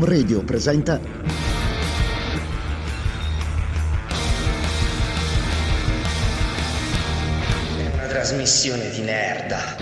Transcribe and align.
Atom 0.00 0.04
Radio 0.04 0.42
presenta 0.42 0.98
Una 7.76 8.06
trasmissione 8.08 8.90
di 8.90 9.00
nerda. 9.02 9.76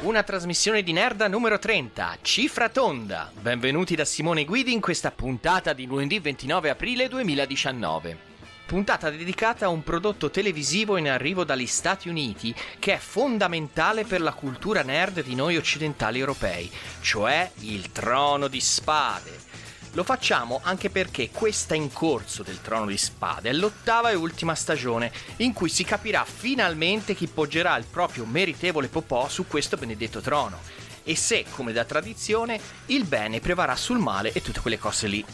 Una 0.00 0.22
trasmissione 0.24 0.82
di 0.82 0.92
Nerda 0.92 1.28
numero 1.28 1.58
30, 1.58 2.18
cifra 2.22 2.68
tonda. 2.68 3.30
Benvenuti 3.40 3.94
da 3.94 4.04
Simone 4.04 4.44
Guidi 4.44 4.72
in 4.72 4.80
questa 4.80 5.12
puntata 5.12 5.72
di 5.72 5.86
lunedì 5.86 6.18
29 6.18 6.70
aprile 6.70 7.08
2019 7.08 8.35
puntata 8.66 9.10
dedicata 9.10 9.66
a 9.66 9.68
un 9.68 9.84
prodotto 9.84 10.28
televisivo 10.28 10.96
in 10.96 11.08
arrivo 11.08 11.44
dagli 11.44 11.68
Stati 11.68 12.08
Uniti 12.08 12.52
che 12.80 12.94
è 12.94 12.98
fondamentale 12.98 14.04
per 14.04 14.20
la 14.20 14.32
cultura 14.32 14.82
nerd 14.82 15.22
di 15.22 15.36
noi 15.36 15.56
occidentali 15.56 16.18
europei, 16.18 16.68
cioè 17.00 17.48
il 17.60 17.92
Trono 17.92 18.48
di 18.48 18.60
Spade. 18.60 19.44
Lo 19.92 20.02
facciamo 20.02 20.60
anche 20.64 20.90
perché 20.90 21.30
questa 21.30 21.74
in 21.74 21.92
corso 21.92 22.42
del 22.42 22.60
Trono 22.60 22.86
di 22.86 22.98
Spade 22.98 23.50
è 23.50 23.52
l'ottava 23.52 24.10
e 24.10 24.14
ultima 24.14 24.56
stagione 24.56 25.12
in 25.36 25.52
cui 25.52 25.68
si 25.68 25.84
capirà 25.84 26.24
finalmente 26.24 27.14
chi 27.14 27.28
poggerà 27.28 27.76
il 27.76 27.86
proprio 27.88 28.26
meritevole 28.26 28.88
popò 28.88 29.28
su 29.28 29.46
questo 29.46 29.76
benedetto 29.76 30.20
trono 30.20 30.85
e 31.08 31.14
se, 31.14 31.44
come 31.50 31.72
da 31.72 31.84
tradizione, 31.84 32.60
il 32.86 33.04
bene 33.04 33.38
prevarrà 33.38 33.76
sul 33.76 33.98
male 33.98 34.32
e 34.32 34.42
tutte 34.42 34.58
quelle 34.60 34.78
cose 34.78 35.06
lì. 35.06 35.24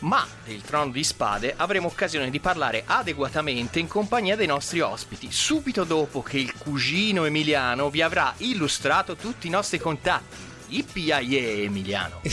Ma 0.00 0.26
del 0.44 0.60
trono 0.62 0.90
di 0.90 1.04
spade 1.04 1.54
avremo 1.56 1.86
occasione 1.86 2.30
di 2.30 2.40
parlare 2.40 2.82
adeguatamente 2.84 3.78
in 3.78 3.86
compagnia 3.86 4.34
dei 4.34 4.48
nostri 4.48 4.80
ospiti, 4.80 5.30
subito 5.30 5.84
dopo 5.84 6.20
che 6.22 6.38
il 6.38 6.52
cugino 6.58 7.26
Emiliano 7.26 7.90
vi 7.90 8.02
avrà 8.02 8.34
illustrato 8.38 9.14
tutti 9.14 9.46
i 9.46 9.50
nostri 9.50 9.78
contatti. 9.78 10.49
IPIA 10.70 11.20
Emiliano. 11.20 12.20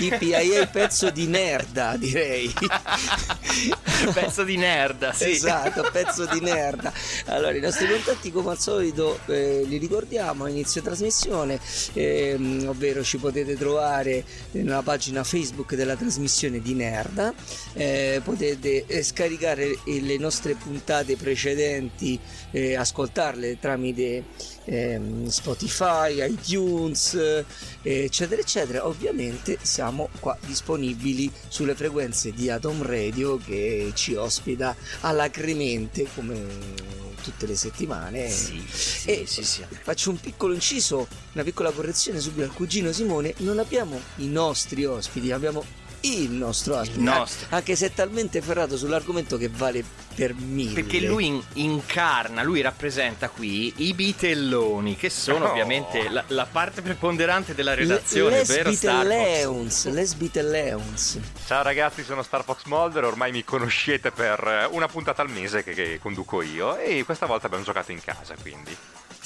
IPIA 0.00 0.66
pezzo 0.66 1.10
di 1.10 1.26
nerda, 1.26 1.96
direi. 1.96 2.52
pezzo 4.12 4.44
di 4.44 4.56
nerda, 4.56 5.12
sì. 5.12 5.30
Esatto, 5.30 5.88
pezzo 5.90 6.26
di 6.26 6.40
nerda. 6.40 6.92
Allora, 7.26 7.56
i 7.56 7.60
nostri 7.60 7.88
contatti 7.88 8.30
come 8.30 8.50
al 8.50 8.58
solito 8.58 9.18
eh, 9.26 9.64
li 9.66 9.78
ricordiamo 9.78 10.44
a 10.44 10.48
inizio 10.48 10.82
trasmissione, 10.82 11.58
eh, 11.94 12.36
ovvero 12.66 13.02
ci 13.02 13.18
potete 13.18 13.56
trovare 13.56 14.24
nella 14.52 14.82
pagina 14.82 15.24
Facebook 15.24 15.74
della 15.74 15.96
trasmissione 15.96 16.60
di 16.60 16.74
Nerda, 16.74 17.32
eh, 17.72 18.20
potete 18.22 18.84
eh, 18.86 19.02
scaricare 19.02 19.78
le 19.84 20.18
nostre 20.18 20.54
puntate 20.54 21.16
precedenti, 21.16 22.18
eh, 22.50 22.76
ascoltarle 22.76 23.58
tramite 23.58 24.24
ehm, 24.68 25.26
Spotify, 25.28 26.22
iTunes, 26.30 27.14
eh, 27.14 27.44
eccetera, 27.82 28.40
eccetera. 28.40 28.86
Ovviamente 28.86 29.58
siamo 29.62 30.08
qua 30.20 30.36
disponibili 30.44 31.30
sulle 31.48 31.74
frequenze 31.74 32.32
di 32.32 32.50
Atom 32.50 32.82
Radio 32.82 33.38
che 33.38 33.92
ci 33.94 34.14
ospita 34.14 34.76
alacremente 35.00 36.06
come 36.14 37.06
tutte 37.22 37.46
le 37.46 37.56
settimane. 37.56 38.28
Sì, 38.28 38.62
sì, 38.68 39.08
e 39.10 39.26
sì, 39.26 39.42
sì. 39.42 39.64
faccio 39.82 40.10
un 40.10 40.20
piccolo 40.20 40.54
inciso, 40.54 41.08
una 41.32 41.44
piccola 41.44 41.70
correzione 41.70 42.20
subito 42.20 42.42
al 42.42 42.52
cugino 42.52 42.92
Simone. 42.92 43.34
Non 43.38 43.58
abbiamo 43.58 44.00
i 44.16 44.28
nostri 44.28 44.84
ospiti, 44.84 45.32
abbiamo 45.32 45.64
il 46.02 46.30
nostro 46.30 46.76
ospite. 46.76 47.00
Nostro. 47.00 47.46
Anche 47.50 47.76
se 47.76 47.86
è 47.86 47.92
talmente 47.92 48.40
ferrato 48.40 48.76
sull'argomento 48.76 49.36
che 49.36 49.48
vale 49.48 49.84
per 50.14 50.34
mille. 50.34 50.74
Perché 50.74 51.00
lui 51.00 51.26
in- 51.26 51.42
incarna, 51.54 52.42
lui 52.42 52.60
rappresenta 52.60 53.28
qui 53.28 53.72
i 53.76 53.94
bitelloni, 53.94 54.96
che 54.96 55.10
sono 55.10 55.46
Oh. 55.46 55.50
ovviamente 55.50 56.08
la, 56.08 56.24
la 56.28 56.46
parte 56.50 56.82
preponderante 56.82 57.54
della 57.54 57.74
redazione, 57.74 58.42
vero 58.44 58.72
Star 58.72 59.04
Fox? 59.04 59.04
Lesbiteleuns, 59.04 59.86
Lesbiteleuns. 59.86 61.18
Ciao 61.46 61.62
ragazzi, 61.62 62.02
sono 62.02 62.22
Star 62.22 62.44
Fox 62.44 62.64
Mulder, 62.64 63.04
ormai 63.04 63.30
mi 63.32 63.44
conoscete 63.44 64.10
per 64.10 64.68
una 64.72 64.88
puntata 64.88 65.22
al 65.22 65.30
mese 65.30 65.62
che, 65.62 65.72
che 65.74 65.98
conduco 66.00 66.42
io 66.42 66.76
e 66.76 67.04
questa 67.04 67.26
volta 67.26 67.46
abbiamo 67.46 67.64
giocato 67.64 67.92
in 67.92 68.00
casa, 68.02 68.34
quindi. 68.40 68.76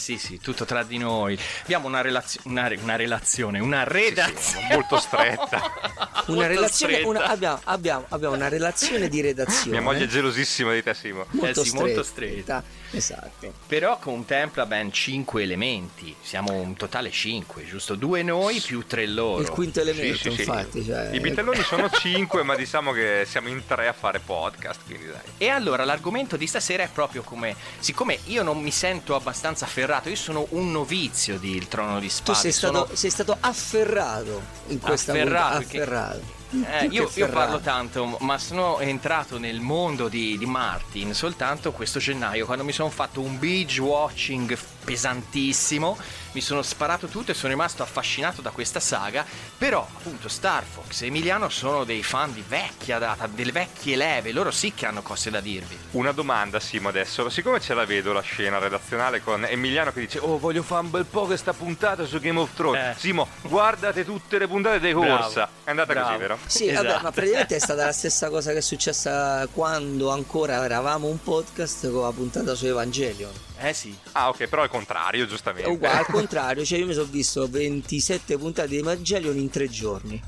Sì, 0.03 0.19
sì, 0.19 0.41
tutto 0.41 0.65
tra 0.65 0.83
di 0.83 0.99
noi. 0.99 1.39
Abbiamo 1.63 1.87
una, 1.87 2.01
relazio- 2.01 2.41
una, 2.47 2.67
re- 2.67 2.77
una 2.83 2.97
relazione, 2.97 3.61
una 3.61 3.85
Sì, 3.85 3.91
sì, 3.93 3.99
redazione. 4.09 4.67
molto 4.73 4.99
stretta. 4.99 5.63
Una 6.27 6.37
Molto 6.37 6.43
relazione, 6.49 6.93
stretta. 6.95 7.09
una- 7.09 7.25
abbiamo, 7.27 7.61
abbiamo- 7.65 8.07
abbiamo 8.09 8.35
una 8.35 8.49
relazione 8.49 9.09
di 9.09 9.21
redazione. 9.21 9.71
Mia 9.71 9.81
moglie 9.81 10.05
è 10.05 10.09
gelosissima 10.09 10.73
di 10.73 10.83
te, 10.83 10.93
Simo. 10.95 11.25
molto, 11.31 11.61
Eh 11.63 11.65
sì, 11.65 11.75
molto 11.75 12.03
stretta. 12.03 12.63
Esatto. 12.93 13.53
Però 13.67 13.99
contempla 13.99 14.67
ben 14.67 14.93
cinque 14.93 15.43
elementi. 15.43 16.15
Siamo 16.21 16.53
un 16.53 16.75
totale 16.77 17.11
cinque, 17.11 17.65
giusto? 17.67 17.95
Due 17.95 18.23
noi 18.23 18.61
più 18.61 18.87
tre 18.87 19.07
loro. 19.07 19.41
Il 19.43 19.49
quinto 19.51 19.81
elemento, 19.81 20.17
Sì, 20.17 20.31
sì, 20.31 20.35
sì. 20.35 20.41
infatti. 20.43 20.85
Cioè, 20.85 21.11
I 21.13 21.21
bitelloni 21.21 21.63
sono 21.63 21.89
cinque, 21.99 22.43
ma 22.43 22.55
diciamo 22.55 22.93
che 22.93 23.25
siamo 23.27 23.49
in 23.49 23.63
tre 23.67 23.89
a 23.89 23.93
fare 23.93 24.21
podcast, 24.21 24.81
quindi 24.87 25.07
dai. 25.07 25.21
E 25.39 25.49
allora 25.49 25.85
l'argomento 25.85 26.37
di 26.37 26.47
stasera 26.47 26.83
è 26.83 26.89
proprio 26.89 27.23
come, 27.23 27.57
siccome 27.79 28.19
io 28.27 28.43
non 28.43 28.61
mi 28.61 28.71
sento 28.71 29.15
abbastanza 29.15 29.65
afferrato, 29.65 30.09
io 30.09 30.17
sono 30.17 30.47
un 30.51 30.71
novizio 30.71 31.39
di 31.39 31.57
Il 31.57 31.69
Trono 31.69 31.99
di 31.99 32.09
tu 32.09 32.13
Spade. 32.13 32.39
sei 32.39 32.53
stato, 32.53 32.73
sono- 32.85 32.95
sei 32.95 33.11
stato 33.11 33.37
afferrato 33.41 34.43
in 34.69 34.79
questa 34.81 35.13
Afferrato, 35.13 35.31
puntata, 35.33 35.59
perché- 35.59 35.81
afferrato. 35.81 36.41
Eh, 36.53 36.87
io, 36.91 37.11
io 37.15 37.29
parlo 37.29 37.61
tanto, 37.61 38.19
ma 38.21 38.37
sono 38.37 38.79
entrato 38.81 39.39
nel 39.39 39.61
mondo 39.61 40.09
di, 40.09 40.37
di 40.37 40.45
Martin 40.45 41.15
soltanto 41.15 41.73
questo 41.73 41.99
gennaio, 41.99 42.45
quando 42.45 42.63
mi 42.63 42.73
sono 42.73 42.91
fatto 42.91 43.21
un 43.21 43.39
binge 43.39 43.81
watching 43.81 44.55
pesantissimo, 44.85 45.97
mi 46.33 46.41
sono 46.41 46.63
sparato 46.63 47.07
tutto 47.09 47.31
e 47.31 47.35
sono 47.35 47.53
rimasto 47.53 47.83
affascinato 47.83 48.41
da 48.41 48.51
questa 48.51 48.81
saga, 48.81 49.25
però 49.59 49.87
appunto 49.97 50.29
Star 50.29 50.65
Fox 50.65 51.03
e 51.03 51.07
Emiliano 51.07 51.49
sono 51.51 51.85
dei 51.85 52.03
fan 52.03 52.33
di 52.33 52.43
vecchia 52.47 52.99
data, 52.99 53.27
delle 53.27 53.53
vecchie 53.53 53.97
leve, 53.97 54.33
loro 54.33 54.51
sì 54.51 54.73
che 54.75 54.87
hanno 54.87 55.03
cose 55.03 55.31
da 55.31 55.41
dirvi. 55.41 55.77
Una 55.93 56.13
domanda, 56.13 56.59
Simo, 56.61 56.89
adesso. 56.89 57.29
Siccome 57.29 57.61
ce 57.61 57.75
la 57.75 57.85
vedo 57.85 58.13
la 58.13 58.23
scena 58.23 58.59
redazionale 58.59 59.21
con 59.23 59.45
Emiliano 59.45 59.93
che 59.93 60.01
dice 60.01 60.19
Oh, 60.21 60.39
voglio 60.39 60.63
fare 60.63 60.85
un 60.85 60.91
bel 60.91 61.05
po' 61.05 61.27
questa 61.27 61.53
puntata 61.53 62.05
su 62.07 62.19
Game 62.21 62.39
of 62.41 62.51
Thrones. 62.55 62.97
Eh. 62.97 62.99
Simo, 62.99 63.29
guardate 63.43 64.05
tutte 64.05 64.39
le 64.39 64.49
puntate 64.49 64.81
di 64.81 64.93
Bravo. 64.95 65.17
corsa. 65.19 65.49
È 65.65 65.71
andata 65.71 65.93
Bravo. 65.93 66.07
così, 66.09 66.19
vero? 66.19 66.39
Sì, 66.47 66.71
vabbè, 66.73 66.87
Esatto. 66.89 67.03
ma 67.03 67.11
praticamente 67.13 67.57
è 67.57 67.61
stata 67.61 67.85
la 67.85 67.93
stessa 67.93 68.31
cosa 68.31 68.53
che 68.53 68.59
è 68.59 68.63
successa 68.63 69.47
quando 69.53 70.11
ancora 70.11 70.65
eravamo 70.65 71.09
un 71.09 71.21
podcast 71.23 71.91
con 71.91 72.03
la 72.03 72.11
puntata 72.13 72.55
su 72.55 72.67
Evangelion. 72.67 73.31
Eh 73.65 73.75
sì. 73.75 73.97
Ah, 74.13 74.29
ok, 74.29 74.47
però 74.49 74.63
al 74.63 74.69
contrario, 74.73 75.25
È 75.25 75.29
giustamente. 75.29 75.69
uguale, 75.69 75.99
al 75.99 76.07
contrario, 76.07 76.65
cioè 76.65 76.79
io 76.79 76.87
mi 76.87 76.95
sono 76.95 77.07
visto 77.11 77.47
27 77.49 78.37
puntate 78.39 78.69
di 78.69 78.79
Evangelion 78.79 79.37
in 79.39 79.51
tre 79.51 79.69
giorni. 79.69 80.21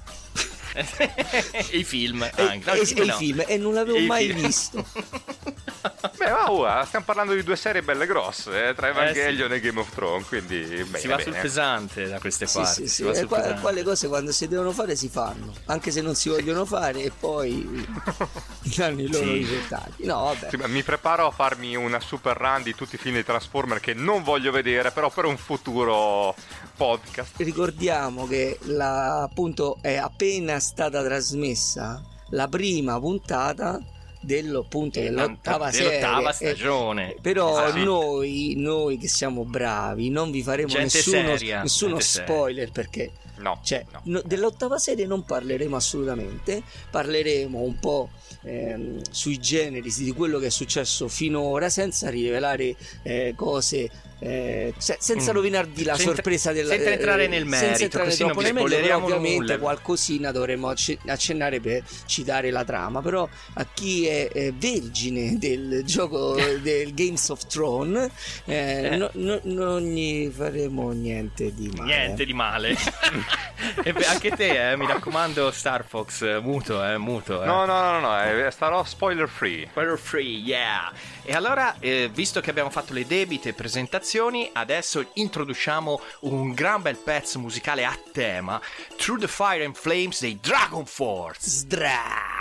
I 1.72 1.84
film 1.84 2.22
E, 2.22 2.32
anche. 2.36 2.66
No, 2.70 2.72
e- 2.76 2.82
i 2.82 2.86
film 2.86 3.00
e 3.00 3.04
i 3.04 3.06
no. 3.08 3.16
film, 3.16 3.44
e 3.46 3.56
non 3.56 3.74
l'avevo 3.74 3.96
E 3.98 4.06
mai 4.06 4.26
film. 4.26 4.46
visto. 4.46 4.86
Beh, 6.24 6.30
wow, 6.30 6.62
ah, 6.62 6.84
stiamo 6.86 7.04
parlando 7.04 7.34
di 7.34 7.42
due 7.42 7.54
serie 7.54 7.82
belle 7.82 8.06
grosse, 8.06 8.68
eh, 8.68 8.74
tra 8.74 8.88
Evangelion 8.88 9.52
eh, 9.52 9.58
sì. 9.58 9.60
e 9.60 9.68
Game 9.68 9.80
of 9.80 9.90
Thrones, 9.90 10.26
quindi 10.26 10.58
bene, 10.58 10.98
Si 10.98 11.06
va 11.06 11.16
bene. 11.16 11.22
sul 11.22 11.40
pesante 11.40 12.08
da 12.08 12.18
queste 12.18 12.46
sì, 12.46 12.58
parti. 12.58 12.88
Sì, 12.88 12.88
sì, 12.88 13.06
e 13.06 13.24
qua, 13.26 13.42
qua, 13.60 13.70
le 13.70 13.82
cose 13.82 14.08
quando 14.08 14.32
si 14.32 14.48
devono 14.48 14.72
fare 14.72 14.96
si 14.96 15.10
fanno, 15.10 15.52
anche 15.66 15.90
se 15.90 16.00
non 16.00 16.14
si 16.14 16.30
vogliono 16.30 16.64
fare 16.64 17.02
e 17.02 17.10
poi 17.10 17.86
danno 18.74 19.02
i 19.02 19.10
loro 19.10 19.24
sì. 19.24 19.32
risultati. 19.32 20.06
No, 20.06 20.24
vabbè. 20.24 20.48
Sì, 20.48 20.56
mi 20.66 20.82
preparo 20.82 21.26
a 21.26 21.30
farmi 21.30 21.76
una 21.76 22.00
super 22.00 22.38
run 22.38 22.62
di 22.62 22.74
tutti 22.74 22.94
i 22.94 22.98
film 22.98 23.16
di 23.16 23.24
Transformer 23.24 23.80
che 23.80 23.92
non 23.92 24.22
voglio 24.22 24.50
vedere, 24.50 24.92
però 24.92 25.10
per 25.10 25.26
un 25.26 25.36
futuro 25.36 26.34
podcast. 26.74 27.34
Ricordiamo 27.36 28.26
che 28.26 28.58
la, 28.62 29.24
appunto 29.24 29.76
è 29.82 29.96
appena 29.96 30.58
stata 30.58 31.02
trasmessa 31.04 32.02
la 32.30 32.48
prima 32.48 32.98
puntata 32.98 33.78
dello, 34.24 34.60
appunto, 34.60 35.00
dell'ottava, 35.00 35.70
dell'ottava 35.70 36.32
serie. 36.32 36.54
stagione. 36.54 37.14
Eh, 37.14 37.18
però 37.20 37.56
ah, 37.56 37.72
sì. 37.72 37.84
noi, 37.84 38.54
noi 38.56 38.98
che 38.98 39.08
siamo 39.08 39.44
bravi 39.44 40.10
non 40.10 40.30
vi 40.30 40.42
faremo 40.42 40.68
Gente 40.68 40.96
nessuno, 40.96 41.36
seria. 41.36 41.62
nessuno 41.62 42.00
spoiler 42.00 42.68
seria. 42.68 42.72
perché 42.72 43.10
no, 43.36 43.60
cioè, 43.62 43.84
no. 43.92 44.00
no, 44.04 44.22
dell'ottava 44.24 44.78
serie 44.78 45.06
non 45.06 45.24
parleremo 45.24 45.76
assolutamente, 45.76 46.62
parleremo 46.90 47.60
un 47.60 47.78
po' 47.78 48.10
ehm, 48.42 49.02
sui 49.10 49.38
generi 49.38 49.92
di 49.96 50.12
quello 50.12 50.38
che 50.38 50.46
è 50.46 50.50
successo 50.50 51.08
finora 51.08 51.68
senza 51.68 52.08
rivelare 52.10 52.74
eh, 53.02 53.34
cose 53.36 53.90
eh, 54.20 54.72
se, 54.78 54.96
senza 55.00 55.32
mm. 55.32 55.34
rovinarvi 55.34 55.84
la 55.84 55.96
senza, 55.96 56.14
sorpresa 56.14 56.52
della 56.52 56.70
senza 56.70 56.90
entrare 56.90 57.26
nel 57.26 57.44
merito 57.44 57.66
senza 57.66 57.82
entrare 57.82 58.16
troppo 58.16 58.40
nel 58.40 58.54
merito 58.54 58.96
ovviamente 58.96 59.38
nulla. 59.38 59.58
qualcosina 59.58 60.32
dovremmo 60.32 60.72
accennare 61.06 61.60
per 61.60 61.82
citare 62.06 62.50
la 62.50 62.64
trama 62.64 63.02
però 63.02 63.28
a 63.54 63.66
chi 63.72 64.06
è 64.06 64.30
eh, 64.32 64.54
vergine 64.56 65.36
del 65.38 65.82
gioco 65.84 66.34
del 66.62 66.94
Games 66.94 67.28
of 67.28 67.46
Thrones 67.46 68.10
eh, 68.46 68.92
eh. 68.92 68.96
no, 68.96 69.10
no, 69.14 69.40
non 69.42 69.82
gli 69.82 70.30
faremo 70.30 70.92
niente 70.92 71.52
di 71.52 71.70
male 71.76 71.96
niente 71.96 72.24
di 72.24 72.32
male 72.32 72.76
e 73.82 73.94
anche 74.06 74.30
te 74.30 74.70
eh, 74.70 74.76
mi 74.76 74.86
raccomando 74.86 75.50
Star 75.50 75.84
Fox 75.84 76.40
muto 76.40 76.82
eh, 76.84 76.96
muto 76.98 77.42
eh. 77.42 77.46
no 77.46 77.64
no 77.66 77.98
no, 77.98 78.00
no 78.00 78.50
starò 78.50 78.84
spoiler 78.84 79.28
free 79.28 79.66
spoiler 79.70 79.98
free 79.98 80.38
yeah 80.38 80.92
e 81.24 81.32
allora 81.32 81.74
visto 82.12 82.40
che 82.40 82.50
abbiamo 82.50 82.70
fatto 82.70 82.92
le 82.92 83.06
debite 83.06 83.54
presentazioni 83.54 84.12
presentazioni, 84.14 84.48
adesso 84.52 85.04
introduciamo 85.14 86.00
un 86.20 86.52
gran 86.52 86.82
bel 86.82 86.96
pezzo 86.96 87.40
musicale 87.40 87.84
a 87.84 87.98
tema, 88.12 88.60
Through 88.96 89.20
the 89.20 89.28
Fire 89.28 89.64
and 89.64 89.74
Flames 89.74 90.20
dei 90.20 90.38
Dragon 90.40 90.86
Force. 90.86 91.48
Sdra! 91.48 92.32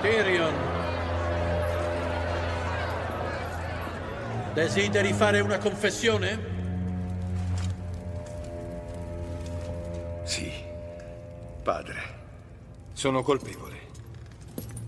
Tyrion. 0.00 0.54
Desideri 4.54 5.12
fare 5.12 5.40
una 5.40 5.58
confessione? 5.58 6.55
Padre. 11.66 12.00
Sono 12.92 13.22
colpevole. 13.22 13.76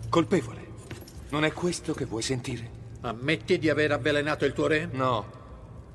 Colpevole. 0.09 0.67
Non 1.31 1.45
è 1.45 1.53
questo 1.53 1.93
che 1.93 2.05
vuoi 2.05 2.23
sentire? 2.23 2.71
Ammetti 3.01 3.59
di 3.59 3.69
aver 3.69 3.91
avvelenato 3.91 4.45
il 4.45 4.53
tuo 4.53 4.69
re? 4.69 4.89
No, 4.93 5.27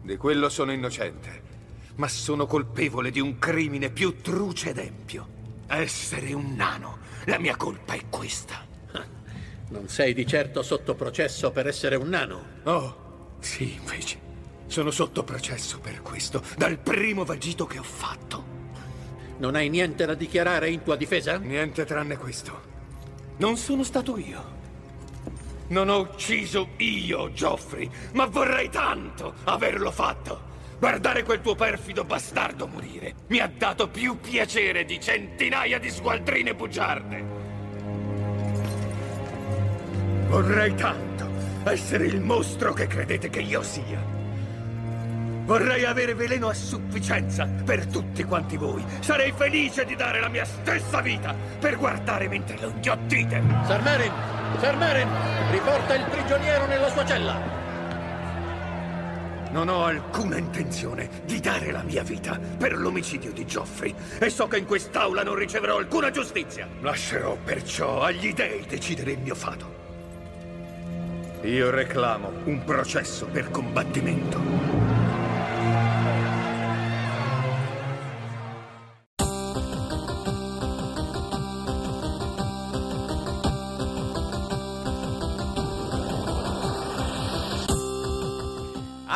di 0.02 0.18
quello 0.18 0.50
sono 0.50 0.74
innocente. 0.74 1.42
Ma 1.96 2.10
sono 2.10 2.46
colpevole 2.46 3.12
di 3.12 3.22
un 3.22 3.40
crimine 3.40 3.92
più 3.92 4.20
truce 4.22 4.72
ed 4.72 4.80
empio. 4.80 5.28
Essere 5.68 6.34
un 6.34 6.54
nano. 6.54 6.98
La 7.28 7.40
mia 7.40 7.56
colpa 7.56 7.94
è 7.94 8.02
questa. 8.10 8.68
Non 9.70 9.88
sei 9.88 10.14
di 10.14 10.28
certo 10.28 10.64
sotto 10.64 10.96
processo 10.96 11.52
per 11.52 11.68
essere 11.68 11.96
un 11.96 12.10
nano. 12.10 12.46
Oh, 12.64 13.38
sì, 13.40 13.76
invece. 13.76 14.20
Sono 14.68 14.92
sotto 14.92 15.24
processo 15.24 15.80
per 15.80 16.02
questo, 16.02 16.44
dal 16.58 16.78
primo 16.78 17.24
vagito 17.24 17.66
che 17.66 17.80
ho 17.80 17.84
fatto. 17.84 18.53
Non 19.38 19.56
hai 19.56 19.70
niente 19.70 20.06
da 20.06 20.14
dichiarare 20.14 20.70
in 20.70 20.84
tua 20.84 20.96
difesa? 20.96 21.38
Niente 21.38 21.86
tranne 21.86 22.18
questo. 22.18 22.72
Non 23.38 23.58
sono 23.58 23.84
stato 23.84 24.18
io. 24.18 24.62
Non 25.68 25.90
ho 25.90 26.00
ucciso 26.00 26.70
io, 26.78 27.32
Geoffrey, 27.32 27.90
ma 28.14 28.26
vorrei 28.26 28.70
tanto 28.70 29.34
averlo 29.46 29.92
fatto. 29.92 30.52
Guardare 30.78 31.24
quel 31.24 31.42
tuo 31.42 31.56
perfido 31.56 32.04
bastardo 32.04 32.68
morire 32.68 33.16
mi 33.28 33.40
ha 33.40 33.48
dato 33.48 33.88
più 33.88 34.20
piacere 34.20 34.86
di 34.86 35.00
centinaia 35.00 35.80
di 35.80 35.90
sgualdrine 35.90 36.54
bugiarde. 36.54 37.26
Vorrei 40.28 40.76
tanto 40.76 41.30
essere 41.64 42.06
il 42.06 42.20
mostro 42.20 42.74
che 42.74 42.88
credete 42.88 43.30
che 43.30 43.40
io 43.40 43.64
sia. 43.64 44.23
Vorrei 45.46 45.84
avere 45.84 46.14
veleno 46.14 46.48
a 46.48 46.54
sufficienza 46.54 47.46
per 47.66 47.86
tutti 47.88 48.24
quanti 48.24 48.56
voi. 48.56 48.84
Sarei 49.02 49.34
felice 49.36 49.84
di 49.84 49.96
dare 49.96 50.22
la 50.22 50.30
mia 50.30 50.46
stessa 50.46 51.02
vita 51.02 51.36
per 51.60 51.78
guardare 51.78 52.30
mentre 52.30 52.58
lo 52.62 52.70
inghiottite. 52.70 53.44
Sir 53.66 53.82
Merin! 53.82 54.12
Sir 54.60 54.76
Merin! 54.78 55.10
Riporta 55.52 55.96
il 55.96 56.06
prigioniero 56.06 56.66
nella 56.66 56.90
sua 56.90 57.06
cella! 57.06 57.62
Non 59.52 59.68
ho 59.68 59.84
alcuna 59.84 60.38
intenzione 60.38 61.10
di 61.26 61.40
dare 61.42 61.72
la 61.72 61.84
mia 61.84 62.04
vita 62.04 62.40
per 62.58 62.78
l'omicidio 62.78 63.34
di 63.34 63.46
Geoffrey 63.46 63.94
e 64.20 64.30
so 64.30 64.48
che 64.48 64.58
in 64.58 64.66
quest'aula 64.66 65.24
non 65.24 65.36
riceverò 65.36 65.78
alcuna 65.78 66.10
giustizia. 66.10 66.68
Lascerò 66.80 67.38
perciò 67.44 68.02
agli 68.02 68.34
dei 68.34 68.66
decidere 68.66 69.12
il 69.12 69.20
mio 69.20 69.36
fato. 69.36 69.82
Io 71.44 71.70
reclamo 71.70 72.32
un 72.46 72.64
processo 72.64 73.26
per 73.26 73.52
combattimento. 73.52 74.93
thank 75.72 75.88
you 75.88 75.93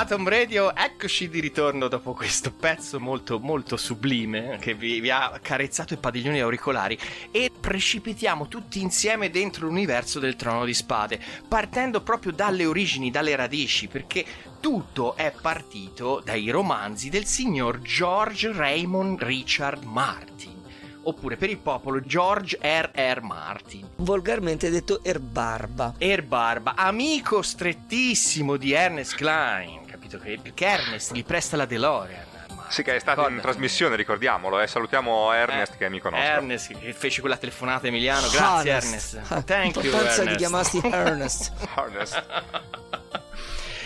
Atom 0.08 0.30
Radio, 0.30 0.74
eccoci 0.74 1.28
di 1.28 1.42
ritorno 1.42 1.90
dopo 1.90 2.14
questo 2.14 2.54
pezzo 2.54 2.98
molto 2.98 3.40
molto 3.40 3.76
sublime 3.76 4.58
che 4.58 4.74
vi, 4.74 5.02
vi 5.02 5.10
ha 5.10 5.38
carezzato 5.42 5.96
i 5.96 5.98
padiglioni 5.98 6.40
auricolari 6.40 6.98
e 7.30 7.52
precipitiamo 7.52 8.48
tutti 8.48 8.82
insieme 8.82 9.30
dentro 9.30 9.66
l'universo 9.66 10.20
del 10.20 10.38
Trono 10.38 10.64
di 10.64 10.74
Spade, 10.74 11.20
partendo 11.46 12.00
proprio 12.04 12.32
dalle 12.32 12.66
origini, 12.66 13.12
dalle 13.12 13.36
radici, 13.36 13.90
perché 13.90 14.24
tutto 14.62 15.18
è 15.18 15.34
partito 15.42 16.22
dai 16.24 16.52
romanzi 16.52 17.10
del 17.10 17.26
signor 17.26 17.82
George 17.82 18.54
Raymond 18.54 19.22
Richard 19.22 19.84
Martin 19.84 20.56
oppure 21.04 21.36
per 21.36 21.50
il 21.50 21.58
popolo 21.58 22.00
George 22.00 22.58
R. 22.62 22.92
R. 22.94 23.22
Martin. 23.22 23.90
Volgarmente 23.98 24.70
detto 24.70 25.04
Erbarba. 25.04 25.96
Erbarba, 25.98 26.76
amico 26.76 27.42
strettissimo 27.42 28.56
di 28.56 28.72
Ernest 28.72 29.16
Klein 29.16 29.87
capito? 30.08 30.20
Che, 30.20 30.40
perché 30.42 30.66
Ernest 30.66 31.14
gli 31.14 31.24
presta 31.24 31.58
la 31.58 31.66
DeLorean. 31.66 32.26
Sì, 32.70 32.84
che 32.84 32.96
è 32.96 33.00
stato 33.00 33.22
Ricorda. 33.22 33.36
in 33.36 33.42
trasmissione, 33.42 33.96
ricordiamolo. 33.96 34.60
Eh. 34.60 34.68
Salutiamo 34.68 35.32
Ernest, 35.32 35.74
eh, 35.74 35.78
che 35.78 35.84
è 35.84 35.88
amico 35.88 36.10
nostro. 36.10 36.30
Ernest, 36.30 36.78
che 36.78 36.94
fece 36.94 37.22
quella 37.22 37.38
telefonata 37.38 37.88
Emiliano. 37.88 38.28
Grazie, 38.30 38.72
Ernest. 38.72 39.14
Ernest. 39.16 39.44
Thank 39.46 39.76
you, 39.84 39.96
Ernest. 39.96 40.24
di 40.24 40.36
chiamarsi 40.36 40.82
Ernest. 40.84 41.54
Ernest. 41.76 42.24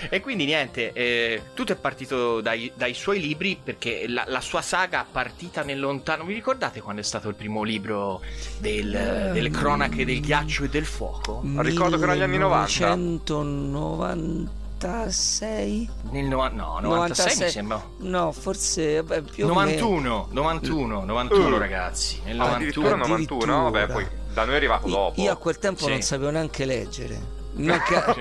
E 0.09 0.19
quindi 0.19 0.45
niente, 0.45 0.93
eh, 0.93 1.43
tutto 1.53 1.73
è 1.73 1.75
partito 1.75 2.41
dai, 2.41 2.71
dai 2.73 2.95
suoi 2.95 3.21
libri 3.21 3.55
perché 3.63 4.07
la, 4.07 4.23
la, 4.27 4.41
sua 4.41 4.63
saga 4.63 5.05
partita 5.09 5.61
nel 5.61 5.79
lontano. 5.79 6.23
Vi 6.23 6.33
ricordate 6.33 6.81
quando 6.81 7.01
è 7.01 7.03
stato 7.03 7.29
il 7.29 7.35
primo 7.35 7.61
libro 7.61 8.19
del, 8.57 9.27
um, 9.27 9.31
delle 9.31 9.51
cronache 9.51 10.03
del 10.03 10.19
ghiaccio 10.19 10.63
e 10.63 10.69
del 10.69 10.85
fuoco? 10.85 11.43
Ricordo 11.57 11.97
che 11.97 12.03
erano 12.03 12.17
gli 12.17 12.23
anni 12.23 12.39
90. 12.39 12.95
1990. 12.95 14.60
96? 14.81 15.89
Nel 16.11 16.25
no, 16.25 16.47
no 16.47 16.79
96, 16.79 16.85
96 16.89 17.45
mi 17.45 17.51
sembra. 17.51 17.83
No, 17.97 18.31
forse 18.31 19.01
vabbè, 19.03 19.21
più 19.21 19.47
91, 19.47 20.27
91, 20.31 21.03
91 21.05 21.55
uh. 21.55 21.57
ragazzi. 21.59 22.21
Nel 22.25 22.39
ah, 22.39 22.45
91. 22.45 22.55
Addirittura 22.55 22.95
91, 22.95 23.69
vabbè, 23.69 23.87
poi 23.91 24.07
da 24.33 24.43
noi 24.45 24.53
è 24.53 24.57
arrivato 24.57 24.87
io, 24.87 24.93
dopo. 24.93 25.21
Io 25.21 25.31
a 25.31 25.35
quel 25.35 25.59
tempo 25.59 25.83
sì. 25.83 25.89
non 25.89 26.01
sapevo 26.01 26.31
neanche 26.31 26.65
leggere. 26.65 27.39
Non, 27.53 27.77
ca- 27.85 28.15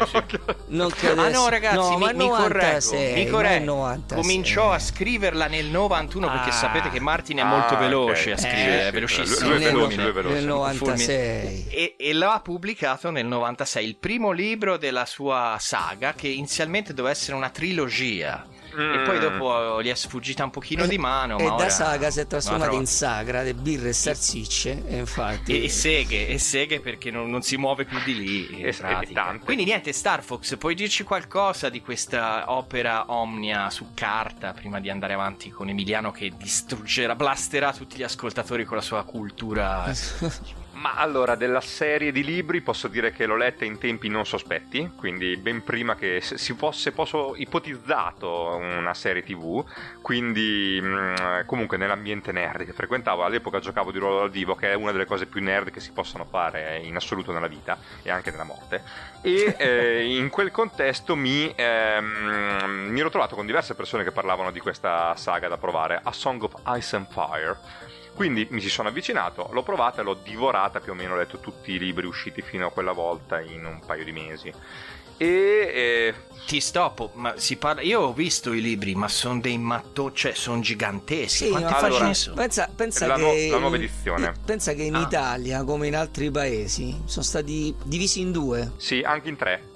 non 0.67 0.91
che 0.91 1.09
Ah 1.11 1.29
no 1.29 1.49
ragazzi, 1.49 1.77
no, 1.77 1.99
mi, 1.99 2.13
mi 2.15 2.29
correggo, 2.29 2.37
96, 2.37 3.15
mi 3.15 3.25
ma 3.27 3.31
correggo. 3.31 3.65
96. 3.65 4.21
Cominciò 4.21 4.73
a 4.73 4.79
scriverla 4.81 5.47
nel 5.47 5.67
91 5.67 6.27
perché 6.31 6.49
Ah. 6.51 6.53
sapete 6.53 6.91
che 6.91 6.99
Martin 7.01 7.39
è 7.39 7.45
molto 7.45 7.75
Ah, 7.75 7.79
veloce 7.79 8.33
ok. 8.33 8.39
a 8.39 8.41
scrivere, 8.41 8.83
Eh, 8.83 8.89
è 8.89 8.91
velocissimo. 8.93 9.49
lui 9.49 9.57
è 9.57 9.61
nel, 9.61 9.73
veloce, 9.73 9.97
lui 9.97 10.09
è 10.09 10.13
veloce. 10.13 10.35
nel 10.35 10.45
96. 10.47 11.67
E, 11.71 11.95
e 11.99 12.13
l'ha 12.13 12.41
pubblicato 12.43 13.11
nel 13.11 13.27
96, 13.27 13.87
il 13.87 13.97
primo 13.97 14.33
libro 14.33 14.77
della 14.77 15.07
sua 15.07 15.57
saga 15.61 16.13
che 16.15 16.27
inizialmente 16.29 16.93
doveva 16.93 17.15
essere 17.15 17.37
una 17.37 17.51
trilogia 17.51 18.45
e 18.71 19.03
poi 19.05 19.19
Mm. 19.19 19.21
dopo 19.21 19.83
gli 19.83 19.89
è 19.89 19.95
sfuggita 19.95 20.45
un 20.45 20.51
pochino 20.51 20.87
di 20.87 20.99
mano. 20.99 21.39
e 21.39 21.43
ma 21.45 21.49
da 21.51 21.55
ora 21.57 21.69
saga 21.69 22.11
si 22.11 22.21
è 22.21 22.27
trasformata 22.27 22.73
in 22.75 22.87
sagra 22.87 23.43
di 23.43 23.53
birre 23.55 23.91
e 23.91 23.93
salsicce 23.93 24.83
e 24.87 24.97
infatti 24.99 25.61
E, 25.61 25.65
e 25.65 25.69
seghe, 25.69 26.29
e 26.29 26.39
seghe 26.39 26.81
perché 26.81 27.11
non, 27.11 27.29
non 27.31 27.43
si 27.43 27.57
muove 27.57 27.85
più 27.85 27.99
di 28.05 28.15
lì. 28.17 28.49
E- 28.63 28.69
e. 28.81 29.39
Quindi 29.45 29.65
niente, 29.65 29.93
Star 29.93 30.23
Fox, 30.23 30.57
puoi 30.57 30.75
dirci 30.75 31.03
qualcosa 31.05 31.69
di 31.69 31.81
questa 31.81 32.51
opera 32.53 33.05
omnia 33.13 33.71
su 33.71 33.89
carta 33.95 34.53
prima 34.53 34.81
di 34.81 34.89
andare 34.91 35.13
avanti 35.15 35.51
con 35.51 35.69
Emiliano 35.69 36.11
che 36.13 36.33
distruggerà, 36.37 37.15
blasterà 37.15 37.73
tutti 37.73 37.97
gli 37.97 38.03
ascoltatori 38.03 38.65
con 38.65 38.77
la 38.77 38.83
sua 38.83 39.03
cultura. 39.05 39.93
Ma 40.81 40.95
allora, 40.95 41.35
della 41.35 41.61
serie 41.61 42.11
di 42.11 42.25
libri 42.25 42.63
posso 42.63 42.89
dire 42.89 43.13
che 43.13 43.27
l'ho 43.27 43.37
letta 43.37 43.67
in 43.67 43.77
tempi 43.77 44.09
non 44.09 44.25
sospetti, 44.25 44.93
quindi 44.97 45.37
ben 45.37 45.63
prima 45.63 45.95
che 45.95 46.23
si 46.23 46.55
fosse 46.55 46.93
posso 46.93 47.35
ipotizzato 47.37 48.57
una 48.57 48.95
serie 48.95 49.23
tv, 49.23 49.63
quindi 50.01 50.81
mh, 50.81 51.45
comunque 51.45 51.77
nell'ambiente 51.77 52.33
nerd 52.33 52.65
che 52.65 52.73
frequentavo, 52.73 53.23
all'epoca 53.23 53.59
giocavo 53.59 53.93
di 53.93 53.99
ruolo 53.99 54.21
dal 54.21 54.31
vivo, 54.31 54.55
che 54.55 54.71
è 54.71 54.75
una 54.75 54.91
delle 54.91 55.05
cose 55.05 55.27
più 55.27 55.43
nerd 55.43 55.71
che 55.71 55.81
si 55.81 55.93
possono 55.93 56.25
fare 56.25 56.79
in 56.83 56.97
assoluto 56.97 57.31
nella 57.31 57.47
vita 57.47 57.77
e 58.03 58.11
anche 58.11 58.31
nella 58.31 58.45
morte. 58.45 58.83
E 59.21 59.57
eh, 59.61 60.17
in 60.17 60.31
quel 60.31 60.51
contesto 60.51 61.15
mi, 61.15 61.53
ehm, 61.55 62.87
mi 62.89 63.01
ero 63.01 63.11
trovato 63.11 63.35
con 63.35 63.45
diverse 63.45 63.75
persone 63.75 64.03
che 64.03 64.13
parlavano 64.13 64.51
di 64.51 64.61
questa 64.61 65.15
saga 65.17 65.47
da 65.47 65.59
provare, 65.59 66.01
A 66.03 66.13
Song 66.13 66.43
of 66.43 66.55
Ice 66.69 66.97
and 66.97 67.07
Fire. 67.11 67.99
Quindi 68.15 68.47
mi 68.51 68.61
ci 68.61 68.69
sono 68.69 68.89
avvicinato, 68.89 69.49
l'ho 69.53 69.63
provata 69.63 70.01
e 70.01 70.05
l'ho 70.05 70.19
divorata 70.23 70.81
più 70.81 70.93
o 70.93 70.95
meno, 70.95 71.15
ho 71.15 71.17
letto 71.17 71.39
tutti 71.39 71.73
i 71.73 71.79
libri 71.79 72.07
usciti 72.07 72.43
fino 72.43 72.67
a 72.67 72.71
quella 72.71 72.93
volta 72.93 73.41
in 73.41 73.65
un 73.65 73.81
paio 73.85 74.05
di 74.05 74.13
mesi. 74.13 74.53
E 75.17 75.27
eh, 75.27 76.15
Ti 76.47 76.61
stoppo, 76.61 77.11
ma 77.15 77.35
si 77.37 77.57
parla. 77.57 77.83
Io 77.83 78.01
ho 78.01 78.13
visto 78.15 78.53
i 78.55 78.61
libri, 78.63 78.95
ma 78.95 79.07
sono 79.09 79.39
dei 79.39 79.59
mattoni, 79.59 80.15
cioè 80.15 80.33
sono 80.35 80.61
giganteschi. 80.61 81.45
Sì, 81.45 81.51
Quante 81.51 81.75
allora, 81.75 82.15
sono? 82.15 82.35
pensa, 82.37 82.71
pensa 82.75 83.07
La 83.07 83.17
che 83.17 83.21
nu- 83.21 83.51
la 83.53 83.59
nuova 83.59 83.77
edizione. 83.77 84.33
pensa 84.47 84.73
che 84.73 84.83
in 84.83 84.95
Ah. 84.95 85.01
Italia 85.03 85.63
come 85.65 85.87
in 85.89 85.95
altri 85.97 86.31
paesi 86.31 87.03
sono 87.05 87.25
stati 87.25 87.75
divisi 87.85 88.21
in 88.21 88.33
due 88.33 88.73
sì, 88.79 89.03
anche 89.03 89.29
in 89.29 89.37
tre. 89.37 89.69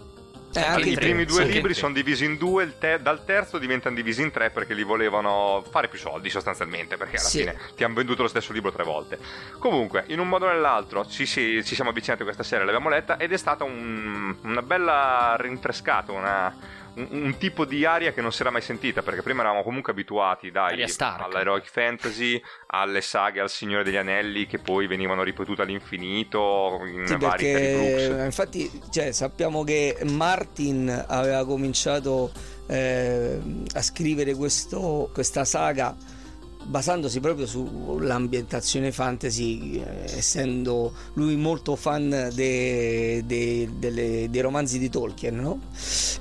Eh, 0.56 0.80
I 0.90 0.94
primi 0.94 1.24
due 1.24 1.44
sì. 1.46 1.52
libri 1.52 1.74
sono 1.74 1.92
divisi 1.92 2.24
in 2.24 2.36
due, 2.36 2.62
il 2.64 2.78
te- 2.78 3.00
dal 3.02 3.24
terzo 3.24 3.58
diventano 3.58 3.94
divisi 3.94 4.22
in 4.22 4.30
tre 4.30 4.50
perché 4.50 4.72
li 4.74 4.84
volevano 4.84 5.64
fare 5.68 5.88
più 5.88 5.98
soldi 5.98 6.30
sostanzialmente, 6.30 6.96
perché 6.96 7.16
alla 7.16 7.26
Sì. 7.28 7.38
fine 7.40 7.58
ti 7.74 7.82
hanno 7.84 7.94
venduto 7.94 8.22
lo 8.22 8.28
stesso 8.28 8.52
libro 8.52 8.70
tre 8.70 8.84
volte. 8.84 9.18
Comunque, 9.58 10.04
in 10.08 10.20
un 10.20 10.28
modo 10.28 10.46
o 10.46 10.48
nell'altro 10.52 11.06
ci, 11.06 11.26
si- 11.26 11.64
ci 11.64 11.74
siamo 11.74 11.90
avvicinati 11.90 12.22
a 12.22 12.24
questa 12.24 12.42
serie, 12.44 12.64
l'abbiamo 12.64 12.88
letta 12.88 13.16
ed 13.16 13.32
è 13.32 13.36
stata 13.36 13.64
un- 13.64 14.36
una 14.42 14.62
bella 14.62 15.36
rinfrescata, 15.38 16.12
una- 16.12 16.82
un, 16.96 17.08
un 17.10 17.36
tipo 17.38 17.64
di 17.64 17.84
aria 17.84 18.12
che 18.12 18.20
non 18.20 18.32
si 18.32 18.42
era 18.42 18.50
mai 18.50 18.60
sentita, 18.62 19.02
perché 19.02 19.22
prima 19.22 19.40
eravamo 19.40 19.62
comunque 19.62 19.92
abituati 19.92 20.50
dai, 20.50 20.84
all'Heroic 21.24 21.68
Fantasy, 21.70 22.40
alle 22.68 23.00
saghe 23.00 23.40
al 23.40 23.50
Signore 23.50 23.84
degli 23.84 23.96
Anelli 23.96 24.46
che 24.46 24.58
poi 24.58 24.86
venivano 24.86 25.22
ripetute 25.22 25.62
all'infinito 25.62 26.80
in 26.84 27.06
Sì, 27.06 27.16
vari 27.16 27.44
perché 27.52 28.08
Brooks. 28.08 28.24
infatti 28.24 28.80
cioè, 28.90 29.12
sappiamo 29.12 29.64
che 29.64 29.98
Martin 30.04 31.04
aveva 31.08 31.44
cominciato 31.44 32.30
eh, 32.66 33.38
a 33.74 33.82
scrivere 33.82 34.34
questo- 34.34 35.10
questa 35.12 35.44
saga 35.44 35.94
basandosi 36.64 37.20
proprio 37.20 37.46
sull'ambientazione 37.46 38.92
fantasy, 38.92 39.80
eh, 39.80 40.04
essendo 40.04 40.92
lui 41.14 41.36
molto 41.36 41.76
fan 41.76 42.30
de- 42.32 43.22
de- 43.24 43.68
delle- 43.76 44.28
dei 44.30 44.40
romanzi 44.40 44.78
di 44.78 44.88
Tolkien, 44.88 45.36
no? 45.36 45.60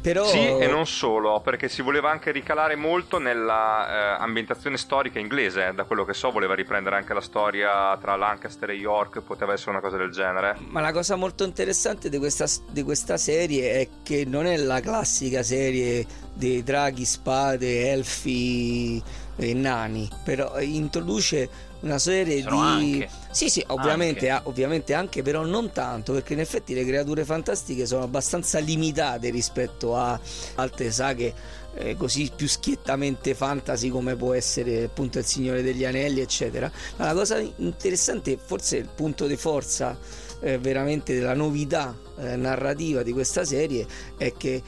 Però 0.02 0.26
Sì, 0.26 0.46
e 0.46 0.68
non 0.68 0.86
solo, 0.86 1.40
perché 1.42 1.70
si 1.70 1.82
voleva 1.82 2.10
anche 2.12 2.32
ricalare 2.32 2.76
molto 2.76 3.20
nella 3.20 4.18
eh, 4.18 4.22
ambientazione 4.22 4.78
storica 4.78 5.20
inglese. 5.20 5.72
Da 5.74 5.84
quello 5.86 6.04
che 6.06 6.14
so, 6.14 6.32
voleva 6.32 6.56
riprendere 6.56 6.96
anche 6.98 7.14
la 7.14 7.22
storia 7.22 7.98
tra 8.02 8.16
Lancaster 8.16 8.70
e 8.70 8.74
York, 8.76 9.22
poteva 9.22 9.54
essere 9.54 9.72
una 9.72 9.80
cosa 9.80 9.98
del 9.98 10.12
genere. 10.12 10.58
Ma 10.70 10.82
la 10.82 10.92
cosa 10.92 11.16
molto 11.16 11.44
interessante 11.44 12.10
di 12.10 12.18
questa, 12.18 12.46
di 12.70 12.84
questa 12.84 13.18
serie 13.18 13.80
è 13.80 13.88
che 14.04 14.26
non 14.26 14.46
è 14.46 14.58
la 14.58 14.80
classica 14.82 15.42
serie 15.44 16.06
dei 16.34 16.64
draghi, 16.64 17.06
spade, 17.06 17.92
elfi 17.92 19.02
e 19.36 19.54
nani, 19.54 20.08
però 20.36 20.60
introduce 20.60 21.48
una 21.82 22.00
serie 22.00 22.42
Sono 22.42 22.78
di... 22.80 22.94
anche. 23.02 23.10
Sì, 23.30 23.50
sì, 23.50 23.64
ovviamente 23.68 24.30
Anche. 24.30 24.50
ovviamente 24.50 24.94
anche, 24.94 25.22
però 25.22 25.46
non 25.46 25.72
tanto, 25.72 26.14
perché 26.14 26.34
in 26.34 26.40
effetti 26.40 26.74
le 26.74 26.84
creature 26.86 27.24
fantastiche 27.24 27.86
sono 27.86 28.04
abbastanza 28.04 28.58
limitate 28.58 29.30
rispetto 29.30 29.96
a 29.96 30.20
altre 30.56 30.92
saghe 30.92 31.62
eh, 31.76 31.96
così 31.96 32.32
più 32.36 32.48
schiettamente 32.48 33.36
fantasy 33.36 33.90
come 33.90 34.16
può 34.16 34.34
essere 34.34 34.84
appunto 34.84 35.20
il 35.20 35.26
Signore 35.26 35.62
degli 35.62 35.86
Anelli, 35.86 36.22
eccetera. 36.22 36.72
Ma 36.96 37.06
la 37.06 37.14
cosa 37.14 37.38
interessante, 37.38 38.40
forse 38.44 38.78
il 38.78 38.90
punto 38.94 39.28
di 39.28 39.36
forza 39.36 39.98
eh, 40.42 40.58
veramente 40.58 41.14
della 41.14 41.36
novità 41.36 41.96
eh, 42.18 42.36
narrativa 42.36 43.04
di 43.04 43.12
questa 43.12 43.46
serie 43.46 43.86
è 44.18 44.34
che 44.34 44.62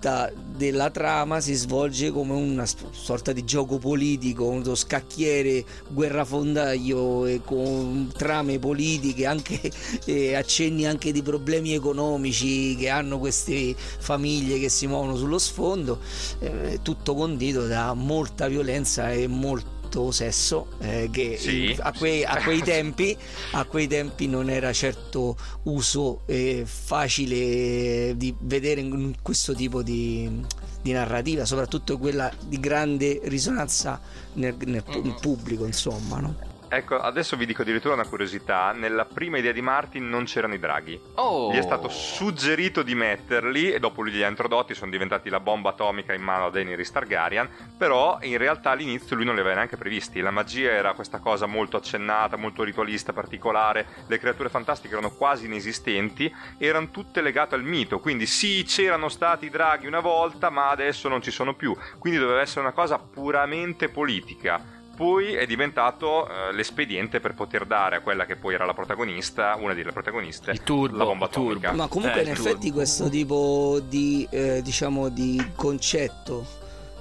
molta 0.00 0.32
della 0.56 0.90
trama 0.90 1.40
si 1.40 1.52
svolge 1.52 2.10
come 2.10 2.32
una 2.32 2.64
sorta 2.90 3.32
di 3.32 3.44
gioco 3.44 3.78
politico, 3.78 4.46
uno 4.46 4.74
scacchiere, 4.74 5.62
guerrafondaio 5.88 7.26
e 7.26 7.42
con 7.44 8.10
trame 8.16 8.58
politiche, 8.58 9.26
anche 9.26 9.60
eh, 10.06 10.34
accenni 10.34 10.86
anche 10.86 11.12
di 11.12 11.20
problemi 11.20 11.74
economici 11.74 12.76
che 12.76 12.88
hanno 12.88 13.18
queste 13.18 13.74
famiglie 13.76 14.58
che 14.58 14.70
si 14.70 14.86
muovono 14.86 15.16
sullo 15.16 15.38
sfondo, 15.38 15.98
eh, 16.38 16.78
tutto 16.82 17.14
condito 17.14 17.66
da 17.66 17.92
molta 17.92 18.48
violenza 18.48 19.12
e 19.12 19.26
molto 19.26 19.79
sesso 20.10 20.68
eh, 20.80 21.08
che 21.10 21.36
Sì, 21.38 21.76
a, 21.80 21.92
quei, 21.92 22.24
a 22.24 22.42
quei 22.42 22.60
tempi 22.62 23.16
a 23.52 23.64
quei 23.64 23.86
tempi 23.88 24.26
non 24.26 24.48
era 24.48 24.72
certo 24.72 25.36
uso 25.64 26.22
eh, 26.26 26.62
facile 26.64 28.16
di 28.16 28.34
vedere 28.40 28.80
in 28.80 29.14
questo 29.20 29.54
tipo 29.54 29.82
di, 29.82 30.44
di 30.80 30.92
narrativa 30.92 31.44
soprattutto 31.44 31.98
quella 31.98 32.32
di 32.46 32.60
grande 32.60 33.20
risonanza 33.24 34.00
nel, 34.34 34.56
nel 34.64 34.84
pubblico 35.20 35.66
insomma 35.66 36.20
no? 36.20 36.59
Ecco, 36.72 37.00
adesso 37.00 37.36
vi 37.36 37.46
dico 37.46 37.62
addirittura 37.62 37.94
una 37.94 38.06
curiosità. 38.06 38.70
Nella 38.70 39.04
prima 39.04 39.38
idea 39.38 39.50
di 39.50 39.60
Martin 39.60 40.08
non 40.08 40.22
c'erano 40.22 40.54
i 40.54 40.60
draghi. 40.60 41.00
Oh. 41.14 41.52
Gli 41.52 41.56
è 41.56 41.62
stato 41.62 41.88
suggerito 41.88 42.84
di 42.84 42.94
metterli 42.94 43.72
e 43.72 43.80
dopo 43.80 44.02
lui 44.02 44.12
li 44.12 44.22
ha 44.22 44.28
introdotti, 44.28 44.72
sono 44.72 44.92
diventati 44.92 45.28
la 45.30 45.40
bomba 45.40 45.70
atomica 45.70 46.14
in 46.14 46.22
mano 46.22 46.46
a 46.46 46.50
Daenerys 46.50 46.92
Targaryen, 46.92 47.48
però 47.76 48.18
in 48.22 48.38
realtà 48.38 48.70
all'inizio 48.70 49.16
lui 49.16 49.24
non 49.24 49.34
li 49.34 49.40
aveva 49.40 49.56
neanche 49.56 49.76
previsti. 49.76 50.20
La 50.20 50.30
magia 50.30 50.70
era 50.70 50.92
questa 50.92 51.18
cosa 51.18 51.46
molto 51.46 51.76
accennata, 51.76 52.36
molto 52.36 52.62
ritualista, 52.62 53.12
particolare, 53.12 53.86
le 54.06 54.20
creature 54.20 54.48
fantastiche 54.48 54.92
erano 54.92 55.10
quasi 55.10 55.46
inesistenti, 55.46 56.32
erano 56.56 56.90
tutte 56.90 57.20
legate 57.20 57.56
al 57.56 57.64
mito, 57.64 57.98
quindi 57.98 58.26
sì, 58.26 58.62
c'erano 58.64 59.08
stati 59.08 59.46
i 59.46 59.50
draghi 59.50 59.88
una 59.88 59.98
volta, 59.98 60.50
ma 60.50 60.70
adesso 60.70 61.08
non 61.08 61.20
ci 61.20 61.32
sono 61.32 61.54
più, 61.54 61.76
quindi 61.98 62.20
doveva 62.20 62.42
essere 62.42 62.60
una 62.60 62.72
cosa 62.72 62.96
puramente 62.98 63.88
politica 63.88 64.78
poi 65.00 65.32
è 65.32 65.46
diventato 65.46 66.28
eh, 66.28 66.52
l'espediente 66.52 67.20
per 67.20 67.32
poter 67.32 67.64
dare 67.64 67.96
a 67.96 68.00
quella 68.00 68.26
che 68.26 68.36
poi 68.36 68.52
era 68.52 68.66
la 68.66 68.74
protagonista, 68.74 69.56
una 69.58 69.72
delle 69.72 69.92
protagoniste, 69.92 70.50
Il 70.50 70.62
turbo, 70.62 70.94
la 70.98 71.04
bomba 71.04 71.24
atomica. 71.24 71.72
ma 71.72 71.86
comunque 71.88 72.20
Eh, 72.20 72.24
in 72.24 72.28
effetti 72.32 72.58
turbo. 72.66 72.74
questo 72.74 73.08
tipo 73.08 73.80
di 73.82 74.28
eh, 74.30 74.60
diciamo 74.62 75.08
di 75.08 75.52
concetto 75.56 76.44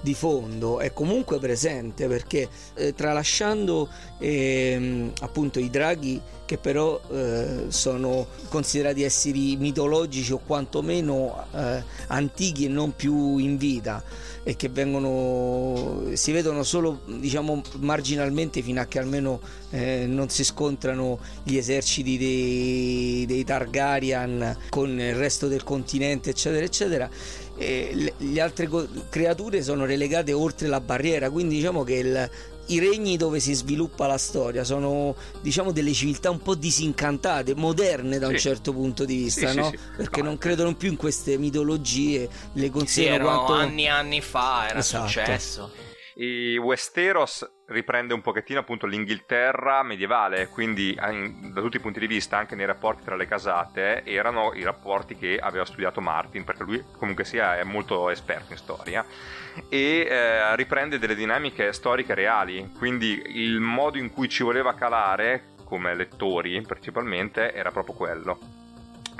di 0.01 0.13
fondo 0.13 0.79
è 0.79 0.93
comunque 0.93 1.39
presente 1.39 2.07
perché 2.07 2.47
eh, 2.75 2.93
tralasciando 2.93 3.89
ehm, 4.17 5.11
appunto 5.21 5.59
i 5.59 5.69
draghi 5.69 6.21
che 6.45 6.57
però 6.57 6.99
eh, 7.11 7.65
sono 7.67 8.25
considerati 8.49 9.03
esseri 9.03 9.55
mitologici 9.57 10.31
o 10.33 10.39
quantomeno 10.39 11.45
eh, 11.53 11.83
antichi 12.07 12.65
e 12.65 12.69
non 12.69 12.95
più 12.95 13.37
in 13.37 13.57
vita 13.57 14.03
e 14.43 14.55
che 14.55 14.69
vengono 14.69 16.05
si 16.13 16.31
vedono 16.31 16.63
solo 16.63 17.01
diciamo 17.05 17.61
marginalmente 17.81 18.63
fino 18.63 18.81
a 18.81 18.85
che 18.85 18.97
almeno 18.97 19.39
eh, 19.69 20.05
non 20.07 20.29
si 20.29 20.43
scontrano 20.43 21.19
gli 21.43 21.55
eserciti 21.55 22.17
dei, 22.17 23.25
dei 23.27 23.43
Targaryen 23.43 24.57
con 24.69 24.89
il 24.99 25.13
resto 25.13 25.47
del 25.47 25.63
continente 25.63 26.31
eccetera 26.31 26.65
eccetera 26.65 27.09
e 27.59 28.13
le, 28.17 28.41
altre 28.41 28.67
co- 28.67 28.87
creature 29.09 29.61
sono 29.61 29.85
relegate 29.85 30.31
oltre 30.33 30.67
la 30.69 30.79
barriera 30.79 31.29
quindi 31.29 31.55
diciamo 31.57 31.83
che 31.83 31.93
il- 31.95 32.29
i 32.67 32.79
regni 32.79 33.17
dove 33.17 33.39
si 33.39 33.53
sviluppa 33.53 34.05
la 34.07 34.17
storia 34.19 34.63
sono 34.63 35.15
diciamo 35.41 35.71
delle 35.71 35.91
civiltà 35.91 36.29
un 36.29 36.39
po' 36.39 36.53
disincantate, 36.53 37.55
moderne 37.55 38.19
da 38.19 38.27
un 38.27 38.35
Sì. 38.35 38.41
certo 38.41 38.73
punto 38.73 39.05
di 39.05 39.15
vista, 39.17 39.49
Sì, 39.49 39.55
no? 39.57 39.69
sì. 39.71 39.79
Perché 39.97 40.21
No. 40.21 40.27
non 40.27 40.37
credono 40.37 40.75
più 40.75 40.87
in 40.89 40.95
queste 40.95 41.37
mitologie, 41.39 42.29
le 42.53 42.69
considerano 42.69 43.23
erano 43.23 43.43
quanto 43.45 43.53
anni 43.63 43.83
e 43.85 43.87
anni 43.87 44.21
fa, 44.21 44.67
era 44.69 44.79
Esatto. 44.79 45.07
successo. 45.07 45.71
I 46.17 46.57
Westeros 46.57 47.43
riprende 47.69 48.13
un 48.13 48.21
pochettino 48.21 48.59
appunto 48.59 48.85
l'Inghilterra 48.85 49.83
medievale, 49.83 50.47
quindi 50.47 50.97
in- 51.11 51.53
da 51.53 51.61
tutti 51.61 51.77
i 51.77 51.79
punti 51.79 51.99
di 51.99 52.07
vista, 52.07 52.37
anche 52.37 52.55
nei 52.55 52.65
rapporti 52.65 53.03
tra 53.03 53.15
le 53.15 53.27
casate, 53.27 54.03
erano 54.03 54.53
i 54.53 54.63
rapporti 54.63 55.15
che 55.15 55.37
aveva 55.39 55.65
studiato 55.65 56.01
Martin, 56.01 56.43
perché 56.43 56.63
lui 56.63 56.83
comunque 56.97 57.23
sia 57.23 57.57
è 57.57 57.63
molto 57.63 58.09
esperto 58.09 58.51
in 58.51 58.57
storia, 58.57 59.05
e 59.69 60.07
eh, 60.09 60.55
riprende 60.55 60.99
delle 60.99 61.15
dinamiche 61.15 61.73
storiche 61.73 62.13
reali, 62.13 62.71
quindi 62.77 63.21
il 63.35 63.59
modo 63.59 63.97
in 63.97 64.11
cui 64.11 64.29
ci 64.29 64.43
voleva 64.43 64.73
calare, 64.73 65.55
come 65.63 65.93
lettori 65.95 66.61
principalmente, 66.61 67.53
era 67.53 67.71
proprio 67.71 67.95
quello. 67.95 68.58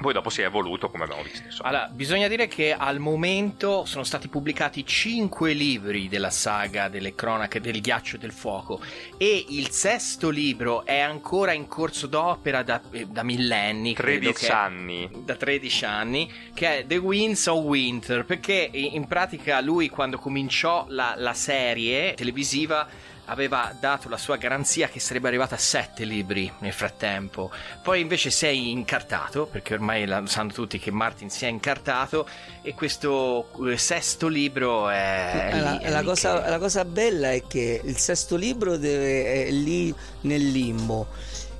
Poi 0.01 0.13
dopo 0.13 0.29
si 0.29 0.41
è 0.41 0.45
evoluto 0.45 0.89
come 0.89 1.05
abbiamo 1.05 1.23
visto. 1.23 1.43
insomma. 1.45 1.69
Allora, 1.69 1.87
bisogna 1.91 2.27
dire 2.27 2.47
che 2.47 2.73
al 2.73 2.99
momento 2.99 3.85
sono 3.85 4.03
stati 4.03 4.27
pubblicati 4.27 4.85
5 4.85 5.53
libri 5.53 6.07
della 6.07 6.29
saga 6.29 6.87
delle 6.87 7.15
cronache 7.15 7.59
del 7.59 7.81
ghiaccio 7.81 8.15
e 8.17 8.19
del 8.19 8.31
fuoco 8.31 8.79
e 9.17 9.45
il 9.49 9.69
sesto 9.71 10.29
libro 10.29 10.85
è 10.85 10.99
ancora 10.99 11.53
in 11.53 11.67
corso 11.67 12.05
d'opera 12.07 12.61
da, 12.63 12.81
eh, 12.91 13.05
da 13.07 13.23
millenni. 13.23 13.93
credo 13.93 14.31
13 14.31 14.45
che- 14.45 14.51
anni. 14.51 15.09
Da 15.25 15.35
13 15.35 15.85
anni, 15.85 16.31
che 16.53 16.79
è 16.79 16.85
The 16.85 16.97
Winds 16.97 17.47
of 17.47 17.63
Winter, 17.63 18.23
perché 18.25 18.69
in 18.71 18.97
in 18.99 19.07
pratica 19.07 19.61
lui 19.61 19.87
quando 19.87 20.17
cominciò 20.17 20.85
la, 20.89 21.13
la 21.15 21.33
serie 21.33 22.13
televisiva 22.15 22.87
aveva 23.29 23.73
dato 23.79 24.09
la 24.09 24.17
sua 24.17 24.35
garanzia 24.37 24.89
che 24.89 24.99
sarebbe 24.99 25.27
arrivata 25.27 25.55
a 25.55 25.59
7 25.59 26.03
libri 26.03 26.51
nel 26.59 26.73
frattempo. 26.73 27.51
Poi 27.81 28.01
invece 28.01 28.29
si 28.31 28.45
è 28.45 28.49
incartato, 28.49 29.45
perché 29.45 29.75
ormai 29.75 30.05
la- 30.05 30.23
sanno 30.25 30.51
tutti 30.51 30.79
che 30.79 30.91
Martin 30.91 31.29
si 31.29 31.45
è 31.45 31.47
incartato, 31.47 32.27
e 32.61 32.73
questo 32.73 33.49
eh, 33.69 33.77
sesto 33.77 34.27
libro 34.27 34.89
è... 34.89 35.49
La, 35.53 35.71
lì- 35.71 35.79
è 35.79 35.89
la 35.89 36.03
cosa, 36.03 36.41
che- 36.43 36.49
la 36.49 36.59
cosa 36.59 36.85
bella 36.85 37.31
è 37.31 37.43
che 37.47 37.81
il 37.83 37.97
sesto 37.97 38.35
libro 38.35 38.77
deve, 38.77 39.45
è 39.45 39.51
lì 39.51 39.93
nel 40.21 40.47
limbo. 40.49 41.07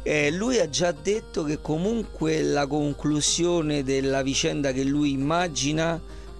Eh, 0.02 0.32
lui 0.32 0.60
ha 0.60 0.70
già 0.70 0.92
detto 0.92 1.44
che 1.44 1.62
comunque 1.62 2.42
la 2.42 2.66
conclusione 2.66 3.84
della 3.84 4.22
vicenda 4.24 4.72
che 4.72 4.84
lui 4.84 5.12
immagina, 5.12 6.00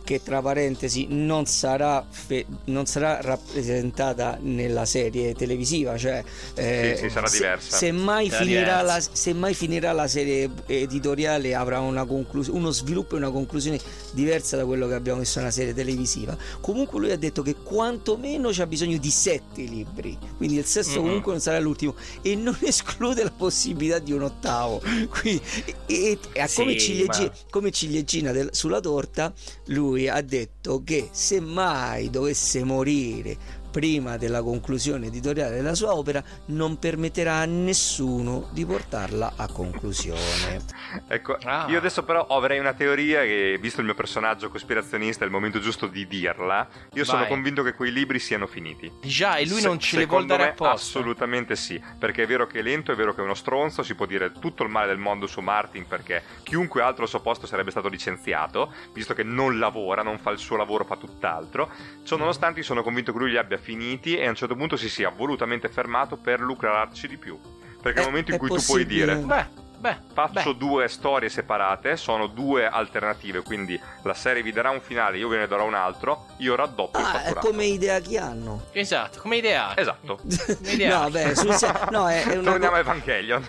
che 0.10 0.24
tra 0.24 0.42
parentesi 0.42 1.06
non 1.08 1.46
sarà, 1.46 2.04
fe- 2.10 2.44
non 2.66 2.88
sarà 2.88 3.20
rappresentata 3.22 4.40
nella 4.42 4.84
serie 4.86 5.36
televisiva, 5.36 5.98
cioè 6.00 6.24
eh, 6.56 6.94
Sì, 6.98 7.04
sì, 7.04 7.10
sarà 7.12 7.28
se- 7.28 7.38
diversa. 7.38 7.78
Semmai 7.78 8.28
Sarà 8.30 8.44
finirà, 8.44 8.76
la, 8.78 8.82
diversa. 8.82 9.10
semmai 9.14 9.54
finirà 9.54 9.92
la 9.92 10.08
serie 10.08 10.50
editoriale 10.66 11.54
avrà 11.54 11.80
una 11.82 12.06
conclus- 12.06 12.48
uno 12.48 12.72
sviluppo 12.72 13.14
e 13.14 13.18
una 13.20 13.30
conclusione 13.30 13.80
diversa 14.14 14.58
da 14.58 14.66
quello 14.66 14.88
che 14.88 14.96
abbiamo 14.96 15.20
visto 15.20 15.38
nella 15.38 15.52
serie 15.52 15.76
televisiva. 15.76 16.36
Comunque 16.60 17.00
lui 17.00 17.12
ha 17.12 17.18
detto 17.18 17.44
che 17.44 17.54
quantomeno 17.62 18.50
c'ha 18.52 18.66
bisogno 18.66 18.98
di 18.98 19.12
sette 19.12 19.62
libri, 19.62 20.18
quindi 20.38 20.58
il 20.58 20.66
sesto 20.66 21.02
Mhm. 21.02 21.06
comunque 21.06 21.32
non 21.34 21.42
sarà 21.42 21.60
l'ultimo 21.60 21.94
e 22.24 22.34
non 22.34 22.58
esclude 22.66 23.24
la 23.24 23.32
possibilità 23.32 24.00
di 24.00 24.12
un 24.12 24.24
ottavo. 24.24 24.82
Quindi, 25.10 25.42
e, 25.86 26.18
e- 26.34 26.48
Sì, 26.48 26.56
come, 26.56 26.78
ciliegie- 26.80 27.26
ma- 27.26 27.32
come 27.52 27.70
ciliegina 27.72 28.32
del- 28.32 28.50
sulla 28.54 28.80
torta, 28.80 29.32
lui 29.66 29.99
ha 30.08 30.22
detto 30.22 30.84
che 30.84 31.10
se 31.12 31.40
mai 31.40 32.10
dovesse 32.10 32.64
morire 32.64 33.38
prima 33.70 34.18
della 34.18 34.42
conclusione 34.42 35.08
editoriale 35.08 35.56
della 35.56 35.76
sua 35.76 35.94
opera 35.94 36.24
non 36.48 36.78
permetterà 36.80 37.36
a 37.38 37.46
nessuno 37.46 38.50
di 38.52 38.66
portarla 38.66 39.34
a 39.36 39.48
conclusione. 39.48 40.62
Ecco, 41.08 41.38
Ah. 41.44 41.66
io 41.70 41.78
adesso 41.78 42.04
però 42.04 42.26
avrei 42.28 42.60
una 42.60 42.74
teoria 42.74 43.22
che, 43.22 43.58
visto 43.60 43.80
il 43.80 43.86
mio 43.86 43.96
personaggio 43.96 44.50
cospirazionista, 44.50 45.24
è 45.24 45.28
il 45.28 45.32
momento 45.34 45.60
giusto 45.60 45.88
di 45.88 46.08
dirla. 46.08 46.68
Io 46.94 47.04
sono 47.06 47.20
Vai. 47.20 47.28
convinto 47.30 47.64
che 47.64 47.74
quei 47.74 47.92
libri 47.92 48.20
siano 48.20 48.48
finiti. 48.48 48.92
Già, 49.02 49.36
e 49.38 49.48
lui 49.48 49.60
Se- 49.62 49.68
non 49.68 49.80
ce 49.80 49.98
le 49.98 50.06
vuol 50.06 50.22
secondo 50.22 50.34
dare 50.34 50.44
me 50.44 50.50
apposta. 50.52 50.74
Assolutamente 50.74 51.56
sì, 51.56 51.82
perché 51.98 52.24
è 52.24 52.28
vero 52.28 52.48
che 52.48 52.60
è 52.60 52.62
lento, 52.62 52.92
è 52.92 52.96
vero 52.96 53.14
che 53.14 53.22
è 53.22 53.24
uno 53.24 53.34
stronzo, 53.36 53.84
si 53.84 53.96
può 53.96 54.06
dire 54.06 54.32
tutto 54.40 54.64
il 54.64 54.70
male 54.70 54.88
del 54.88 54.98
mondo 54.98 55.28
su 55.28 55.42
Martin 55.42 55.86
perché 55.88 56.24
chiunque 56.44 56.82
altro 56.82 57.04
al 57.04 57.10
suo 57.10 57.20
posto 57.22 57.46
sarebbe 57.48 57.72
stato 57.72 57.88
licenziato, 57.88 58.74
visto 58.94 59.14
che 59.14 59.24
non 59.24 59.60
lavora, 59.60 60.02
non 60.02 60.18
fa 60.18 60.32
il 60.32 60.40
suo 60.40 60.56
lavoro, 60.58 60.84
fa 60.86 60.96
tutt'altro. 60.96 61.70
Ciò 62.04 62.18
nonostante 62.18 62.60
io 62.60 62.66
sono 62.66 62.82
convinto 62.84 63.12
che 63.12 63.18
lui 63.20 63.30
li 63.32 63.38
abbia 63.38 63.58
finiti 63.60 64.18
e 64.18 64.26
a 64.26 64.30
un 64.30 64.36
certo 64.36 64.56
punto 64.56 64.76
si 64.78 64.90
sia 64.90 65.10
volutamente 65.10 65.70
fermato 65.70 66.18
per 66.18 66.40
lucrarci 66.40 67.08
di 67.08 67.18
più. 67.18 67.40
Perché 67.82 68.00
È- 68.00 68.02
nel 68.04 68.10
momento 68.12 68.32
in 68.32 68.38
è 68.38 68.40
cui 68.40 68.50
tu 68.50 68.56
puoi 68.56 68.84
possibile. 68.84 69.16
dire 69.16 69.26
Beh, 69.26 69.46
beh, 69.80 69.98
faccio 70.14 70.52
beh. 70.54 70.58
due 70.58 70.88
storie 70.90 71.30
separate, 71.30 71.96
sono 71.96 72.28
due 72.28 72.68
alternative, 72.68 73.42
quindi 73.42 73.80
la 74.04 74.14
serie 74.14 74.44
vi 74.44 74.52
darà 74.52 74.70
un 74.70 74.82
finale, 74.82 75.18
io 75.18 75.30
ve 75.30 75.38
ne 75.38 75.48
darò 75.48 75.66
un 75.66 75.76
altro, 75.76 76.26
io 76.40 76.56
raddoppio 76.56 77.00
Ah, 77.00 77.24
è 77.24 77.34
come 77.36 77.64
idea 77.66 78.02
che 78.02 78.18
hanno. 78.18 78.66
Esatto, 78.74 79.22
come 79.22 79.38
idea. 79.38 79.78
Esatto. 79.78 80.20
Idea. 80.64 81.00
no, 81.04 81.10
beh, 81.10 81.36
sul 81.36 81.54
se- 81.54 81.72
no, 81.92 82.10
è, 82.10 82.24
è 82.26 82.36
una, 82.38 82.52
Torniamo 82.52 82.76
a 82.76 82.80
Evangelion. 82.80 83.48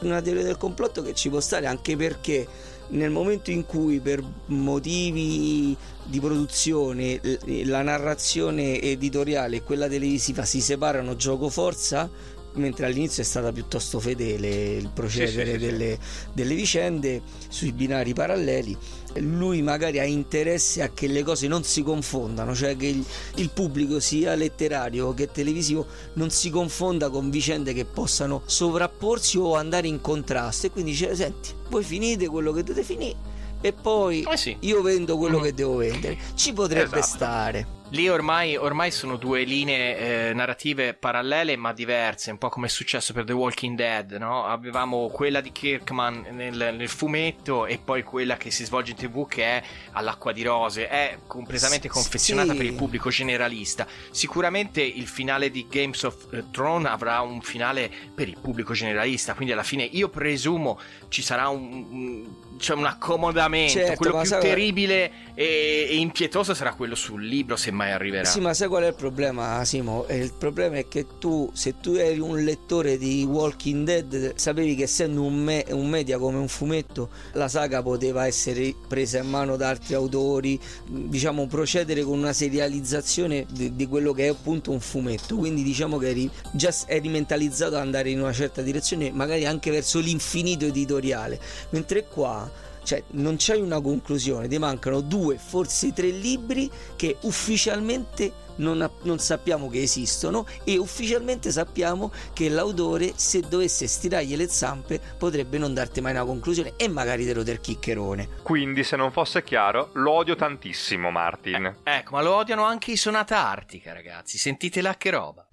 una 0.00 0.20
teoria 0.20 0.42
del 0.42 0.56
complotto 0.56 1.02
che 1.02 1.14
ci 1.14 1.28
può 1.28 1.38
stare 1.38 1.66
anche 1.66 1.96
perché 1.96 2.48
nel 2.88 3.10
momento 3.10 3.52
in 3.52 3.64
cui 3.66 4.00
per 4.00 4.20
motivi 4.46 5.76
di 6.10 6.20
produzione 6.20 7.20
la 7.64 7.82
narrazione 7.82 8.80
editoriale 8.80 9.56
e 9.56 9.62
quella 9.62 9.86
televisiva 9.86 10.44
si 10.44 10.60
separano 10.60 11.14
gioco 11.14 11.48
forza 11.48 12.10
mentre 12.54 12.86
all'inizio 12.86 13.22
è 13.22 13.24
stata 13.24 13.52
piuttosto 13.52 14.00
fedele 14.00 14.74
il 14.74 14.90
procedere 14.92 15.52
sì, 15.52 15.58
sì, 15.58 15.58
sì. 15.58 15.66
delle, 15.66 15.98
delle 16.32 16.54
vicende 16.56 17.22
sui 17.48 17.72
binari 17.72 18.12
paralleli 18.12 18.76
lui 19.18 19.62
magari 19.62 20.00
ha 20.00 20.04
interesse 20.04 20.82
a 20.82 20.90
che 20.92 21.06
le 21.06 21.22
cose 21.22 21.46
non 21.46 21.62
si 21.62 21.82
confondano 21.82 22.52
cioè 22.52 22.76
che 22.76 22.86
il, 22.86 23.04
il 23.36 23.50
pubblico 23.50 24.00
sia 24.00 24.34
letterario 24.34 25.14
che 25.14 25.30
televisivo 25.30 25.86
non 26.14 26.30
si 26.30 26.50
confonda 26.50 27.08
con 27.08 27.30
vicende 27.30 27.72
che 27.72 27.84
possano 27.84 28.42
sovrapporsi 28.44 29.38
o 29.38 29.54
andare 29.54 29.86
in 29.86 30.00
contrasto 30.00 30.66
e 30.66 30.70
quindi 30.70 30.90
dice 30.90 31.14
senti 31.14 31.50
voi 31.68 31.84
finite 31.84 32.26
quello 32.26 32.52
che 32.52 32.64
dovete 32.64 32.84
finire 32.84 33.29
e 33.60 33.72
poi 33.72 34.24
Eh 34.30 34.36
sì. 34.36 34.56
io 34.60 34.80
vendo 34.82 35.16
quello 35.18 35.38
Mm. 35.38 35.42
che 35.42 35.54
devo 35.54 35.76
vendere 35.76 36.16
ci 36.34 36.52
potrebbe 36.52 36.98
Esatto. 36.98 37.16
stare 37.16 37.66
Lì 37.92 38.08
ormai, 38.08 38.56
ormai 38.56 38.92
sono 38.92 39.16
due 39.16 39.42
linee 39.42 40.28
eh, 40.28 40.32
narrative 40.32 40.94
parallele 40.94 41.56
ma 41.56 41.72
diverse, 41.72 42.30
un 42.30 42.38
po' 42.38 42.48
come 42.48 42.66
è 42.66 42.70
successo 42.70 43.12
per 43.12 43.24
The 43.24 43.32
Walking 43.32 43.76
Dead, 43.76 44.12
no? 44.12 44.44
Avevamo 44.46 45.08
quella 45.08 45.40
di 45.40 45.50
Kirkman 45.50 46.24
nel, 46.30 46.72
nel 46.76 46.88
fumetto 46.88 47.66
e 47.66 47.80
poi 47.84 48.04
quella 48.04 48.36
che 48.36 48.52
si 48.52 48.64
svolge 48.64 48.92
in 48.92 48.96
tv 48.96 49.26
che 49.26 49.42
è 49.42 49.62
all'acqua 49.90 50.30
di 50.30 50.44
rose, 50.44 50.86
è 50.86 51.18
completamente 51.26 51.88
S- 51.88 51.90
confezionata 51.90 52.52
sì. 52.52 52.58
per 52.58 52.66
il 52.66 52.74
pubblico 52.74 53.10
generalista. 53.10 53.84
Sicuramente 54.12 54.80
il 54.82 55.08
finale 55.08 55.50
di 55.50 55.66
Games 55.68 56.00
of 56.04 56.28
eh, 56.32 56.44
Thrones 56.52 56.86
avrà 56.88 57.20
un 57.22 57.40
finale 57.40 57.90
per 58.14 58.28
il 58.28 58.38
pubblico 58.40 58.72
generalista, 58.72 59.34
quindi 59.34 59.52
alla 59.52 59.64
fine 59.64 59.82
io 59.82 60.08
presumo 60.08 60.78
ci 61.08 61.22
sarà 61.22 61.48
un... 61.48 61.86
un 61.90 62.48
cioè 62.60 62.76
un 62.76 62.84
accomodamento, 62.84 63.72
Certo, 63.72 63.94
quello 63.96 64.18
più 64.18 64.28
sai- 64.28 64.40
terribile 64.42 65.10
e, 65.34 65.86
e 65.88 65.96
impietoso 65.96 66.52
sarà 66.52 66.74
quello 66.74 66.94
sul 66.94 67.24
libro 67.24 67.56
se 67.56 67.70
mai 67.70 67.90
arriverà. 67.90 68.24
Sì, 68.24 68.38
ma 68.40 68.52
sai 68.52 68.68
qual 68.68 68.84
è 68.84 68.88
il 68.88 68.94
problema, 68.94 69.64
Simo? 69.64 70.04
Il 70.10 70.34
problema 70.38 70.76
è 70.76 70.86
che 70.86 71.06
tu, 71.18 71.50
se 71.54 71.80
tu 71.80 71.94
eri 71.94 72.18
un 72.18 72.44
lettore 72.44 72.98
di 72.98 73.24
Walking 73.24 73.84
Dead, 73.84 74.34
sapevi 74.36 74.74
che 74.74 74.82
essendo 74.82 75.22
un, 75.22 75.42
me- 75.42 75.64
un 75.70 75.88
media 75.88 76.18
come 76.18 76.36
un 76.36 76.48
fumetto, 76.48 77.08
la 77.32 77.48
saga 77.48 77.82
poteva 77.82 78.26
essere 78.26 78.74
presa 78.86 79.18
in 79.18 79.30
mano 79.30 79.56
da 79.56 79.70
altri 79.70 79.94
autori, 79.94 80.60
diciamo 80.86 81.46
procedere 81.46 82.02
con 82.02 82.18
una 82.18 82.34
serializzazione 82.34 83.46
di, 83.50 83.74
di 83.74 83.86
quello 83.86 84.12
che 84.12 84.26
è 84.26 84.28
appunto 84.28 84.70
un 84.70 84.80
fumetto. 84.80 85.36
Quindi 85.36 85.62
diciamo 85.62 85.96
che 85.96 86.08
eri 86.10 86.30
già 86.52 86.72
eri 86.86 87.08
mentalizzato 87.08 87.76
ad 87.76 87.80
andare 87.80 88.10
in 88.10 88.20
una 88.20 88.32
certa 88.32 88.60
direzione, 88.60 89.10
magari 89.10 89.46
anche 89.46 89.70
verso 89.70 89.98
l'infinito 89.98 90.66
editoriale. 90.66 91.40
Mentre 91.70 92.04
qua 92.04 92.49
cioè 92.82 93.02
non 93.12 93.36
c'è 93.36 93.56
una 93.56 93.80
conclusione, 93.80 94.48
ti 94.48 94.58
mancano 94.58 95.00
due, 95.00 95.36
forse 95.38 95.92
tre 95.92 96.08
libri 96.08 96.70
che 96.96 97.16
ufficialmente 97.22 98.48
non, 98.60 98.88
non 99.02 99.18
sappiamo 99.18 99.68
che 99.68 99.82
esistono 99.82 100.46
e 100.64 100.78
ufficialmente 100.78 101.50
sappiamo 101.50 102.12
che 102.32 102.48
l'autore 102.48 103.12
se 103.16 103.40
dovesse 103.40 103.86
stirargli 103.86 104.36
le 104.36 104.48
zampe 104.48 105.00
potrebbe 105.18 105.58
non 105.58 105.74
darti 105.74 106.00
mai 106.00 106.12
una 106.12 106.24
conclusione 106.24 106.74
e 106.76 106.88
magari 106.88 107.24
te 107.24 107.34
lo 107.34 107.42
del 107.42 107.60
chiccherone. 107.60 108.28
Quindi, 108.42 108.84
se 108.84 108.96
non 108.96 109.10
fosse 109.10 109.42
chiaro, 109.42 109.90
lo 109.94 110.12
odio 110.12 110.36
tantissimo, 110.36 111.10
Martin. 111.10 111.76
Ecco, 111.82 112.14
ma 112.14 112.22
lo 112.22 112.34
odiano 112.34 112.64
anche 112.64 112.92
i 112.92 112.96
Sonata 112.96 113.46
Artica, 113.48 113.92
ragazzi. 113.92 114.38
Sentitela 114.38 114.96
che 114.96 115.10
roba. 115.10 115.46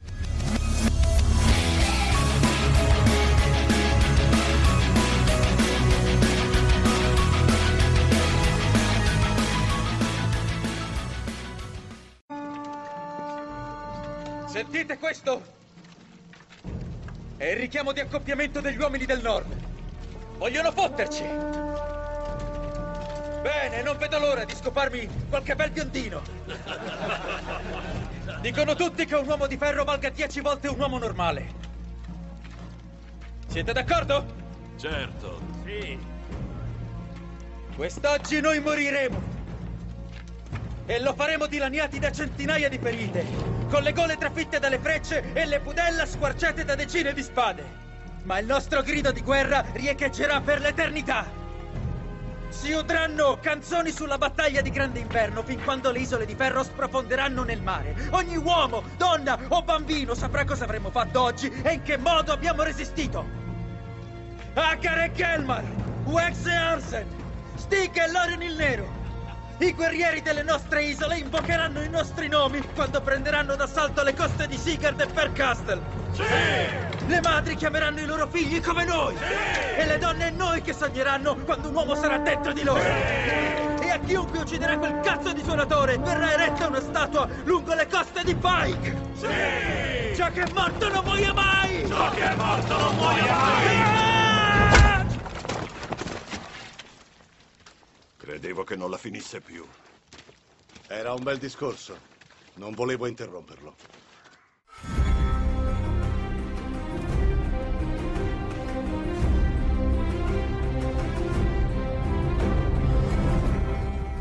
Sentite 14.57 14.97
questo? 14.97 15.39
È 17.37 17.45
il 17.45 17.57
richiamo 17.57 17.91
di 17.91 17.99
accoppiamento 17.99 18.59
degli 18.59 18.79
uomini 18.79 19.05
del 19.05 19.21
nord. 19.21 19.55
Vogliono 20.37 20.71
fotterci. 20.71 21.21
Bene, 23.43 23.83
non 23.83 23.97
vedo 23.97 24.17
l'ora 24.17 24.45
di 24.45 24.55
scoparmi 24.55 25.07
qualche 25.29 25.53
bel 25.53 25.69
biondino. 25.69 26.21
Dicono 28.41 28.73
tutti 28.73 29.05
che 29.05 29.13
un 29.13 29.27
uomo 29.27 29.45
di 29.45 29.57
ferro 29.57 29.83
valga 29.83 30.09
dieci 30.09 30.41
volte 30.41 30.69
un 30.69 30.79
uomo 30.79 30.97
normale. 30.97 31.53
Siete 33.45 33.73
d'accordo? 33.73 34.25
Certo. 34.79 35.39
Sì. 35.65 35.99
Quest'oggi 37.75 38.41
noi 38.41 38.59
moriremo. 38.59 39.36
E 40.89 41.01
lo 41.01 41.13
faremo 41.13 41.47
dilaniati 41.47 41.99
da 41.99 42.13
centinaia 42.13 42.69
di 42.69 42.79
ferite, 42.79 43.25
con 43.69 43.83
le 43.83 43.91
gole 43.91 44.15
trafitte 44.15 44.57
dalle 44.57 44.79
frecce 44.79 45.33
e 45.33 45.45
le 45.45 45.59
pudella 45.59 46.05
squarciate 46.05 46.63
da 46.63 46.75
decine 46.75 47.11
di 47.13 47.21
spade. 47.21 47.65
Ma 48.23 48.39
il 48.39 48.45
nostro 48.45 48.81
grido 48.81 49.11
di 49.11 49.21
guerra 49.21 49.65
riecheggerà 49.73 50.39
per 50.39 50.61
l'eternità. 50.61 51.29
Si 52.47 52.71
udranno 52.71 53.37
canzoni 53.41 53.91
sulla 53.91 54.17
battaglia 54.17 54.61
di 54.61 54.69
Grande 54.69 54.99
Inverno 54.99 55.43
fin 55.43 55.61
quando 55.61 55.91
le 55.91 55.99
isole 55.99 56.25
di 56.25 56.35
ferro 56.35 56.63
sprofonderanno 56.63 57.43
nel 57.43 57.61
mare. 57.61 57.93
Ogni 58.11 58.37
uomo, 58.37 58.83
donna 58.95 59.37
o 59.49 59.61
bambino 59.63 60.15
saprà 60.15 60.45
cosa 60.45 60.63
avremmo 60.63 60.89
fatto 60.89 61.21
oggi 61.21 61.51
e 61.63 61.73
in 61.73 61.81
che 61.81 61.97
modo 61.97 62.31
abbiamo 62.31 62.63
resistito. 62.63 63.25
Akar 64.53 64.99
e 64.99 65.11
Kelmar, 65.11 65.65
Wex 66.05 66.45
e 66.45 66.55
Arsen, 66.55 67.07
Stig 67.55 67.93
e 67.97 68.09
Lorion 68.09 68.41
il 68.41 68.55
Nero. 68.55 68.96
I 69.59 69.73
guerrieri 69.73 70.21
delle 70.21 70.43
nostre 70.43 70.83
isole 70.83 71.17
invocheranno 71.17 71.81
i 71.81 71.89
nostri 71.89 72.27
nomi 72.27 72.63
quando 72.75 73.01
prenderanno 73.01 73.55
d'assalto 73.55 74.03
le 74.03 74.13
coste 74.13 74.45
di 74.45 74.55
Sigurd 74.55 74.99
e 75.01 75.07
Percastle. 75.07 75.81
Sì! 76.11 76.23
Le 77.07 77.21
madri 77.21 77.55
chiameranno 77.55 77.99
i 77.99 78.05
loro 78.05 78.27
figli 78.27 78.61
come 78.61 78.85
noi. 78.85 79.15
Sì! 79.17 79.79
E 79.81 79.85
le 79.87 79.97
donne 79.97 80.29
noi 80.29 80.61
che 80.61 80.73
sogneranno 80.73 81.35
quando 81.37 81.69
un 81.69 81.75
uomo 81.75 81.95
sarà 81.95 82.19
dentro 82.19 82.53
di 82.53 82.61
loro. 82.61 82.81
Sì! 82.81 83.85
E 83.85 83.89
a 83.89 83.99
chiunque 84.05 84.39
ucciderà 84.39 84.77
quel 84.77 84.99
cazzo 84.99 85.33
di 85.33 85.41
suonatore 85.43 85.97
verrà 85.97 86.33
eretta 86.33 86.67
una 86.67 86.81
statua 86.81 87.27
lungo 87.45 87.73
le 87.73 87.87
coste 87.87 88.23
di 88.23 88.35
Pike. 88.35 88.95
Sì! 89.15 90.15
Ciò 90.15 90.29
che 90.29 90.43
è 90.43 90.47
morto 90.53 90.87
non 90.89 91.03
muoia 91.03 91.33
mai! 91.33 91.87
Ciò 91.87 92.11
che 92.11 92.21
è 92.21 92.35
morto 92.35 92.77
non 92.77 92.95
muoia 92.95 93.35
mai! 93.35 94.16
Credevo 98.27 98.65
che 98.65 98.75
non 98.75 98.89
la 98.89 98.97
finisse 98.97 99.39
più. 99.39 99.65
Era 100.89 101.13
un 101.13 101.23
bel 101.23 101.37
discorso. 101.37 101.97
Non 102.55 102.73
volevo 102.73 103.07
interromperlo. 103.07 103.73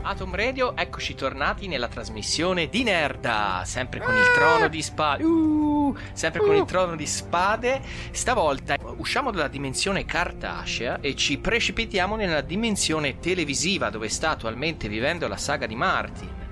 Atom 0.02 0.36
Radio, 0.36 0.76
eccoci 0.76 1.16
tornati 1.16 1.66
nella 1.66 1.88
trasmissione 1.88 2.68
di 2.68 2.84
Nerda, 2.84 3.64
sempre 3.66 3.98
con 3.98 4.14
il 4.14 4.30
trono 4.32 4.68
di 4.68 4.80
spade. 4.80 5.24
Uh, 5.24 5.96
sempre 6.12 6.42
con 6.42 6.54
il 6.54 6.64
trono 6.64 6.94
di 6.94 7.06
spade. 7.06 7.82
Stavolta 8.12 8.75
usciamo 8.96 9.30
dalla 9.30 9.48
dimensione 9.48 10.04
cartacea 10.04 11.00
e 11.00 11.14
ci 11.14 11.38
precipitiamo 11.38 12.16
nella 12.16 12.40
dimensione 12.40 13.18
televisiva 13.18 13.90
dove 13.90 14.08
sta 14.08 14.30
attualmente 14.30 14.88
vivendo 14.88 15.28
la 15.28 15.36
saga 15.36 15.66
di 15.66 15.74
Martin. 15.74 16.45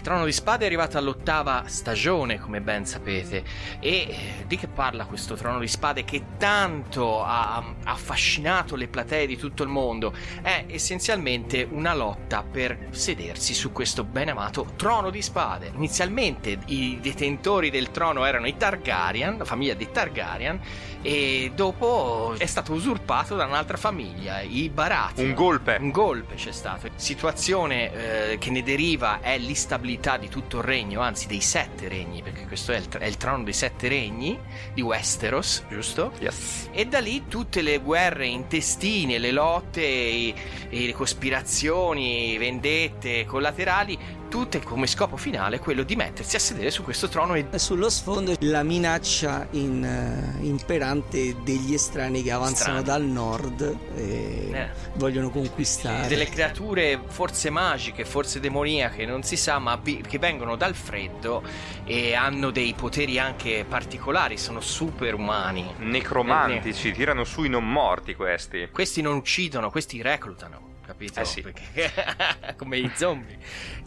Il 0.00 0.06
Trono 0.06 0.24
di 0.24 0.32
Spade 0.32 0.62
è 0.62 0.66
arrivato 0.66 0.96
all'ottava 0.96 1.64
stagione, 1.66 2.40
come 2.40 2.62
ben 2.62 2.86
sapete. 2.86 3.44
E 3.80 3.90
eh, 3.90 4.44
di 4.46 4.56
che 4.56 4.66
parla 4.66 5.04
questo 5.04 5.34
Trono 5.34 5.58
di 5.58 5.68
Spade 5.68 6.04
che 6.04 6.22
tanto 6.38 7.22
ha 7.22 7.58
ha 7.84 7.92
affascinato 7.92 8.76
le 8.76 8.88
platee 8.88 9.26
di 9.26 9.36
tutto 9.36 9.62
il 9.62 9.68
mondo? 9.68 10.14
È 10.40 10.64
essenzialmente 10.68 11.68
una 11.70 11.94
lotta 11.94 12.42
per 12.42 12.88
sedersi 12.90 13.52
su 13.52 13.72
questo 13.72 14.04
ben 14.04 14.30
amato 14.30 14.72
Trono 14.76 15.10
di 15.10 15.20
Spade. 15.20 15.70
Inizialmente 15.74 16.58
i 16.66 16.98
detentori 17.00 17.68
del 17.68 17.90
trono 17.90 18.24
erano 18.24 18.46
i 18.46 18.56
Targaryen, 18.56 19.36
la 19.36 19.44
famiglia 19.44 19.74
dei 19.74 19.90
Targaryen, 19.90 20.60
e 21.02 21.52
dopo 21.54 22.34
è 22.38 22.46
stato 22.46 22.72
usurpato 22.72 23.36
da 23.36 23.44
un'altra 23.44 23.76
famiglia, 23.76 24.40
i 24.40 24.70
Baratheon. 24.70 25.28
Un 25.28 25.34
golpe. 25.34 25.76
Un 25.78 25.90
golpe 25.90 26.36
c'è 26.36 26.52
stato. 26.52 26.88
Situazione 26.94 28.30
eh, 28.32 28.38
che 28.38 28.50
ne 28.50 28.62
deriva 28.62 29.20
è 29.20 29.36
l'instabilità 29.36 29.88
di 30.16 30.28
tutto 30.28 30.58
il 30.58 30.64
regno, 30.64 31.00
anzi 31.00 31.26
dei 31.26 31.40
sette 31.40 31.88
regni, 31.88 32.22
perché 32.22 32.46
questo 32.46 32.72
è 32.72 32.76
il, 32.76 32.88
è 32.88 33.06
il 33.06 33.16
trono 33.16 33.42
dei 33.42 33.52
sette 33.52 33.88
regni 33.88 34.38
di 34.72 34.82
Westeros, 34.82 35.64
giusto? 35.68 36.12
Yes. 36.20 36.68
E 36.72 36.86
da 36.86 37.00
lì 37.00 37.26
tutte 37.26 37.62
le 37.62 37.78
guerre 37.78 38.26
intestine, 38.26 39.18
le 39.18 39.32
lotte, 39.32 39.80
e, 39.80 40.34
e 40.68 40.86
le 40.86 40.92
cospirazioni, 40.92 42.38
vendette 42.38 43.24
collaterali, 43.24 43.98
tutte 44.30 44.62
come 44.62 44.86
scopo 44.86 45.16
finale 45.16 45.58
quello 45.58 45.82
di 45.82 45.96
mettersi 45.96 46.36
a 46.36 46.38
sedere 46.38 46.70
su 46.70 46.82
questo 46.84 47.08
trono 47.08 47.34
e 47.34 47.46
Sullo 47.58 47.90
sfondo 47.90 48.34
la 48.40 48.62
minaccia 48.62 49.48
in, 49.50 49.84
eh, 49.84 50.46
imperante 50.46 51.34
degli 51.42 51.74
estranei 51.74 52.22
che 52.22 52.30
avanzano 52.30 52.80
Strani. 52.80 52.84
dal 52.84 53.02
nord 53.02 53.76
e 53.96 54.50
Eh. 54.52 54.68
vogliono 54.94 55.30
conquistare. 55.30 56.06
delle 56.06 56.26
creature 56.26 57.00
forse 57.08 57.50
magiche, 57.50 58.04
forse 58.04 58.38
demoniache, 58.40 59.04
non 59.04 59.22
si 59.24 59.36
sa, 59.36 59.58
ma 59.58 59.74
vi- 59.76 60.00
che 60.06 60.18
vengono 60.18 60.54
dal 60.56 60.74
freddo 60.76 61.42
e 61.84 62.14
hanno 62.14 62.50
dei 62.50 62.72
poteri 62.74 63.18
anche 63.18 63.64
particolari, 63.68 64.38
sono 64.38 64.60
super 64.60 65.14
umani. 65.14 65.74
Necromantici, 65.78 66.92
tirano 66.92 67.24
su 67.24 67.42
i 67.42 67.48
non 67.48 67.68
morti 67.68 68.14
questi. 68.14 68.68
Questi 68.70 69.02
non 69.02 69.16
uccidono, 69.16 69.70
questi 69.70 70.00
reclutano. 70.00 70.68
Capito? 70.86 71.20
Eh 71.20 71.24
sì. 71.24 71.40
Perché- 71.40 71.92
come 72.58 72.78
i 72.78 72.90
zombie. 72.96 73.38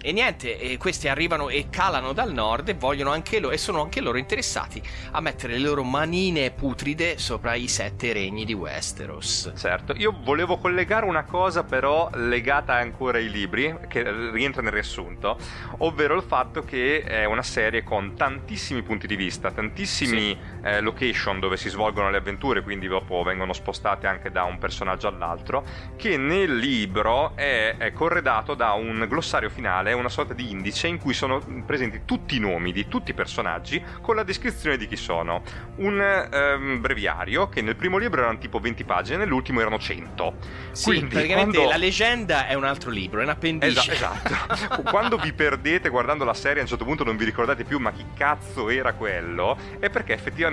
E 0.01 0.12
niente, 0.13 0.33
e 0.41 0.78
questi 0.78 1.08
arrivano 1.08 1.50
e 1.50 1.67
calano 1.69 2.13
dal 2.13 2.34
nord 2.34 2.69
e 2.69 2.74
vogliono 2.74 3.12
anche 3.12 3.39
loro, 3.39 3.54
e 3.54 3.58
sono 3.58 3.82
anche 3.82 4.02
loro 4.02 4.17
interessati 4.17 4.82
a 5.12 5.22
mettere 5.22 5.54
le 5.54 5.60
loro 5.60 5.84
manine 5.84 6.52
putride 6.52 7.17
sopra 7.17 7.56
i 7.56 7.67
sette 7.67 8.13
regni 8.13 8.46
di 8.46 8.54
Westeros. 8.54 9.54
Certo, 9.56 9.93
io 9.96 10.15
volevo 10.24 10.58
collegare 10.58 11.06
una 11.06 11.24
cosa 11.24 11.63
però 11.63 12.10
legata 12.13 12.74
ancora 12.74 13.17
ai 13.17 13.30
libri, 13.30 13.76
che 13.88 14.04
rientra 14.32 14.62
nel 14.62 14.72
riassunto, 14.72 15.38
ovvero 15.80 16.15
il 16.15 16.24
fatto 16.24 16.62
che 16.62 17.04
è 17.04 17.26
una 17.26 17.43
serie 17.43 17.84
con 17.84 18.15
tantissimi 18.15 18.82
punti 18.82 19.08
di 19.08 19.15
vista, 19.15 19.52
tantissimi 19.52 20.38
eh, 20.63 20.80
location 20.80 21.39
dove 21.39 21.58
si 21.58 21.69
svolgono 21.69 22.10
le 22.10 22.17
avventure, 22.17 22.62
quindi 22.62 22.88
dopo 22.88 23.21
vengono 23.23 23.54
spostate 23.54 24.08
anche 24.08 24.32
da 24.32 24.43
un 24.43 24.58
personaggio 24.58 25.08
all'altro, 25.08 25.63
che 25.97 26.17
nel 26.17 26.56
libro 26.56 27.36
è, 27.36 27.76
è 27.78 27.91
corredato 27.91 28.56
da 28.56 28.71
un 28.71 29.06
glossario 29.10 29.49
finale, 29.49 29.93
una 29.93 30.10
sorta 30.10 30.34
di 30.34 30.49
indice 30.49 30.88
in 30.88 30.99
cui 30.99 31.13
sono 31.13 31.41
presenti 31.65 32.02
tutti 32.06 32.38
i 32.38 32.39
nomi 32.39 32.71
di 32.71 32.88
tutti 32.88 33.12
i 33.12 33.13
personaggi 33.13 33.84
con 34.02 34.15
la 34.15 34.23
descrizione 34.23 34.78
di 34.78 34.88
chi 34.88 34.95
sono. 34.95 35.41
Un 35.76 35.99
ehm, 36.32 36.80
breviario 36.80 37.49
che 37.49 37.62
nel 37.62 37.76
primo 37.76 37.97
libro 37.97 38.21
erano 38.21 38.38
tipo 38.38 38.60
20 38.60 38.84
pagine, 38.86 39.17
nell'ultimo 39.17 39.60
erano 39.60 39.78
100. 39.78 40.36
Sì, 40.71 40.86
Quindi, 40.86 41.08
praticamente 41.08 41.58
quando- 41.58 41.71
la 41.71 41.78
leggenda 41.78 42.47
è 42.47 42.54
un 42.54 42.63
altro 42.63 42.89
libro, 42.89 43.19
è 43.19 43.23
un 43.23 43.30
appendice. 43.30 43.91
Esa- 43.91 44.13
esatto. 44.13 44.82
Quando 44.89 45.17
vi 45.17 45.34
perdete 45.34 45.89
guardando 45.89 46.23
la 46.23 46.34
serie, 46.34 46.60
a 46.60 46.62
un 46.62 46.69
certo 46.69 46.86
punto 46.86 47.04
non 47.04 47.17
vi 47.17 47.26
ricordate 47.26 47.63
più 47.63 47.80
ma 47.80 47.91
chi 47.91 48.06
cazzo 48.15 48.69
era 48.69 48.93
quello, 48.93 49.58
è 49.80 49.89
perché 49.89 50.13
effettivamente 50.13 50.53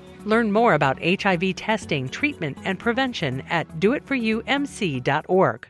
Learn 0.25 0.51
more 0.51 0.73
about 0.73 0.99
HIV 1.03 1.55
testing, 1.55 2.07
treatment, 2.07 2.57
and 2.63 2.77
prevention 2.77 3.41
at 3.49 3.67
doitforyoumc.org. 3.79 5.67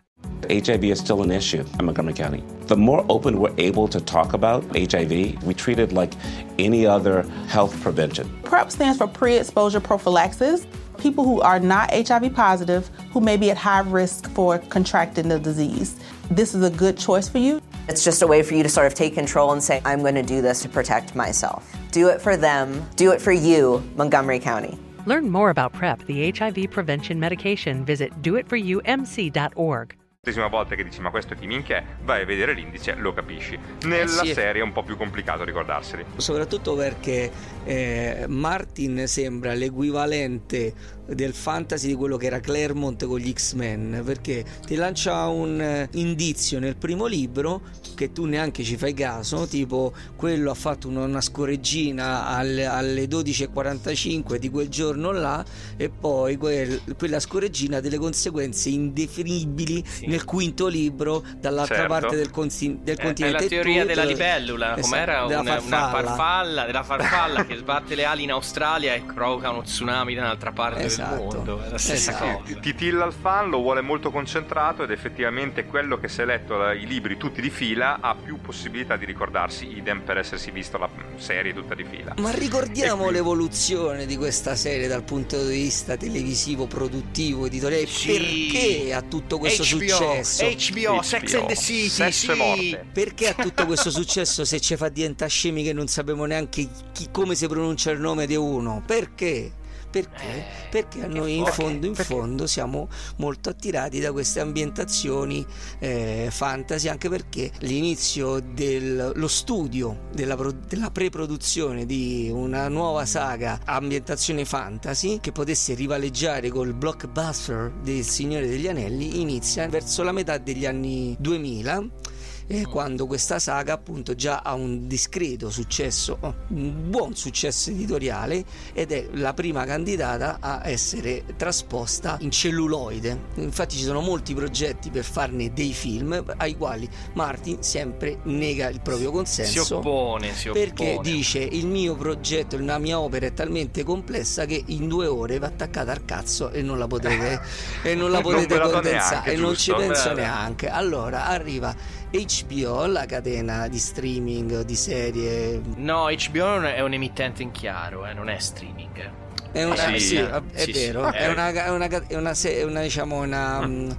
HIV 0.50 0.84
is 0.84 1.00
still 1.00 1.24
an 1.24 1.32
issue 1.32 1.64
in 1.80 1.86
Montgomery 1.86 2.14
County. 2.14 2.44
The 2.68 2.76
more 2.76 3.06
open 3.10 3.40
we're 3.40 3.54
able 3.58 3.88
to 3.88 4.02
talk 4.02 4.34
about 4.34 4.64
HIV, 4.76 5.44
we 5.44 5.54
treat 5.54 5.80
it 5.80 5.92
like 5.94 6.14
any 6.60 6.86
other 6.86 7.24
health 7.48 7.80
prevention. 7.82 8.30
PrEP 8.44 8.72
stands 8.72 8.98
for 8.98 9.08
pre 9.08 9.38
exposure 9.38 9.80
prophylaxis. 9.80 10.68
People 10.98 11.24
who 11.24 11.42
are 11.42 11.60
not 11.60 11.90
HIV 11.92 12.34
positive, 12.36 12.90
who 13.12 13.22
may 13.22 13.38
be 13.38 13.50
at 13.50 13.58
high 13.58 13.80
risk 13.80 14.30
for 14.32 14.60
contracting 14.60 15.30
the 15.30 15.40
disease. 15.40 16.00
This 16.30 16.54
is 16.54 16.64
a 16.64 16.70
good 16.70 16.98
choice 16.98 17.28
for 17.28 17.40
you. 17.40 17.62
It's 17.88 18.04
just 18.04 18.22
a 18.22 18.28
way 18.28 18.44
for 18.44 18.54
you 18.54 18.64
to 18.64 18.70
sort 18.70 18.88
of 18.88 18.94
take 18.94 19.14
control 19.16 19.52
and 19.52 19.62
say, 19.64 19.82
I'm 19.86 20.00
going 20.02 20.16
to 20.16 20.22
do 20.24 20.42
this 20.42 20.62
to 20.62 20.70
protect 20.70 21.16
myself. 21.16 21.64
Do 21.92 22.08
it 22.10 22.22
for 22.22 22.38
them, 22.38 22.86
do 22.96 23.12
it 23.12 23.22
for 23.22 23.32
you, 23.34 23.82
Montgomery 23.96 24.40
County. 24.40 24.78
Learn 25.06 25.30
more 25.30 25.50
about 25.50 25.74
PrEP, 25.74 26.06
the 26.06 26.32
HIV 26.32 26.70
prevention 26.70 27.20
medication. 27.20 27.84
Visit 27.84 28.12
doitforyoumc.org. 28.22 29.96
l'ennesima 30.24 30.50
volta 30.50 30.76
che 30.76 30.84
dici 30.84 31.02
ma 31.02 31.10
questo 31.10 31.34
chi 31.34 31.48
minchia 31.48 31.78
è, 31.78 31.84
vai 32.04 32.22
a 32.22 32.26
vedere 32.26 32.54
l'indice, 32.54 32.94
lo 32.94 33.12
capisci. 33.12 33.58
Nella 33.86 34.22
Eh 34.22 34.28
sì. 34.28 34.34
serie 34.34 34.62
è 34.62 34.64
un 34.64 34.72
po' 34.72 34.84
più 34.84 34.96
complicato 34.96 35.44
ricordarseli. 35.44 36.06
Soprattutto 36.18 36.76
perché 36.76 37.32
eh, 37.64 38.26
Martin 38.28 39.08
sembra 39.08 39.54
l'equivalente 39.56 40.72
del 41.08 41.34
fantasy 41.34 41.88
di 41.88 41.96
quello 41.96 42.18
che 42.18 42.28
era 42.28 42.40
Claremont 42.40 43.06
con 43.06 43.20
gli 43.20 43.32
X-Men, 43.34 44.02
perché 44.06 44.46
ti 44.66 44.76
lancia 44.76 45.26
un 45.28 45.60
eh, 45.60 45.90
indizio 45.94 46.60
nel 46.60 46.76
primo 46.78 47.06
libro 47.06 47.62
che 47.96 48.12
tu 48.12 48.26
neanche 48.26 48.64
ci 48.64 48.78
fai 48.78 48.94
caso, 48.94 49.46
tipo 49.48 49.94
quello 50.16 50.52
ha 50.52 50.56
fatto 50.56 50.88
una, 50.88 51.22
scoreggina 51.22 52.28
alle, 52.28 52.66
alle 52.66 53.06
12.45 53.06 54.36
di 54.36 54.50
quel 54.50 54.70
giorno 54.70 55.12
là 55.12 55.44
e 55.78 55.90
poi 55.90 56.38
quel- 56.38 56.82
quella 56.98 57.20
scoreggina 57.20 57.78
ha 57.78 57.82
delle 57.82 57.98
conseguenze 57.98 58.70
indefinibili 58.70 59.84
nel 60.08 60.24
quinto 60.24 60.68
libro 60.68 61.24
dall'altra 61.40 61.76
Certo. 61.76 61.92
parte 61.92 62.16
del, 62.16 62.30
consi- 62.30 62.80
del 62.84 62.96
È- 62.98 63.00
È 63.00 63.04
continente. 63.04 63.42
la 63.44 63.48
teoria 63.50 63.82
Tu 63.82 63.88
della 63.88 64.04
libellula, 64.04 64.78
Esatto, 64.78 64.82
com'era 64.88 65.26
della 65.28 65.40
una, 65.42 65.52
una 65.52 65.60
farfalla. 65.60 65.90
farfalla, 66.08 66.66
della 66.66 66.84
farfalla 66.84 67.46
che 67.48 67.56
sbatte 67.58 67.96
le 67.96 68.06
ali 68.06 68.24
in 68.24 68.32
Australia 68.32 68.94
e 68.94 69.02
provoca 69.02 69.50
uno 69.52 69.62
tsunami 69.64 70.16
da 70.16 70.22
un'altra 70.22 70.52
parte 70.52 70.84
Esatto. 70.92 71.16
del 71.16 71.24
mondo. 71.38 71.64
È 71.64 71.70
la 71.70 71.78
stessa 71.78 72.12
Esatto. 72.12 72.42
cosa. 72.44 72.60
Titilla 72.60 73.06
il 73.06 73.14
fan, 73.14 73.50
lo 73.50 73.60
vuole 73.60 73.82
molto 73.82 74.12
concentrato 74.12 74.84
ed 74.84 74.92
effettivamente 74.92 75.66
quello 75.66 76.00
che 76.00 76.08
si 76.08 76.22
è 76.22 76.26
letto 76.26 76.70
i 76.72 76.86
libri 76.86 77.18
tutti 77.18 77.42
di 77.42 77.50
fila 77.50 78.00
ha 78.02 78.16
più 78.16 78.40
possibilità 78.42 78.98
di 78.98 79.06
ricordarsi, 79.06 79.78
idem 79.78 80.02
per 80.02 80.18
essersi 80.18 80.52
visto 80.52 80.78
la 80.78 80.90
serie 81.18 81.54
tutta 81.54 81.76
di 81.76 81.84
fila. 81.84 82.14
Ma 82.18 82.32
ricordiamo 82.32 83.10
l'evoluzione 83.10 84.06
di 84.06 84.18
questa 84.18 84.56
serie 84.56 84.88
dal 84.88 85.04
punto 85.04 85.44
di 85.46 85.54
vista 85.54 85.98
televisivo, 85.98 86.68
produttivo, 86.68 87.46
editoriale. 87.46 87.86
Perché 87.86 88.94
ha 88.94 89.02
tutto 89.02 89.38
questo 89.38 89.64
HBO, 89.64 89.70
successo? 89.96 90.46
HBO, 90.46 91.02
Sex 91.02 91.34
and 91.34 91.48
the 91.48 91.56
City, 91.56 91.90
Sesso 91.90 92.32
e 92.32 92.36
sì. 92.36 92.40
morte. 92.42 92.86
Perché 92.92 93.28
ha 93.30 93.34
tutto 93.34 93.66
questo 93.66 93.90
successo 93.92 94.46
se 94.46 94.60
ci 94.60 94.76
fa 94.76 94.90
diventare 94.90 95.30
scemi 95.30 95.64
che 95.64 95.74
non 95.74 95.88
sappiamo 95.88 96.26
neanche 96.26 96.68
chi- 96.92 97.10
come 97.12 97.36
si 97.36 97.48
pronuncia 97.48 97.92
il 97.92 98.00
nome 98.00 98.26
di 98.28 98.36
uno? 98.36 98.82
Perché? 98.86 99.52
Perché? 99.92 100.46
Perché 100.70 101.04
a 101.04 101.08
noi 101.08 101.36
in 101.36 101.46
fondo, 101.46 101.86
in 101.86 101.96
fondo 101.96 102.48
siamo 102.48 102.88
molto 103.18 103.50
attirati 103.50 104.00
da 104.00 104.14
queste 104.14 104.40
ambientazioni 104.40 105.46
eh, 105.80 106.30
fantasy, 106.32 106.88
anche 106.88 107.10
perché 107.10 107.52
l'inizio 107.60 108.40
dello 108.40 109.28
studio 109.28 110.08
della, 110.14 110.36
pro- 110.36 110.54
della 110.54 110.92
pre-produzione 110.92 111.86
di 111.86 112.30
una 112.32 112.70
nuova 112.70 113.06
saga 113.06 113.60
ambientazione 113.66 114.46
fantasy 114.46 115.20
che 115.20 115.34
potesse 115.34 115.74
rivaleggiare 115.74 116.50
col 116.50 116.74
blockbuster 116.74 117.74
del 117.84 118.04
Signore 118.04 118.48
degli 118.48 118.68
Anelli 118.70 119.20
inizia 119.20 119.68
verso 119.68 120.04
la 120.04 120.14
metà 120.14 120.38
degli 120.38 120.66
anni 120.66 121.16
2000 121.20 122.20
eh, 122.48 122.66
quando 122.66 123.08
questa 123.08 123.40
saga 123.40 123.74
appunto 123.74 124.16
già 124.16 124.42
ha 124.44 124.54
un 124.54 124.88
discreto 124.88 125.50
successo, 125.50 126.18
oh, 126.20 126.36
un 126.50 126.90
buon 126.90 127.16
successo 127.16 127.70
editoriale 127.70 128.44
ed 128.74 128.92
è 128.92 129.08
la 129.14 129.34
prima 129.34 129.66
candidata 129.66 130.38
a 130.40 130.68
essere 130.68 131.24
trasposta 131.36 132.18
in 132.22 132.32
celluloide. 132.32 133.30
Infatti 133.36 133.78
ci 133.78 133.84
sono 133.84 134.02
molti 134.02 134.34
progetti 134.34 134.90
per 134.90 135.04
farne 135.04 135.54
dei 135.54 135.74
film 135.74 136.24
ai 136.38 136.56
quali 136.56 136.90
Martin 137.14 137.62
sempre 137.62 138.20
nega 138.24 138.70
il 138.70 138.82
proprio 138.82 139.12
consenso. 139.12 139.64
Si 139.64 139.74
oppone, 139.74 140.34
si 140.34 140.50
oppone. 140.50 140.66
Perché 140.66 141.00
dice 141.02 141.40
il 141.40 141.68
mio 141.68 141.96
progetto, 141.96 142.58
la 142.60 142.78
mia 142.78 143.00
opera 143.00 143.26
è 143.26 143.34
talmente 143.34 143.84
complessa 143.84 144.46
che 144.46 144.62
in 144.68 144.88
due 144.88 145.08
ore 145.08 145.40
va 145.40 145.48
attaccata 145.48 145.92
al 145.92 146.06
cazzo 146.06 146.50
e 146.52 146.62
non 146.62 146.78
la 146.78 146.88
potete, 146.88 147.42
e 147.84 147.96
non 147.96 148.12
la 148.12 148.20
Non 148.20 148.32
potete 148.32 148.58
do 148.58 148.70
condensare 148.70 149.14
neanche, 149.14 149.32
e 149.32 149.36
non 149.38 149.56
ci 149.56 149.74
penso 149.74 150.14
neanche. 150.14 150.70
Allora 150.70 151.26
arriva 151.26 151.76
HBO, 152.12 152.86
la 152.88 153.06
catena 153.06 153.68
di 153.68 153.78
streaming 153.80 154.62
di 154.62 154.76
serie. 154.76 155.62
No, 155.78 156.08
HBO 156.10 156.46
non 156.46 156.66
è 156.66 156.82
un 156.82 156.94
emittente 156.94 157.42
in 157.42 157.52
chiaro, 157.52 158.06
eh, 158.06 158.14
non 158.14 158.30
è 158.30 158.38
streaming. 158.38 159.12
È, 159.52 159.64
una, 159.64 159.88
Eh, 159.94 160.00
sì, 160.00 160.16
eh, 160.16 160.42
è 160.54 160.64
sì, 160.64 160.72
vero, 160.72 161.10
sì, 161.12 161.18
è, 161.18 161.24
eh. 161.28 161.32
una, 161.32 161.50
è, 161.52 161.70
una, 161.70 161.88
è 162.08 162.16
una 162.16 162.34
una, 162.66 162.82
diciamo 162.82 163.20
una 163.22 163.66
mm, 163.68 163.90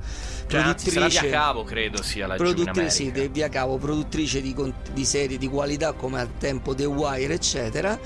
Cioè, 0.46 0.60
anzi, 0.60 0.90
produttrice 0.90 1.20
via 1.28 1.30
cavo, 1.30 1.64
credo 1.64 2.02
sia 2.02 2.26
in 2.26 2.34
produttrice 2.36 2.90
sì, 2.90 3.28
via 3.28 3.48
cavo, 3.50 3.76
produttrice 3.76 4.40
di, 4.40 4.54
di 4.92 5.04
serie 5.04 5.36
di 5.38 5.48
qualità 5.48 5.92
come 5.92 6.20
al 6.20 6.36
tempo 6.38 6.74
The 6.74 6.84
Wire, 6.86 7.34
eccetera. 7.34 7.98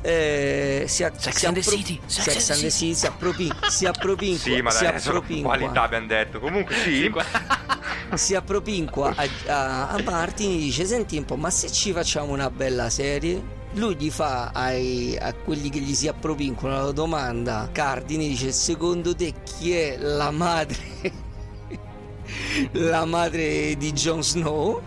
Eh, 0.00 0.84
si, 0.86 1.02
a- 1.04 1.12
Sex 1.16 1.36
si 1.36 1.46
and 1.46 1.54
the 1.54 1.60
appro- 1.60 1.76
City, 1.76 2.00
Sex 2.06 2.30
Sex 2.30 2.50
and 2.50 2.58
the 2.60 2.64
the 2.66 2.70
City, 2.70 2.94
si, 2.94 3.06
appropin- 3.06 3.56
si 3.68 3.86
appropinqua, 3.86 4.54
Sì, 4.54 4.62
ma 4.62 4.70
si 4.70 4.84
appropinqua. 4.86 5.56
qualità 5.56 5.82
abbiamo 5.82 6.06
detto. 6.06 6.38
Comunque 6.40 6.74
sì, 6.76 7.10
si 8.16 8.34
appropinqua 8.34 9.14
a, 9.16 9.28
a, 9.46 9.88
a 9.88 10.02
Martin 10.02 10.50
e 10.52 10.56
dice 10.56 10.84
senti 10.84 11.16
un 11.16 11.24
po' 11.24 11.36
ma 11.36 11.50
se 11.50 11.70
ci 11.70 11.92
facciamo 11.92 12.32
una 12.32 12.50
bella 12.50 12.90
serie? 12.90 13.60
Lui 13.74 13.96
gli 13.96 14.10
fa 14.10 14.50
ai- 14.52 15.16
a 15.18 15.32
quelli 15.32 15.70
che 15.70 15.78
gli 15.78 15.94
si 15.94 16.06
appropinquano 16.06 16.84
la 16.84 16.92
domanda. 16.92 17.70
Cardine 17.72 18.28
dice 18.28 18.52
secondo 18.52 19.14
te 19.14 19.32
chi 19.44 19.72
è 19.72 19.96
la 19.96 20.30
madre 20.30 21.30
la 22.72 23.04
madre 23.04 23.76
di 23.76 23.92
Jon 23.92 24.22
Snow 24.22 24.80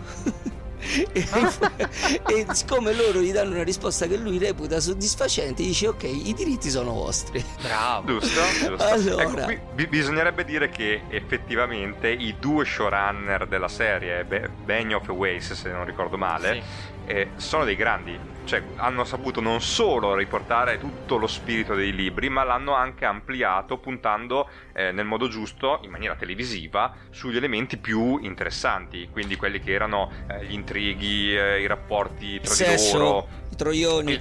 e, 1.12 1.26
e 2.26 2.46
siccome 2.52 2.94
loro 2.94 3.20
gli 3.20 3.32
danno 3.32 3.54
una 3.54 3.64
risposta 3.64 4.06
che 4.06 4.16
lui 4.16 4.38
reputa 4.38 4.80
soddisfacente 4.80 5.62
dice 5.62 5.88
ok 5.88 6.02
i 6.04 6.34
diritti 6.34 6.70
sono 6.70 6.92
vostri 6.92 7.44
Bravo. 7.60 8.06
giusto? 8.06 8.40
giusto. 8.66 8.84
Allora. 8.84 9.22
Ecco, 9.22 9.44
qui 9.44 9.60
bi- 9.74 9.86
bisognerebbe 9.86 10.44
dire 10.44 10.68
che 10.68 11.02
effettivamente 11.08 12.08
i 12.08 12.36
due 12.38 12.64
showrunner 12.64 13.46
della 13.46 13.68
serie, 13.68 14.24
Be- 14.24 14.48
Benioff 14.48 15.08
e 15.08 15.12
Weiss, 15.12 15.52
se 15.52 15.70
non 15.70 15.84
ricordo 15.84 16.16
male, 16.16 16.62
eh, 17.06 17.30
sono 17.36 17.64
dei 17.64 17.76
grandi. 17.76 18.18
Cioè, 18.44 18.62
hanno 18.76 19.04
saputo 19.04 19.40
non 19.40 19.60
solo 19.60 20.14
riportare 20.14 20.78
tutto 20.78 21.16
lo 21.16 21.26
spirito 21.26 21.74
dei 21.74 21.92
libri, 21.92 22.28
ma 22.28 22.44
l'hanno 22.44 22.74
anche 22.74 23.04
ampliato, 23.04 23.78
puntando 23.78 24.48
eh, 24.76 24.92
nel 24.92 25.06
modo 25.06 25.26
giusto, 25.26 25.80
in 25.82 25.90
maniera 25.90 26.14
televisiva, 26.16 26.94
sugli 27.08 27.38
elementi 27.38 27.78
più 27.78 28.18
interessanti. 28.18 29.08
Quindi 29.10 29.36
quelli 29.36 29.58
che 29.58 29.72
erano 29.72 30.10
eh, 30.28 30.44
gli 30.44 30.52
intrighi, 30.52 31.34
eh, 31.34 31.62
i 31.62 31.66
rapporti 31.66 32.38
tra 32.40 32.50
di 32.50 32.56
sesso 32.56 32.98
loro. 32.98 33.28
i 33.50 33.56
troioni 33.56 34.20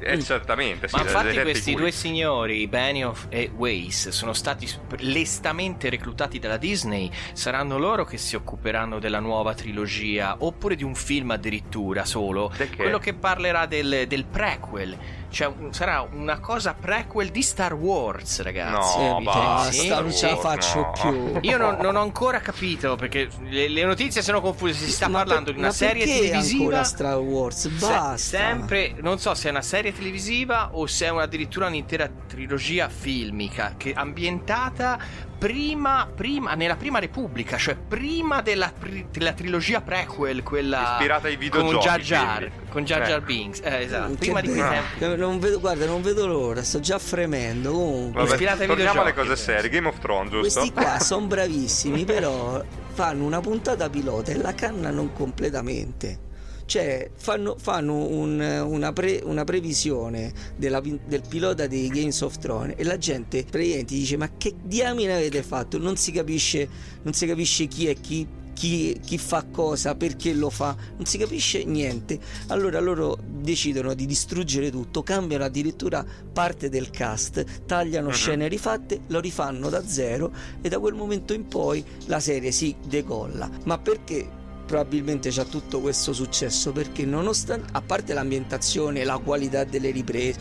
Eh, 0.00 0.22
certamente, 0.22 0.88
sì, 0.88 0.96
Ma 0.96 1.02
infatti 1.02 1.38
questi 1.38 1.74
due 1.74 1.90
signori, 1.90 2.66
Benioff 2.68 3.26
e 3.28 3.50
Weiss, 3.54 4.08
sono 4.08 4.32
stati 4.32 4.66
lestamente 5.00 5.90
reclutati 5.90 6.38
dalla 6.38 6.56
Disney. 6.56 7.10
Saranno 7.34 7.76
loro 7.76 8.06
che 8.06 8.16
si 8.16 8.34
occuperanno 8.34 8.98
della 8.98 9.20
nuova 9.20 9.52
trilogia, 9.52 10.36
oppure 10.38 10.74
di 10.74 10.84
un 10.84 10.94
film 10.94 11.32
addirittura 11.32 12.06
solo. 12.06 12.50
Quello 12.74 12.98
che 12.98 13.12
parlerà 13.12 13.66
del, 13.66 14.06
del 14.08 14.24
prequel. 14.24 15.20
Cioè, 15.32 15.50
sarà 15.70 16.06
una 16.12 16.38
cosa 16.40 16.74
prequel 16.78 17.30
di 17.30 17.40
Star 17.42 17.72
Wars, 17.72 18.42
ragazzi. 18.42 18.98
No, 18.98 19.08
Capite? 19.22 19.24
basta, 19.24 20.00
non 20.00 20.12
ce 20.12 20.26
la 20.28 20.36
faccio 20.36 20.92
più. 21.00 21.38
Io 21.40 21.56
non, 21.56 21.78
non 21.80 21.96
ho 21.96 22.02
ancora 22.02 22.40
capito 22.40 22.96
perché 22.96 23.28
le, 23.48 23.68
le 23.68 23.84
notizie 23.84 24.20
sono 24.20 24.40
confuse. 24.42 24.74
Si 24.84 24.90
sta 24.90 25.08
Ma 25.08 25.18
per- 25.18 25.26
parlando 25.28 25.52
di 25.52 25.58
una 25.58 25.68
ma 25.68 25.72
serie 25.72 26.04
televisiva. 26.04 26.62
ancora 26.64 26.84
Star 26.84 27.16
Wars 27.18 27.56
Se- 27.62 27.68
basta 27.70 28.16
sempre, 28.18 28.94
non 29.00 29.18
so 29.18 29.34
se 29.34 29.48
è 29.48 29.50
una 29.50 29.62
serie 29.62 29.92
televisiva 29.94 30.70
o 30.74 30.86
se 30.86 31.06
è 31.06 31.08
addirittura 31.08 31.66
un'intera 31.66 32.10
trilogia 32.28 32.88
filmica 32.90 33.74
che 33.78 33.94
ambientata 33.94 34.98
prima, 35.42 36.08
prima 36.14 36.54
nella 36.54 36.76
prima 36.76 37.00
repubblica, 37.00 37.56
cioè 37.56 37.74
prima 37.74 38.42
della, 38.42 38.72
pri- 38.76 39.06
della 39.10 39.32
trilogia 39.32 39.80
prequel, 39.80 40.44
quella 40.44 40.92
Ispirata 40.92 41.26
ai 41.26 41.34
con 41.34 41.40
videogiochi, 41.40 41.84
Jar 41.84 42.00
Jar, 42.00 42.36
quindi. 42.38 42.54
con 42.70 42.84
Jar 42.84 43.02
Jar 43.02 43.16
Ecco. 43.16 43.26
Binks, 43.26 43.60
eh, 43.64 43.82
esatto, 43.82 44.14
prima 44.14 44.40
di 44.40 44.48
quei 44.48 44.62
tempi. 44.62 45.16
Non 45.16 45.40
vedo, 45.40 45.58
guarda, 45.58 45.84
non 45.86 46.00
vedo 46.00 46.26
l'ora, 46.28 46.62
sto 46.62 46.78
già 46.78 46.98
fremendo. 47.00 47.72
Comunque, 47.72 48.36
Vabbè, 48.36 48.66
torniamo 48.66 49.00
alle 49.00 49.14
cose 49.14 49.34
serie. 49.34 49.68
Game 49.68 49.88
of 49.88 49.98
Thrones, 49.98 50.30
giusto? 50.30 50.60
questi 50.60 50.72
qua 50.72 50.98
sono 51.02 51.26
bravissimi, 51.26 52.04
però 52.04 52.62
fanno 52.92 53.24
una 53.24 53.40
puntata 53.40 53.90
pilota 53.90 54.30
e 54.30 54.36
la 54.36 54.54
cannano 54.54 55.10
completamente. 55.12 56.30
Cioè, 56.72 57.10
fanno, 57.16 57.56
fanno 57.58 57.96
un- 58.06 58.40
una, 58.66 58.94
pre- 58.94 59.20
una 59.24 59.44
previsione 59.44 60.32
della 60.56 60.80
del 60.80 61.20
pilota 61.28 61.66
dei 61.66 61.88
Games 61.88 62.18
of 62.22 62.38
Thrones 62.38 62.76
e 62.78 62.84
la 62.84 62.96
gente 62.96 63.44
praticamente 63.44 63.92
dice: 63.92 64.16
Ma 64.16 64.30
che 64.38 64.54
diamine 64.62 65.14
avete 65.14 65.42
fatto? 65.42 65.76
Non 65.76 65.96
si 65.98 66.12
capisce, 66.12 66.66
non 67.02 67.12
si 67.12 67.26
capisce 67.26 67.66
chi 67.66 67.88
è 67.88 67.94
chi. 68.00 68.26
Chi, 68.54 69.00
chi 69.04 69.18
fa 69.18 69.44
cosa, 69.50 69.94
perché 69.96 70.32
lo 70.34 70.48
fa, 70.50 70.76
non 70.96 71.04
si 71.04 71.18
capisce 71.18 71.64
niente. 71.64 72.18
Allora 72.48 72.78
loro 72.80 73.18
decidono 73.26 73.92
di 73.94 74.06
distruggere 74.06 74.70
tutto, 74.70 75.02
cambiano 75.02 75.42
addirittura 75.44 76.04
parte 76.32 76.68
del 76.68 76.90
cast, 76.90 77.64
tagliano 77.66 78.08
Mhm. 78.08 78.14
scene 78.14 78.48
rifatte, 78.48 79.00
lo 79.08 79.20
rifanno 79.20 79.68
da 79.68 79.84
zero 79.84 80.30
e 80.60 80.68
da 80.68 80.78
quel 80.78 80.94
momento 80.94 81.32
in 81.32 81.46
poi 81.46 81.82
la 82.06 82.20
serie 82.20 82.52
si 82.52 82.76
decolla. 82.86 83.50
Ma 83.64 83.78
perché 83.78 84.28
probabilmente 84.72 85.28
c'ha 85.30 85.44
tutto 85.44 85.80
questo 85.80 86.14
successo? 86.14 86.72
Perché 86.72 87.04
nonostante, 87.04 87.68
a 87.72 87.82
parte 87.82 88.14
l'ambientazione, 88.14 89.04
la 89.04 89.18
qualità 89.18 89.64
delle 89.64 89.90
riprese, 89.90 90.40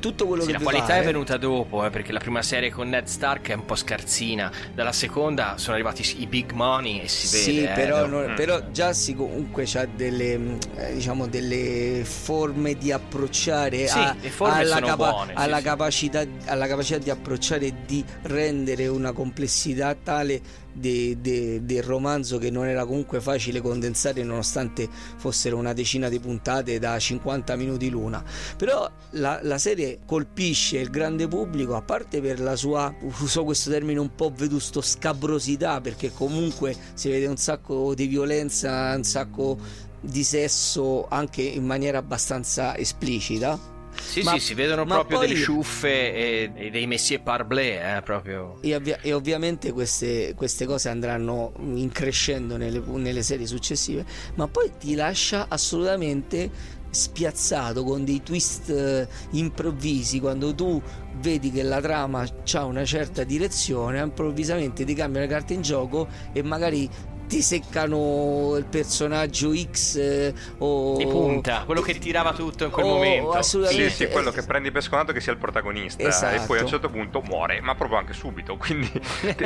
tutto 0.00 0.26
quello 0.26 0.42
Sì, 0.42 0.48
che 0.48 0.58
la 0.58 0.62
qualità 0.62 0.86
pare. 0.86 1.00
è 1.00 1.04
venuta 1.04 1.36
dopo, 1.36 1.84
eh, 1.84 1.90
perché 1.90 2.12
la 2.12 2.18
prima 2.18 2.42
serie 2.42 2.70
con 2.70 2.88
Ned 2.88 3.06
Stark 3.06 3.50
è 3.50 3.54
un 3.54 3.64
po' 3.64 3.74
scarsina. 3.74 4.50
Dalla 4.74 4.92
seconda 4.92 5.54
sono 5.58 5.74
arrivati 5.74 6.02
i 6.20 6.26
big 6.26 6.52
money 6.52 7.00
e 7.00 7.08
si 7.08 7.26
Sì, 7.26 7.56
vede. 7.56 7.70
eh, 7.72 7.74
però, 7.74 8.06
no? 8.06 8.20
non- 8.22 8.34
però 8.34 8.70
già 8.70 8.92
si 8.92 9.14
comunque 9.14 9.64
c'ha 9.66 9.84
delle, 9.86 10.58
eh, 10.76 10.94
diciamo, 10.94 11.26
delle 11.26 12.02
forme 12.04 12.74
di 12.76 12.92
approcciare 12.92 13.86
Sì, 13.86 13.98
a- 13.98 14.16
alla, 14.40 14.76
sono 14.80 14.96
buone, 14.96 15.32
alla 15.34 15.58
sì. 15.58 15.62
capacità, 15.64 16.24
alla 16.46 16.66
capacità 16.66 16.98
di 16.98 17.10
approcciare 17.10 17.66
e 17.66 17.74
di 17.86 18.04
rendere 18.22 18.86
una 18.86 19.12
complessità 19.12 19.94
tale 19.94 20.40
de- 20.72 21.16
de- 21.20 21.64
del 21.64 21.82
romanzo 21.82 22.38
che 22.38 22.50
non 22.50 22.66
era 22.66 22.84
comunque 22.84 23.20
facile 23.20 23.60
condensare 23.60 24.22
nonostante 24.22 24.88
fossero 25.16 25.56
una 25.56 25.72
decina 25.72 26.08
di 26.08 26.20
puntate 26.20 26.78
da 26.78 26.96
50 26.96 27.56
minuti 27.56 27.90
l'una 27.90 28.22
però 28.56 28.88
la, 29.12 29.40
la 29.42 29.57
serie 29.58 29.98
colpisce 30.06 30.78
il 30.78 30.90
grande 30.90 31.26
pubblico 31.28 31.74
a 31.76 31.82
parte 31.82 32.20
per 32.20 32.40
la 32.40 32.56
sua 32.56 32.94
uso 33.20 33.44
questo 33.44 33.70
termine 33.70 33.98
un 34.00 34.14
po' 34.14 34.32
vetusto 34.34 34.80
scabrosità 34.80 35.80
perché 35.80 36.12
comunque 36.12 36.74
si 36.94 37.08
vede 37.08 37.26
un 37.26 37.36
sacco 37.36 37.94
di 37.94 38.06
violenza 38.06 38.94
un 38.96 39.04
sacco 39.04 39.58
di 40.00 40.22
sesso 40.24 41.06
anche 41.08 41.42
in 41.42 41.64
maniera 41.64 41.98
abbastanza 41.98 42.76
esplicita 42.76 43.76
Sì, 44.00 44.22
Ma- 44.22 44.34
sì, 44.34 44.38
si 44.38 44.54
vedono 44.54 44.84
proprio 44.84 45.18
poi- 45.18 45.26
delle 45.26 45.40
ciuffe 45.40 46.14
e, 46.14 46.52
e 46.54 46.70
dei 46.70 46.86
Messier 46.86 47.20
Parblé, 47.20 47.96
eh, 47.96 48.02
proprio. 48.02 48.58
E, 48.60 48.76
ovvia- 48.76 49.00
e 49.00 49.12
ovviamente 49.12 49.72
queste, 49.72 50.34
queste 50.36 50.66
cose 50.66 50.88
andranno 50.88 51.52
increscendo 51.74 52.56
nelle, 52.56 52.80
nelle 52.86 53.22
serie 53.24 53.44
successive, 53.48 54.04
ma 54.36 54.46
poi 54.46 54.70
ti 54.78 54.94
lascia 54.94 55.46
assolutamente 55.48 56.48
spiazzato 56.90 57.84
con 57.84 58.04
dei 58.04 58.22
twist 58.22 58.70
eh, 58.70 59.08
improvvisi 59.30 60.20
quando 60.20 60.54
tu 60.54 60.80
vedi 61.20 61.50
che 61.50 61.62
la 61.62 61.80
trama 61.80 62.26
ha 62.52 62.64
una 62.64 62.84
certa 62.84 63.24
direzione 63.24 64.00
improvvisamente 64.00 64.84
ti 64.84 64.94
cambiano 64.94 65.26
le 65.26 65.32
carte 65.32 65.54
in 65.54 65.62
gioco 65.62 66.08
e 66.32 66.42
magari 66.42 66.88
ti 67.28 67.42
seccano 67.42 68.56
il 68.58 68.64
personaggio 68.64 69.54
X 69.54 69.96
eh, 69.96 70.34
o 70.58 70.96
Di 70.96 71.06
punta, 71.06 71.62
quello 71.64 71.80
che 71.82 71.96
tirava 71.98 72.32
tutto 72.32 72.64
in 72.64 72.70
quel 72.70 72.86
Oh, 72.86 72.88
momento. 72.94 73.30
assolutamente. 73.32 73.90
Sì, 73.90 73.96
sì, 74.04 74.08
quello 74.08 74.30
che 74.32 74.42
prendi 74.42 74.70
per 74.70 74.82
scontato 74.82 75.12
che 75.12 75.20
sia 75.20 75.30
il 75.32 75.38
protagonista 75.38 76.02
Esatto. 76.02 76.34
e 76.42 76.46
poi 76.46 76.58
a 76.58 76.62
un 76.62 76.68
certo 76.68 76.88
punto 76.88 77.20
muore, 77.20 77.60
ma 77.60 77.74
proprio 77.74 77.98
anche 77.98 78.14
subito, 78.14 78.56
quindi 78.56 78.90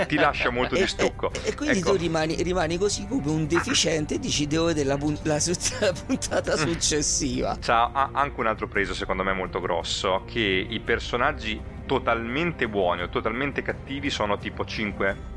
ti, 0.07 0.15
lascia 0.15 0.51
molto 0.51 0.77
di 0.77 0.87
stucco. 0.87 1.31
E 1.43 1.55
quindi 1.55 1.79
Ecco, 1.79 1.91
tu 1.93 1.97
rimani, 1.97 2.43
rimani 2.43 2.79
così 2.79 3.07
come 3.07 3.29
un 3.31 3.47
deficiente 3.47 4.15
e 4.15 4.19
dici 4.19 4.47
devo 4.47 4.67
vedere 4.67 4.87
la, 4.87 4.97
pun- 4.97 5.19
la 5.23 5.41
su- 5.41 5.53
la 5.81 5.93
puntata 6.07 6.57
successiva. 6.57 7.59
C'ha 7.61 7.91
ha 7.93 8.11
anche 8.13 8.39
un 8.41 8.47
altro 8.47 8.69
preso 8.69 8.95
secondo 8.95 9.23
me 9.25 9.33
molto 9.33 9.61
grosso, 9.61 10.23
che 10.27 10.67
i 10.69 10.81
personaggi 10.81 11.61
totalmente 11.87 12.69
buoni 12.69 13.03
o 13.03 13.09
totalmente 13.09 13.61
cattivi 13.63 14.09
sono 14.09 14.39
tipo 14.39 14.65
5 14.65 15.31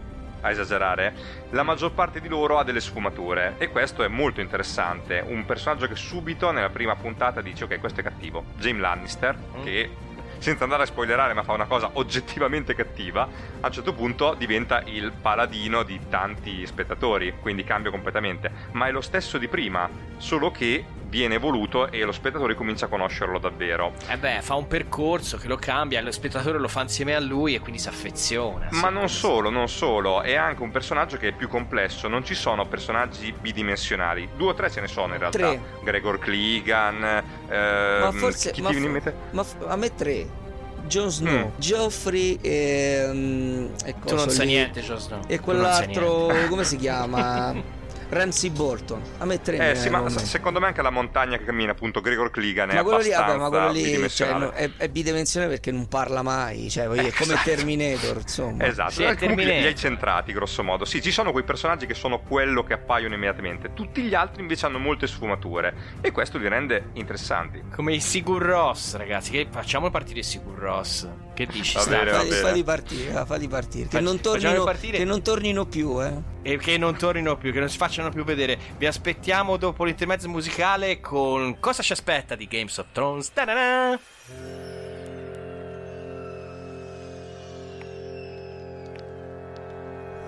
a 0.46 0.52
esagerare, 0.52 1.14
la 1.50 1.64
maggior 1.64 1.92
parte 1.92 2.22
di 2.22 2.28
loro 2.28 2.60
ha 2.60 2.64
delle 2.64 2.80
sfumature. 2.80 3.56
E 3.58 3.70
questo 3.70 4.04
è 4.04 4.08
molto 4.08 4.42
interessante. 4.42 5.24
Un 5.26 5.46
personaggio 5.46 5.88
che 5.88 5.96
subito 5.96 6.52
nella 6.52 6.70
prima 6.70 6.96
puntata 6.96 7.42
dice 7.42 7.64
ok 7.64 7.80
questo 7.80 8.02
è 8.02 8.04
cattivo, 8.04 8.46
James 8.58 8.82
Lannister, 8.82 9.36
che 9.64 9.90
senza 10.38 10.64
andare 10.64 10.84
a 10.84 10.86
spoilerare 10.86 11.34
ma 11.34 11.44
fa 11.44 11.54
una 11.54 11.66
cosa 11.66 11.90
oggettivamente 11.94 12.76
cattiva, 12.76 13.28
a 13.62 13.68
un 13.68 13.72
certo 13.72 13.94
punto 13.94 14.36
diventa 14.36 14.82
il 14.86 15.12
paladino 15.20 15.84
di 15.84 16.00
tanti 16.10 16.66
spettatori, 16.66 17.34
quindi 17.42 17.64
cambia 17.64 17.90
completamente, 17.90 18.52
ma 18.72 18.88
è 18.88 18.92
lo 18.92 19.02
stesso 19.02 19.38
di 19.38 19.48
prima, 19.48 19.90
solo 20.18 20.52
che 20.52 20.86
viene 21.16 21.36
evoluto 21.36 21.90
e 21.92 22.04
lo 22.04 22.12
spettatore 22.12 22.56
comincia 22.56 22.86
a 22.86 22.90
conoscerlo 22.90 23.40
davvero. 23.40 23.94
Eh 24.10 24.18
beh, 24.18 24.40
fa 24.42 24.56
un 24.56 24.68
percorso 24.68 25.38
che 25.38 25.48
lo 25.48 25.56
cambia, 25.56 26.02
lo 26.02 26.12
spettatore 26.12 26.60
lo 26.60 26.68
fa 26.68 26.82
insieme 26.82 27.16
a 27.16 27.22
lui 27.22 27.56
e 27.56 27.60
quindi 27.62 27.80
si 27.80 27.88
affeziona. 27.88 28.68
Ma 28.72 28.90
non 28.90 29.08
solo, 29.08 29.50
non 29.50 29.70
solo, 29.70 30.22
è 30.24 30.36
anche 30.36 30.62
un 30.62 30.72
personaggio 30.72 31.16
che 31.16 31.30
è 31.30 31.32
più 31.32 31.48
complesso, 31.48 32.10
non 32.10 32.26
ci 32.26 32.36
sono 32.36 32.66
personaggi 32.68 33.32
bidimensionali, 33.32 34.28
due 34.36 34.50
o 34.50 34.54
tre 34.54 34.70
ce 34.70 34.82
ne 34.82 34.88
sono 34.88 35.14
in 35.14 35.20
realtà, 35.20 35.38
Tre. 35.38 35.62
Gregor 35.84 36.20
Clegan, 36.20 36.98
ma 37.00 37.24
ehm, 37.50 38.12
forse 38.12 38.52
chi 38.52 38.62
ma, 38.62 38.70
ti 38.72 38.76
viene 38.80 38.98
in 38.98 39.02
fo- 39.02 39.10
mente? 39.12 39.28
ma 39.32 39.44
f- 39.44 39.56
a 39.68 39.76
me 39.78 39.96
tre. 39.96 40.44
Jon 40.88 41.10
Snow, 41.10 41.48
Mm. 41.48 41.58
Joffrey 41.60 42.38
e, 42.42 43.10
mm, 43.12 43.66
e 43.86 43.96
Tu 44.06 44.16
non 44.16 44.30
sai 44.30 44.46
lì. 44.46 44.52
niente, 44.54 44.82
Jon 44.82 45.00
Snow. 45.00 45.22
E 45.26 45.40
quell'altro, 45.40 46.32
come 46.48 46.64
si 46.64 46.76
chiama? 46.76 47.54
Ramsey 48.10 48.50
Bolton. 48.50 49.02
A 49.18 49.26
me 49.26 49.42
tre. 49.42 49.72
Eh 49.72 49.76
sì, 49.76 49.90
ma 49.90 50.02
mente. 50.02 50.26
secondo 50.26 50.60
me 50.60 50.68
anche 50.68 50.82
la 50.82 50.90
montagna 50.90 51.38
che 51.38 51.46
cammina, 51.46 51.72
appunto, 51.72 52.02
Gregor 52.02 52.30
Clegan 52.32 52.70
è 52.70 52.76
ma 52.76 52.84
quello 52.84 53.00
lì, 53.00 53.10
vabbè, 53.10 53.38
ma 53.38 53.50
quello 53.50 53.72
lì 53.72 54.10
cioè, 54.10 54.34
no, 54.34 54.52
è, 54.52 54.70
è 54.78 54.90
bidimensionale 54.90 55.52
perché 55.54 55.72
non 55.72 55.88
parla 55.88 56.22
mai, 56.22 56.70
cioè, 56.70 56.88
voglio 56.88 57.02
dire, 57.04 57.14
è 57.14 57.18
come 57.18 57.34
Esatto. 57.34 57.50
Terminator, 57.50 58.18
insomma. 58.18 58.66
Esatto, 58.66 58.92
Sì, 58.92 59.04
è 59.04 59.10
Eh, 59.12 59.16
comunque 59.16 59.44
li 59.44 59.50
Terminator. 59.50 59.68
hai 59.68 59.76
centrati 59.76 60.34
grosso 60.34 60.64
modo. 60.64 60.86
Sì, 60.86 61.02
ci 61.02 61.12
sono 61.12 61.32
quei 61.32 61.44
personaggi 61.44 61.86
che 61.86 61.94
sono 61.94 62.20
quello 62.22 62.64
che 62.64 62.74
appaiono 62.74 63.14
immediatamente. 63.16 63.74
Tutti 63.74 64.02
gli 64.04 64.14
altri 64.14 64.42
invece 64.42 64.66
hanno 64.68 64.80
molte 64.80 65.08
sfumature 65.08 65.74
e 66.02 66.12
questo 66.12 66.38
li 66.38 66.48
rende 66.48 66.90
interessanti. 66.94 67.64
Come 67.74 67.94
i 67.94 68.00
Sigur 68.00 68.42
Ross, 68.42 68.96
ragazzi. 68.96 69.32
Che 69.32 69.48
facciamo 69.50 69.90
partire 69.90 70.20
i 70.20 70.24
Sigur 70.24 70.58
Ross. 70.58 71.08
Che 71.36 71.46
dici? 71.48 71.74
Va 71.76 71.82
Sta? 71.82 71.90
bene, 71.90 72.12
va 72.12 72.18
Falli, 72.18 72.30
bene. 72.30 72.42
falli 72.42 72.64
partire, 72.64 73.26
falli 73.26 73.48
partire. 73.50 73.84
Che 73.84 73.90
Facci- 73.92 74.04
non, 74.06 74.22
tornino, 74.22 74.64
partire. 74.64 74.98
che 74.98 75.04
non 75.04 75.22
tornino 75.22 75.66
più, 75.66 76.02
eh. 76.02 76.14
E 76.44 76.58
che 76.58 76.78
non 76.78 76.96
tornino 76.96 77.36
più, 77.36 77.52
che 77.52 77.60
non 77.60 77.68
si 77.70 77.76
facciano 77.78 78.10
più 78.10 78.24
vedere. 78.24 78.58
Vi 78.78 78.86
aspettiamo 78.86 79.58
dopo 79.58 79.84
l'intermezzo 79.84 80.30
musicale 80.30 81.02
con 81.02 81.60
Cosa 81.60 81.84
ci 81.84 81.92
aspetta 81.92 82.36
di 82.36 82.48
Games 82.48 82.78
of 82.78 82.86
Thrones. 82.94 83.34
Ta-da-da! 83.34 84.00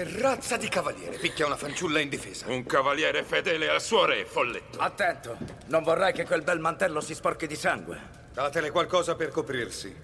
razza 0.04 0.56
di 0.56 0.68
cavaliere 0.68 1.16
picchia 1.16 1.46
una 1.46 1.56
fanciulla 1.56 2.00
indifesa? 2.00 2.46
Un 2.48 2.64
cavaliere 2.64 3.24
fedele 3.24 3.68
al 3.68 3.80
suo 3.80 4.04
re, 4.04 4.24
folletto. 4.24 4.78
Attento, 4.78 5.36
non 5.66 5.82
vorrei 5.82 6.12
che 6.12 6.24
quel 6.24 6.42
bel 6.42 6.60
mantello 6.60 7.00
si 7.00 7.14
sporchi 7.14 7.46
di 7.46 7.56
sangue. 7.56 7.98
Datele 8.32 8.70
qualcosa 8.70 9.14
per 9.14 9.30
coprirsi. 9.30 9.94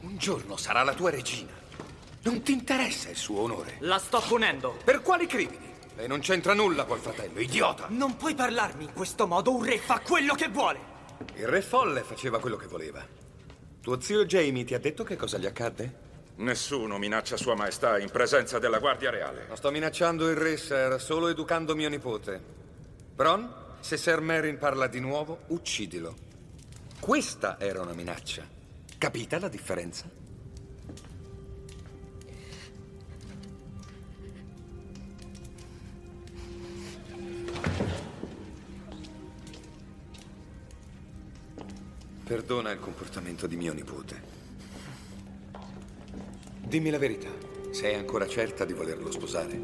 Un 0.00 0.16
giorno 0.18 0.56
sarà 0.56 0.82
la 0.82 0.94
tua 0.94 1.10
regina. 1.10 1.52
Non 2.22 2.42
ti 2.42 2.52
interessa 2.52 3.08
il 3.08 3.16
suo 3.16 3.40
onore. 3.40 3.76
La 3.80 3.98
sto 3.98 4.20
punendo. 4.20 4.76
Per 4.84 5.00
quali 5.02 5.26
crimini? 5.26 5.72
E 5.96 6.06
non 6.06 6.20
c'entra 6.20 6.54
nulla 6.54 6.84
col 6.84 6.98
fratello, 6.98 7.40
idiota. 7.40 7.86
Non 7.88 8.16
puoi 8.16 8.34
parlarmi 8.34 8.84
in 8.84 8.92
questo 8.92 9.26
modo, 9.26 9.54
un 9.54 9.64
re 9.64 9.78
fa 9.78 10.00
quello 10.00 10.34
che 10.34 10.48
vuole. 10.48 10.80
Il 11.36 11.46
re 11.46 11.62
folle 11.62 12.02
faceva 12.02 12.40
quello 12.40 12.56
che 12.56 12.66
voleva. 12.66 13.06
Tuo 13.80 14.00
zio 14.00 14.24
Jamie 14.24 14.64
ti 14.64 14.74
ha 14.74 14.78
detto 14.78 15.04
che 15.04 15.16
cosa 15.16 15.38
gli 15.38 15.46
accadde? 15.46 16.03
Nessuno 16.36 16.98
minaccia 16.98 17.36
Sua 17.36 17.54
Maestà 17.54 17.98
in 18.00 18.10
presenza 18.10 18.58
della 18.58 18.80
Guardia 18.80 19.10
Reale. 19.10 19.44
Non 19.46 19.56
sto 19.56 19.70
minacciando 19.70 20.28
il 20.28 20.36
re, 20.36 20.56
Sir, 20.56 21.00
solo 21.00 21.28
educando 21.28 21.76
mio 21.76 21.88
nipote. 21.88 22.42
Bron, 23.14 23.54
se 23.78 23.96
Sir 23.96 24.20
Merrin 24.20 24.58
parla 24.58 24.88
di 24.88 24.98
nuovo, 24.98 25.42
uccidilo. 25.48 26.16
Questa 26.98 27.56
era 27.60 27.82
una 27.82 27.92
minaccia. 27.92 28.44
Capita 28.98 29.38
la 29.38 29.48
differenza? 29.48 30.10
Perdona 42.24 42.72
il 42.72 42.80
comportamento 42.80 43.46
di 43.46 43.54
mio 43.54 43.72
nipote. 43.72 44.33
Dimmi 46.66 46.90
la 46.90 46.98
verità. 46.98 47.28
Sei 47.70 47.94
ancora 47.94 48.26
certa 48.26 48.64
di 48.64 48.72
volerlo 48.72 49.10
sposare? 49.10 49.60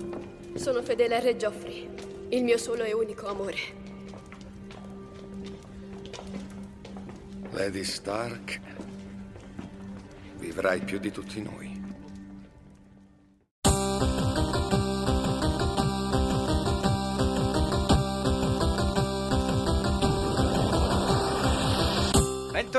Sono 0.54 0.82
fedele 0.82 1.16
al 1.16 1.22
re 1.22 1.36
Geoffrey, 1.36 1.88
il 2.30 2.44
mio 2.44 2.58
solo 2.58 2.82
e 2.84 2.92
unico 2.92 3.26
amore. 3.26 3.58
Lady 7.50 7.84
Stark, 7.84 8.60
vivrai 10.38 10.80
più 10.80 10.98
di 10.98 11.10
tutti 11.10 11.42
noi. 11.42 11.69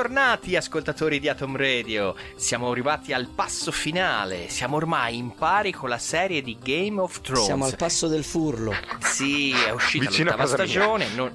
Bentornati 0.02 0.56
ascoltatori 0.56 1.20
di 1.20 1.28
Atom 1.28 1.56
Radio, 1.56 2.16
siamo 2.34 2.68
arrivati 2.68 3.12
al 3.12 3.28
passo 3.28 3.70
finale, 3.70 4.48
siamo 4.48 4.74
ormai 4.74 5.16
in 5.16 5.32
pari 5.32 5.70
con 5.70 5.88
la 5.88 5.98
serie 5.98 6.42
di 6.42 6.58
Game 6.60 7.00
of 7.00 7.20
Thrones. 7.20 7.44
Siamo 7.44 7.66
al 7.66 7.76
passo 7.76 8.08
del 8.08 8.24
furlo. 8.24 8.74
Sì, 8.98 9.52
è 9.52 9.70
uscita 9.70 10.06
Vicino 10.06 10.30
a 10.30 10.32
l'ottava 10.32 10.56
casa 10.56 10.64
mia. 10.64 10.72
stagione, 10.72 11.08
non, 11.14 11.32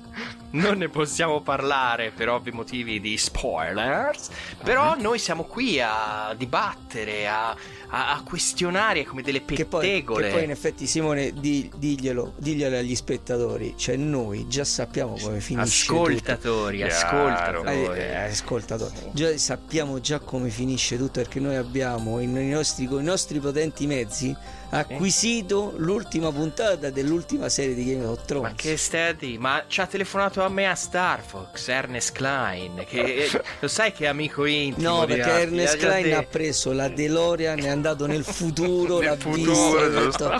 non 0.51 0.77
ne 0.77 0.87
possiamo 0.89 1.41
parlare 1.41 2.11
per 2.11 2.29
ovvi 2.29 2.51
motivi 2.51 2.99
di 3.01 3.17
spoilers. 3.17 4.29
Però 4.63 4.95
Mhm. 4.95 5.01
noi 5.01 5.19
siamo 5.19 5.43
qui 5.43 5.79
a 5.81 6.33
dibattere, 6.37 7.27
a, 7.27 7.49
a, 7.89 8.13
a 8.13 8.21
questionare 8.23 9.03
come 9.03 9.21
delle 9.21 9.43
Che 9.43 9.65
poi, 9.65 9.81
pettegole. 9.81 10.27
che 10.27 10.33
poi 10.33 10.43
in 10.45 10.51
effetti 10.51 10.87
Simone 10.87 11.33
di- 11.33 11.69
diglielo, 11.75 12.33
diglielo 12.37 12.77
agli 12.77 12.95
spettatori, 12.95 13.73
cioè 13.77 13.95
noi 13.97 14.47
già 14.47 14.63
sappiamo 14.63 15.15
come 15.21 15.39
finisce 15.39 15.91
Ascoltatori, 15.91 16.79
tutto. 16.79 16.91
ascoltatori. 16.93 17.99
Eh, 17.99 18.01
eh, 18.03 18.15
ascoltatori. 18.15 18.93
Già 19.11 19.37
sappiamo 19.37 19.99
già 19.99 20.19
come 20.19 20.49
finisce 20.49 20.97
tutto 20.97 21.19
perché 21.21 21.39
noi 21.39 21.55
abbiamo 21.55 22.19
i 22.19 22.27
nostri, 22.27 22.85
con 22.87 23.01
i 23.01 23.05
nostri 23.05 23.39
potenti 23.39 23.85
mezzi 23.85 24.35
acquisito 24.69 25.73
l'ultima 25.77 26.31
puntata 26.31 26.89
dell'ultima 26.89 27.49
serie 27.49 27.73
di 27.73 27.85
Game 27.85 28.05
of 28.05 28.25
Thrones. 28.25 28.49
Ma 28.51 28.55
che 28.55 28.77
stai 28.77 29.09
a 29.09 29.13
dire? 29.13 29.37
Ma 29.39 29.63
ci 29.67 29.81
ha 29.81 29.87
telefonato 29.87 30.43
a 30.43 30.49
me 30.49 30.67
a 30.67 30.75
Star 30.75 31.21
Fox, 31.21 31.67
Ernest 31.67 32.11
Klein, 32.13 32.83
che 32.87 33.29
lo 33.59 33.67
sai 33.67 33.91
che 33.91 34.05
è 34.05 34.07
amico 34.07 34.45
intimo 34.45 34.99
No, 34.99 35.05
perché 35.05 35.21
Raffi, 35.21 35.41
Ernest 35.41 35.77
Klein 35.77 36.13
ha 36.13 36.23
preso 36.23 36.71
la 36.71 36.87
DeLorean, 36.89 37.59
è 37.63 37.69
andato 37.69 38.05
nel 38.05 38.23
futuro, 38.23 38.99
Nel 38.99 39.09
l'ha 39.09 39.17
futuro, 39.17 40.05
visto, 40.05 40.31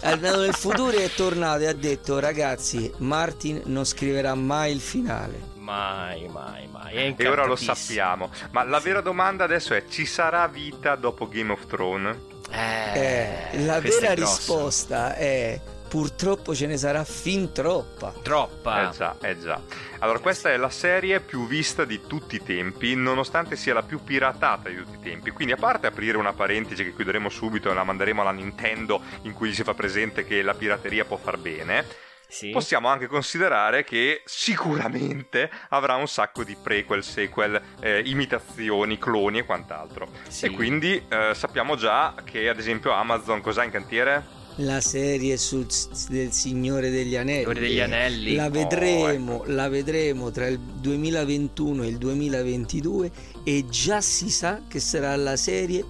è 0.00 0.10
andato 0.10 0.40
nel 0.40 0.54
futuro 0.54 0.96
e 0.96 1.04
è 1.04 1.10
tornato 1.10 1.62
e 1.62 1.66
ha 1.66 1.72
detto 1.72 2.18
ragazzi, 2.18 2.90
Martin 2.98 3.62
non 3.66 3.84
scriverà 3.84 4.34
mai 4.34 4.72
il 4.72 4.80
finale. 4.80 5.56
Mai, 5.56 6.26
mai, 6.28 6.66
mai. 6.72 6.94
È 6.94 7.14
E 7.14 7.28
ora 7.28 7.44
lo 7.44 7.54
sappiamo. 7.54 8.30
Ma 8.52 8.64
la 8.64 8.78
vera 8.78 9.02
domanda 9.02 9.44
adesso 9.44 9.74
è: 9.74 9.84
ci 9.86 10.06
sarà 10.06 10.48
vita 10.48 10.94
dopo 10.96 11.28
Game 11.28 11.52
of 11.52 11.66
Thrones? 11.66 12.16
Eh, 12.50 13.64
la 13.64 13.80
questa 13.80 14.00
vera 14.00 14.12
è 14.12 14.16
risposta 14.16 15.14
è 15.14 15.60
purtroppo 15.88 16.54
ce 16.54 16.66
ne 16.66 16.76
sarà 16.76 17.02
fin 17.04 17.50
troppa. 17.50 18.12
Troppa. 18.22 18.88
Eh 18.88 18.92
già, 18.92 19.16
eh 19.20 19.38
già. 19.38 19.60
Allora, 20.00 20.18
questa 20.18 20.50
è 20.50 20.56
la 20.56 20.70
serie 20.70 21.20
più 21.20 21.46
vista 21.46 21.84
di 21.84 22.02
tutti 22.06 22.36
i 22.36 22.42
tempi, 22.42 22.94
nonostante 22.94 23.56
sia 23.56 23.74
la 23.74 23.82
più 23.82 24.04
piratata 24.04 24.68
di 24.68 24.76
tutti 24.76 24.96
i 24.96 25.10
tempi. 25.10 25.30
Quindi, 25.30 25.54
a 25.54 25.56
parte 25.56 25.86
aprire 25.86 26.18
una 26.18 26.34
parentesi 26.34 26.84
che 26.84 26.94
chiuderemo 26.94 27.28
subito 27.28 27.70
e 27.70 27.74
la 27.74 27.84
manderemo 27.84 28.20
alla 28.20 28.30
Nintendo, 28.30 29.00
in 29.22 29.32
cui 29.32 29.48
gli 29.50 29.54
si 29.54 29.64
fa 29.64 29.74
presente 29.74 30.24
che 30.24 30.42
la 30.42 30.54
pirateria 30.54 31.04
può 31.04 31.16
far 31.16 31.38
bene. 31.38 32.06
Sì. 32.30 32.50
Possiamo 32.50 32.88
anche 32.88 33.06
considerare 33.06 33.84
che 33.84 34.20
sicuramente 34.26 35.50
avrà 35.70 35.94
un 35.94 36.06
sacco 36.06 36.44
di 36.44 36.54
prequel, 36.62 37.02
sequel, 37.02 37.58
eh, 37.80 38.02
imitazioni, 38.04 38.98
cloni 38.98 39.38
e 39.38 39.44
quant'altro. 39.46 40.08
Sì. 40.28 40.44
E 40.44 40.50
quindi 40.50 41.02
eh, 41.08 41.32
sappiamo 41.34 41.74
già 41.74 42.14
che, 42.24 42.50
ad 42.50 42.58
esempio, 42.58 42.92
Amazon 42.92 43.40
cos'ha 43.40 43.64
in 43.64 43.70
cantiere? 43.70 44.36
La 44.56 44.82
serie 44.82 45.38
sul, 45.38 45.66
del 46.10 46.32
Signore 46.32 46.90
degli 46.90 47.16
Anelli. 47.16 47.44
Signore 47.44 47.60
degli 47.60 47.80
Anelli. 47.80 48.34
La 48.34 48.46
Oh, 48.46 48.50
vedremo, 48.50 49.44
la 49.46 49.68
vedremo 49.70 50.30
tra 50.30 50.48
il 50.48 50.58
2021 50.58 51.82
e 51.82 51.86
il 51.86 51.96
2022 51.96 53.10
e 53.42 53.64
già 53.70 54.02
si 54.02 54.28
sa 54.28 54.60
che 54.68 54.80
sarà 54.80 55.16
la 55.16 55.36
serie 55.36 55.82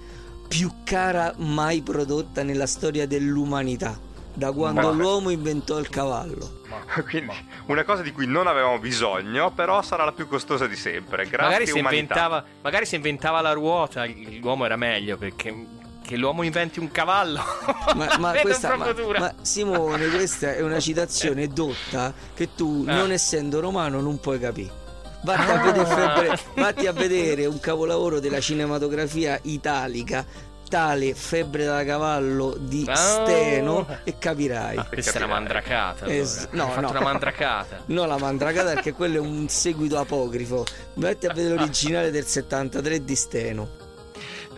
più 0.47 0.71
cara 0.85 1.35
mai 1.39 1.83
prodotta 1.83 2.45
nella 2.45 2.67
storia 2.67 3.07
dell'umanità. 3.09 4.07
Da 4.39 4.53
quando 4.53 4.81
Ma- 4.83 4.91
l'uomo 4.93 5.31
inventò 5.31 5.79
il 5.79 5.89
cavallo. 5.89 6.61
Quindi, 7.09 7.35
una 7.67 7.83
cosa 7.83 8.03
di 8.03 8.13
cui 8.13 8.27
non 8.27 8.47
avevamo 8.47 8.79
bisogno, 8.79 9.51
però 9.51 9.83
sarà 9.83 10.05
la 10.05 10.13
più 10.13 10.29
costosa 10.29 10.69
di 10.69 10.77
sempre. 10.77 11.25
Grazie 11.27 11.39
Magari 11.49 11.67
se, 11.67 11.79
inventava, 11.79 12.45
magari 12.63 12.87
se 12.87 12.95
inventava 12.97 13.41
la 13.41 13.53
ruota, 13.53 14.05
l'uomo 14.41 14.65
era 14.65 14.77
meglio 14.77 15.17
perché 15.17 15.77
che 16.07 16.17
l'uomo 16.17 16.43
inventi 16.45 16.79
un 16.79 16.91
cavallo. 16.91 17.43
Ma, 17.97 18.17
ma 18.19 18.33
questa, 18.41 18.77
ma, 18.77 18.95
ma 19.19 19.35
Simone, 19.43 20.09
questa 20.09 20.55
è 20.55 20.63
una 20.63 20.79
citazione 20.81 21.49
dotta 21.49 22.15
che 22.35 22.55
tu, 22.55 22.85
Ah. 22.87 22.95
non 22.95 23.11
essendo 23.11 23.59
romano, 23.61 24.01
non 24.01 24.19
puoi 24.21 24.39
capire. 24.39 24.71
Vatti, 25.21 25.51
Ah. 25.51 25.55
a 25.61 25.63
vedere 25.65 25.85
febbre- 25.87 26.39
vatti 26.55 26.87
a 26.87 26.93
vedere 26.93 27.45
un 27.47 27.59
capolavoro 27.59 28.21
della 28.21 28.41
cinematografia 28.41 29.39
italica, 29.43 30.25
tale 30.69 31.15
Febbre 31.15 31.65
da 31.65 31.85
cavallo 31.85 32.57
di 32.59 32.85
Oh. 32.89 32.95
Steno, 32.95 33.87
e 34.05 34.19
capirai. 34.19 34.85
Questa 34.89 35.13
è 35.13 35.17
una 35.17 35.27
mandracata. 35.35 36.05
Allora. 36.05 36.21
Es- 36.21 36.49
no, 36.53 36.73
no. 36.81 36.91
una 36.91 37.01
mandracata. 37.01 37.83
No, 37.99 38.05
la 38.07 38.19
mandracata 38.19 38.75
perché 38.75 38.93
quello 38.93 39.17
è 39.17 39.21
un 39.21 39.49
seguito 39.49 39.99
apocrifo. 39.99 40.65
Vatti 40.95 41.27
a 41.27 41.33
vedere 41.33 41.55
l'originale 41.55 42.11
del 42.11 42.25
73 42.27 43.05
di 43.05 43.17
Steno. 43.17 43.69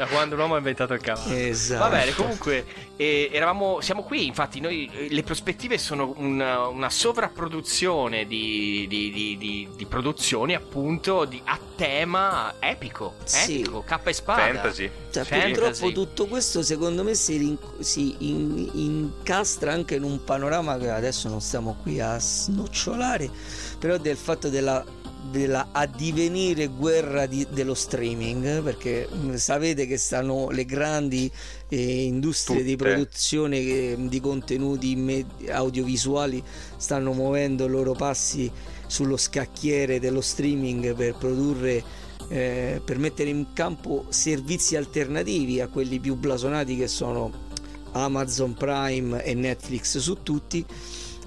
Da 0.01 0.07
quando 0.07 0.35
l'uomo 0.35 0.55
ha 0.55 0.57
inventato 0.57 0.95
il 0.95 1.01
cavallo. 1.03 1.35
Esatto. 1.35 1.81
Va 1.83 1.91
bene, 1.91 2.15
comunque 2.15 2.65
eh, 2.97 3.29
eravamo, 3.31 3.83
siamo 3.83 4.03
qui, 4.03 4.25
infatti 4.25 4.59
noi, 4.59 4.91
eh, 4.95 5.09
le 5.11 5.23
prospettive 5.23 5.77
sono 5.77 6.15
una, 6.17 6.69
una 6.69 6.89
sovrapproduzione 6.89 8.25
di, 8.27 8.87
di, 8.89 9.11
di, 9.13 9.37
di- 9.37 9.69
di 9.77 9.85
produzioni 9.85 10.55
appunto 10.55 11.27
di, 11.27 11.39
a 11.45 11.59
tema 11.77 12.55
epico, 12.61 13.17
Sì. 13.25 13.61
epico, 13.61 13.83
K 13.87 13.99
e 14.05 14.13
spada. 14.15 14.41
Fantasy. 14.41 14.91
Cioè, 15.11 15.25
Fantasy. 15.25 15.53
purtroppo 15.53 15.93
tutto 15.93 16.27
questo 16.29 16.63
secondo 16.63 17.05
me 17.05 17.13
si, 17.13 17.37
rin- 17.37 17.59
si 17.81 18.15
in- 18.21 18.71
incastra 18.73 19.73
anche 19.75 19.97
in 19.97 20.03
un 20.05 20.25
panorama 20.25 20.79
che 20.79 20.89
adesso 20.89 21.29
non 21.29 21.43
stiamo 21.43 21.77
qui 21.83 22.01
a 22.01 22.19
snocciolare, 22.19 23.29
però 23.79 23.99
del 23.99 24.17
fatto 24.17 24.49
della, 24.49 24.83
della 25.31 25.69
addivenire 25.73 26.69
guerra 26.69 27.27
di- 27.27 27.47
dello 27.51 27.75
streaming, 27.75 28.63
perché 28.63 29.09
mh, 29.11 29.35
sapete 29.35 29.87
che 29.87 29.97
stanno 29.97 30.51
le 30.51 30.65
grandi 30.65 31.31
eh, 31.69 32.05
industrie 32.05 32.63
di 32.63 32.77
Tutte. 32.77 32.91
produzione 32.91 33.59
eh, 33.59 33.97
di 33.99 34.21
contenuti 34.21 34.97
me- 34.97 35.27
audiovisuali 35.49 36.43
stanno 36.77 37.13
muovendo 37.13 37.67
i 37.67 37.69
loro 37.69 37.93
passi 37.93 38.51
sullo 38.87 39.17
scacchiere 39.17 40.01
dello 40.01 40.21
streaming 40.21 40.95
per 40.95 41.15
produrre 41.15 41.83
eh, 42.29 42.81
per 42.85 42.99
mettere 42.99 43.31
in 43.31 43.53
campo 43.53 44.07
servizi 44.09 44.77
alternativi 44.77 45.61
a 45.61 45.69
quelli 45.69 45.99
più 45.99 46.15
blasonati 46.17 46.77
che 46.77 46.87
sono 46.89 47.31
Amazon 47.93 48.55
Prime 48.55 49.25
e 49.25 49.35
Netflix 49.35 49.99
su 49.99 50.23
tutti 50.23 50.65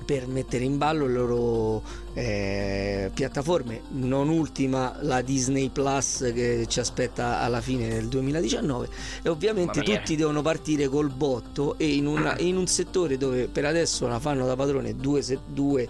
per 0.03 0.27
mettere 0.27 0.63
in 0.63 0.77
ballo 0.77 1.07
le 1.07 1.13
loro 1.13 1.81
eh, 2.13 3.09
piattaforme. 3.13 3.81
Non 3.91 4.29
ultima 4.29 4.97
la 5.01 5.21
Disney 5.21 5.69
Plus 5.69 6.31
che 6.33 6.65
ci 6.67 6.79
aspetta 6.79 7.39
alla 7.39 7.61
fine 7.61 7.87
del 7.89 8.07
2019 8.07 8.87
e 9.23 9.29
ovviamente 9.29 9.79
tutti 9.99 10.15
devono 10.15 10.41
partire 10.41 10.87
col 10.87 11.09
botto 11.09 11.77
e 11.77 11.93
in, 11.95 12.05
una- 12.05 12.37
in 12.39 12.57
un 12.57 12.67
settore 12.67 13.17
dove 13.17 13.47
per 13.47 13.65
adesso 13.65 14.07
la 14.07 14.19
fanno 14.19 14.45
da 14.45 14.55
padrone 14.55 14.95
due, 14.95 15.21
se- 15.21 15.39
due 15.45 15.87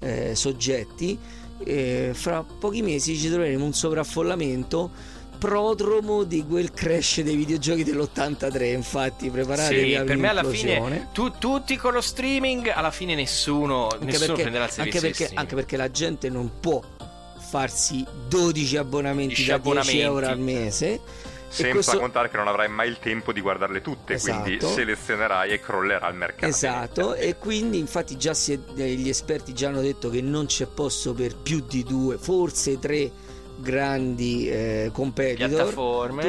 eh, 0.00 0.34
soggetti 0.34 1.18
eh, 1.64 2.10
fra 2.12 2.42
pochi 2.42 2.82
mesi 2.82 3.16
ci 3.16 3.28
troveremo 3.28 3.64
un 3.64 3.72
sovraffollamento 3.72 4.90
prodromo 5.38 6.22
di 6.24 6.44
quel 6.46 6.70
crash 6.72 7.20
dei 7.20 7.36
videogiochi 7.36 7.84
dell'83 7.84 8.72
infatti 8.72 9.30
preparatevi 9.30 9.88
Sì, 9.90 9.94
a 9.94 10.04
per 10.04 10.16
me 10.16 10.28
alla 10.28 10.44
fine 10.44 11.08
tu- 11.12 11.32
tutti 11.38 11.76
con 11.76 11.92
lo 11.92 12.00
streaming, 12.00 12.68
alla 12.74 12.90
fine 12.90 13.14
nessuno, 13.14 13.88
anche 13.88 14.04
nessuno 14.06 14.26
perché, 14.28 14.42
prenderà 14.42 14.64
il 14.64 14.70
anche, 14.76 14.90
servizio. 14.92 15.00
perché, 15.08 15.26
sì. 15.28 15.34
anche 15.34 15.54
perché 15.54 15.76
la 15.76 15.90
gente 15.90 16.28
non 16.28 16.50
può 16.60 16.80
farsi 17.38 18.04
12 18.28 18.76
abbonamenti 18.76 19.34
Dieci 19.34 19.44
da 19.50 19.58
10 19.58 19.68
abbonamenti. 19.68 20.00
euro 20.00 20.26
al 20.26 20.38
mese 20.38 21.00
Senza 21.48 21.72
questo, 21.72 21.98
contare 22.00 22.28
che 22.30 22.36
non 22.36 22.48
avrai 22.48 22.68
mai 22.68 22.88
il 22.88 22.98
tempo 22.98 23.32
di 23.32 23.40
guardarle 23.40 23.80
tutte, 23.80 24.18
quindi 24.18 24.56
Esatto. 24.56 24.72
selezionerai 24.74 25.52
e 25.52 25.60
crollerà 25.60 26.08
il 26.08 26.16
mercato. 26.16 26.46
Esatto, 26.46 27.14
e 27.14 27.36
quindi 27.38 27.78
infatti 27.78 28.16
già 28.16 28.34
si 28.34 28.52
è- 28.54 28.58
gli 28.74 29.08
esperti 29.08 29.52
già 29.52 29.68
hanno 29.68 29.80
detto 29.80 30.10
che 30.10 30.20
non 30.20 30.46
c'è 30.46 30.66
posto 30.66 31.14
per 31.14 31.36
più 31.36 31.62
di 31.68 31.84
due, 31.84 32.18
forse 32.18 32.80
tre 32.80 33.08
grandi 33.56 34.48
eh, 34.48 34.90
competitor. 34.92 35.72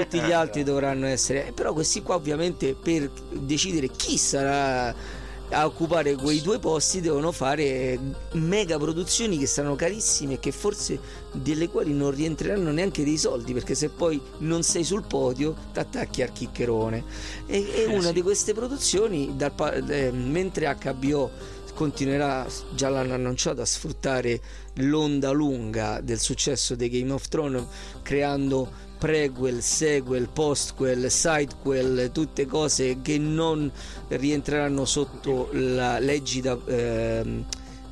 Tutti 0.04 0.20
gli 0.20 0.30
eh. 0.30 0.34
altri 0.34 0.64
dovranno 0.64 1.06
essere, 1.08 1.52
però 1.54 1.74
questi 1.74 2.02
qua 2.02 2.16
ovviamente 2.16 2.74
per 2.74 3.10
decidere 3.32 3.90
chi 3.90 4.18
sarà 4.18 5.24
a 5.50 5.66
occupare 5.66 6.16
quei 6.16 6.42
due 6.42 6.58
posti 6.58 7.02
devono 7.02 7.32
fare 7.32 8.00
mega 8.32 8.78
produzioni 8.78 9.38
che 9.38 9.46
saranno 9.46 9.76
carissime 9.76 10.34
e 10.34 10.40
che 10.40 10.52
forse 10.52 11.00
delle 11.32 11.70
quali 11.70 11.94
non 11.94 12.10
rientreranno 12.12 12.72
neanche 12.72 13.04
dei 13.04 13.18
soldi 13.18 13.54
perché 13.54 13.76
se 13.76 13.90
poi 13.90 14.20
non 14.40 14.64
sei 14.64 14.84
sul 14.84 15.04
podio 15.06 15.56
ti 15.72 15.80
attacchi 15.80 16.24
al 16.24 16.32
chiccherone 16.32 17.04
e, 17.46 17.58
e 17.76 17.82
Eh, 17.84 17.86
una 17.86 18.08
sì. 18.08 18.14
di 18.14 18.22
queste 18.24 18.54
produzioni 18.54 19.34
dal 19.36 19.54
eh, 19.88 20.12
mentre 20.12 20.76
HBO 20.82 21.30
continuerà 21.76 22.48
già 22.74 22.90
l'hanno 22.90 23.14
annunciato 23.14 23.62
a 23.62 23.66
sfruttare 23.66 24.40
l'onda 24.76 25.32
lunga 25.32 26.00
del 26.02 26.20
successo 26.20 26.76
dei 26.76 26.90
Game 26.90 27.12
of 27.12 27.28
Thrones 27.28 27.64
creando 28.02 28.84
prequel, 28.98 29.62
sequel, 29.62 30.30
postquel, 30.32 31.12
sidequel, 31.12 32.10
tutte 32.12 32.46
cose 32.46 33.02
che 33.02 33.20
non 33.20 33.72
rientreranno 34.08 34.86
sotto 34.86 35.50
la 35.52 36.00
legida 36.00 36.58
ehm, 36.66 37.46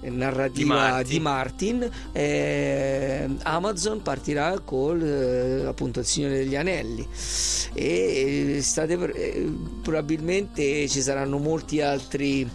narrativa 0.09 1.01
Di 1.03 1.13
di 1.13 1.19
Martin. 1.19 1.77
Martin, 1.77 1.91
eh, 2.11 3.29
Amazon 3.43 4.01
partirà 4.01 4.59
con 4.59 5.01
eh, 5.01 5.65
appunto 5.65 5.99
il 5.99 6.05
Signore 6.05 6.37
degli 6.37 6.55
Anelli 6.55 7.07
e 7.73 8.59
state 8.61 8.97
per- 8.97 9.13
eh, 9.15 9.51
probabilmente 9.81 10.87
ci 10.87 11.01
saranno 11.01 11.37
molti 11.37 11.81
altri 11.81 12.49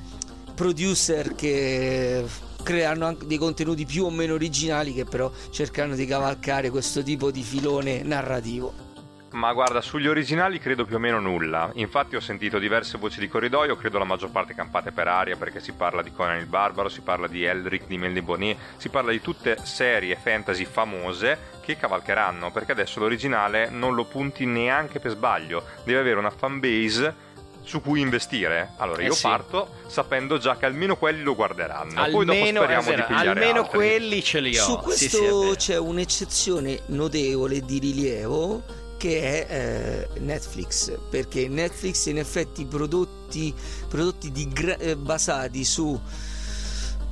producer 0.59 1.37
che 1.37 2.25
creano 2.65 3.07
anche 3.07 3.27
dei 3.27 3.39
contenuti 3.39 3.87
più 3.87 4.07
o 4.07 4.11
meno 4.11 4.35
originali 4.35 4.93
che 4.93 5.05
però 5.05 5.31
cercano 5.51 5.95
di 5.95 6.05
cavalcare 6.05 6.69
questo 6.71 7.05
tipo 7.05 7.31
di 7.31 7.45
filone 7.45 8.03
narrativo. 8.03 8.87
Ma 9.31 9.53
guarda, 9.53 9.81
sugli 9.81 10.09
originali 10.09 10.59
credo 10.59 10.85
più 10.85 10.97
o 10.97 10.99
meno 10.99 11.21
nulla. 11.21 11.71
Infatti 11.75 12.17
ho 12.17 12.21
sentito 12.21 12.59
diverse 12.59 12.99
voci 12.99 13.21
di 13.21 13.29
corridoio, 13.29 13.77
credo 13.77 13.99
la 13.99 14.05
maggior 14.05 14.31
parte 14.31 14.55
campate 14.55 14.91
per 14.91 15.07
aria, 15.07 15.37
perché 15.37 15.61
si 15.61 15.71
parla 15.73 16.03
di 16.03 16.11
Conan 16.11 16.39
il 16.39 16.47
Barbaro, 16.47 16.89
si 16.89 17.03
parla 17.03 17.29
di 17.29 17.45
Eldrick, 17.45 17.87
di 17.87 17.97
Melniboné, 17.97 18.57
si 18.79 18.89
parla 18.89 19.13
di 19.13 19.21
tutte 19.21 19.59
serie 19.63 20.17
fantasy 20.17 20.65
famose 20.65 21.57
che 21.61 21.77
cavalcheranno, 21.77 22.51
perché 22.51 22.73
adesso 22.73 22.99
l'originale 22.99 23.69
non 23.69 23.95
lo 23.95 24.07
punti 24.07 24.45
neanche 24.45 24.99
per 24.99 25.13
sbaglio, 25.13 25.63
deve 25.85 26.01
avere 26.01 26.19
una 26.19 26.31
fanbase 26.31 27.27
su 27.69 27.83
cui 27.83 28.01
investire. 28.01 28.71
Allora, 28.79 29.03
Eh 29.03 29.07
io 29.07 29.13
sì. 29.15 29.23
parto 29.23 29.69
sapendo 29.87 30.39
già 30.39 30.57
che 30.57 30.65
almeno 30.65 30.97
quelli 30.97 31.23
lo 31.23 31.35
guarderanno. 31.35 31.93
Poi 32.11 32.25
dopo 32.25 32.31
Almeno, 32.33 32.61
speriamo 32.63 32.83
di 32.89 32.91
vero, 32.97 33.07
pigliare 33.07 33.29
almeno 33.29 33.61
altri. 33.61 33.77
quelli 33.79 34.23
ce 34.23 34.41
li 34.41 34.59
ho. 34.59 34.63
Su 34.65 34.71
Sì, 34.73 34.79
questo 34.83 35.17
sì, 35.19 35.23
vero. 35.23 35.55
c'è 35.55 35.77
un'eccezione 35.79 36.81
notevole 36.87 37.61
di 37.61 37.79
rilievo 37.79 38.63
che 38.97 39.47
è 39.47 40.09
eh, 40.15 40.21
Netflix 40.21 40.99
perché 41.11 41.47
Netflix 41.47 42.07
in 42.07 42.19
effetti 42.19 42.65
prodotti, 42.65 43.55
prodotti 43.87 44.33
di 44.33 44.49
gra- 44.49 44.77
eh, 44.79 44.97
basati 44.97 45.65
su 45.65 46.01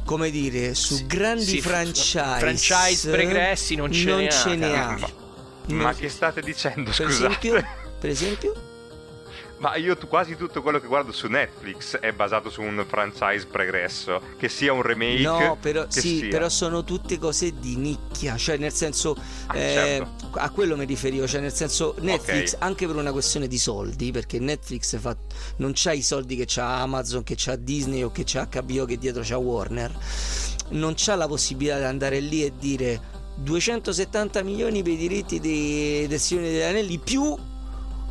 come 0.04 0.30
dire 0.30 0.74
su 0.74 1.04
grandi 1.06 1.44
sì, 1.44 1.60
franchise 1.60 2.38
franchise 2.38 3.10
pregressi 3.10 3.74
non 3.74 3.92
ce 3.92 4.14
ne 4.14 4.26
ha, 4.26 4.30
ce 4.30 4.54
ne 4.56 4.78
ha. 4.78 4.98
Ma, 5.68 5.82
ma 5.82 5.94
che 5.94 6.08
state 6.08 6.40
dicendo, 6.42 6.90
per 6.90 6.94
scusate? 6.94 7.26
esempio, 7.26 7.64
per 8.00 8.10
esempio 8.10 8.52
Ma 9.58 9.74
io 9.76 9.96
tu- 9.96 10.06
quasi 10.06 10.36
tutto 10.36 10.60
quello 10.60 10.78
che 10.78 10.86
guardo 10.86 11.12
su 11.12 11.28
Netflix 11.28 11.96
è 11.96 12.12
basato 12.12 12.50
su 12.50 12.60
un 12.60 12.84
franchise 12.86 13.46
pregresso, 13.46 14.20
che 14.36 14.50
sia 14.50 14.72
un 14.72 14.82
remake. 14.82 15.22
No, 15.22 15.56
però, 15.58 15.86
sì, 15.88 16.18
sia. 16.18 16.28
però 16.28 16.48
sono 16.50 16.84
tutte 16.84 17.18
cose 17.18 17.58
di 17.58 17.76
nicchia, 17.76 18.36
cioè 18.36 18.58
nel 18.58 18.72
senso 18.72 19.16
Ah, 19.46 19.56
eh, 19.56 19.72
certo. 19.72 20.38
a 20.38 20.50
quello 20.50 20.76
mi 20.76 20.84
riferivo, 20.84 21.26
cioè 21.26 21.40
nel 21.40 21.54
senso 21.54 21.94
Netflix 22.00 22.52
Ok. 22.54 22.62
anche 22.62 22.86
per 22.86 22.96
una 22.96 23.12
questione 23.12 23.48
di 23.48 23.56
soldi, 23.58 24.10
perché 24.10 24.38
Netflix 24.38 24.98
fa, 24.98 25.16
non 25.56 25.72
c'ha 25.74 25.92
i 25.92 26.02
soldi 26.02 26.36
che 26.36 26.44
c'ha 26.46 26.80
Amazon, 26.80 27.22
che 27.22 27.34
c'ha 27.36 27.56
Disney 27.56 28.02
o 28.02 28.10
che 28.12 28.24
c'ha 28.26 28.46
HBO 28.50 28.84
che 28.84 28.98
dietro 28.98 29.22
c'ha 29.24 29.38
Warner, 29.38 29.90
non 30.70 30.92
c'ha 30.96 31.14
la 31.14 31.26
possibilità 31.28 31.78
di 31.78 31.84
andare 31.84 32.20
lì 32.20 32.44
e 32.44 32.52
dire 32.58 33.00
270 33.36 34.42
milioni 34.42 34.82
per 34.82 34.92
i 34.92 34.96
diritti 34.96 35.40
dei, 35.40 36.06
del 36.06 36.20
Signore 36.20 36.48
degli 36.50 36.60
Anelli 36.62 36.98
più 36.98 37.34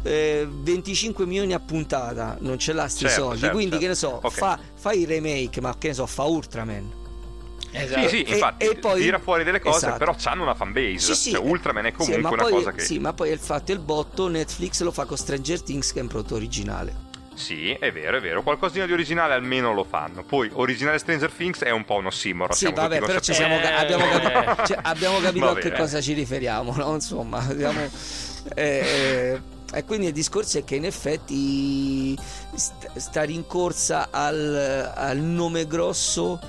eh, 0.05 0.47
25 0.49 1.25
milioni 1.25 1.53
a 1.53 1.59
puntata 1.59 2.37
non 2.41 2.59
ce 2.59 2.73
l'ha 2.73 2.87
sti 2.87 3.05
Certo, 3.07 3.21
soldi 3.21 3.39
certo, 3.39 3.55
quindi 3.55 3.77
che 3.79 3.87
ne 3.87 3.95
certo. 3.95 4.19
so 4.21 4.27
Ok. 4.27 4.33
fa, 4.33 4.59
fa 4.75 4.91
il 4.93 5.07
remake 5.07 5.59
ma 5.61 5.75
che 5.77 5.87
ne 5.89 5.93
so 5.95 6.05
fa 6.05 6.23
Ultraman 6.23 6.91
Sì, 7.71 8.07
sì, 8.07 8.21
E- 8.23 8.33
infatti 8.33 8.65
e 8.67 8.75
poi- 8.75 9.01
tira 9.01 9.19
fuori 9.19 9.43
delle 9.43 9.59
cose, 9.59 9.77
Esatto. 9.87 9.97
però 9.97 10.15
hanno 10.25 10.43
una 10.43 10.53
fanbase. 10.55 10.97
Sì, 10.97 11.15
sì. 11.15 11.31
Cioè, 11.31 11.39
Ultraman 11.45 11.85
è 11.87 11.89
Sì, 11.89 11.95
comunque 11.97 12.21
ma 12.21 12.29
una 12.29 12.43
poi, 12.43 12.51
cosa 12.51 12.71
che. 12.71 12.81
sì, 12.81 12.99
ma 12.99 13.11
poi 13.13 13.31
il 13.31 13.39
fatto 13.39 13.71
è 13.71 13.75
il 13.75 13.81
botto 13.81 14.27
Netflix 14.29 14.81
lo 14.81 14.91
fa 14.91 15.03
con 15.05 15.17
Stranger 15.17 15.61
Things 15.61 15.91
che 15.91 15.99
è 15.99 16.01
un 16.01 16.07
prodotto 16.07 16.35
originale 16.35 16.95
Sì, 17.33 17.71
è 17.71 17.91
vero, 17.91 18.15
è 18.15 18.21
vero. 18.21 18.43
Qualcosina 18.43 18.85
di 18.85 18.93
originale 18.93 19.33
almeno 19.33 19.73
lo 19.73 19.83
fanno. 19.83 20.23
Poi, 20.23 20.49
originale 20.53 20.99
Stranger 20.99 21.29
Things 21.31 21.59
è 21.63 21.71
un 21.71 21.83
po' 21.83 21.95
un 21.95 22.05
ossimoro. 22.05 22.53
sì 22.53 22.59
siamo 22.59 22.75
vabbè 22.75 22.99
però 22.99 23.19
ci 23.19 23.33
siamo, 23.33 23.59
ca- 23.59 23.75
abbiamo 23.77 24.07
capito, 24.07 24.65
cioè, 24.67 24.77
abbiamo 24.83 25.19
capito 25.19 25.49
a 25.49 25.55
che 25.55 25.71
cosa 25.73 25.99
ci 25.99 26.13
riferiamo 26.13 26.73
no? 26.77 26.93
insomma 26.93 27.39
abbiamo, 27.39 27.81
eh, 28.55 29.41
e 29.75 29.83
quindi 29.83 30.07
il 30.07 30.13
discorso 30.13 30.57
è 30.57 30.63
che 30.63 30.75
in 30.75 30.85
effetti 30.85 32.17
st- 32.55 32.95
sta 32.95 33.23
rincorsa 33.23 34.07
al, 34.09 34.91
al 34.95 35.17
nome 35.17 35.67
grosso 35.67 36.39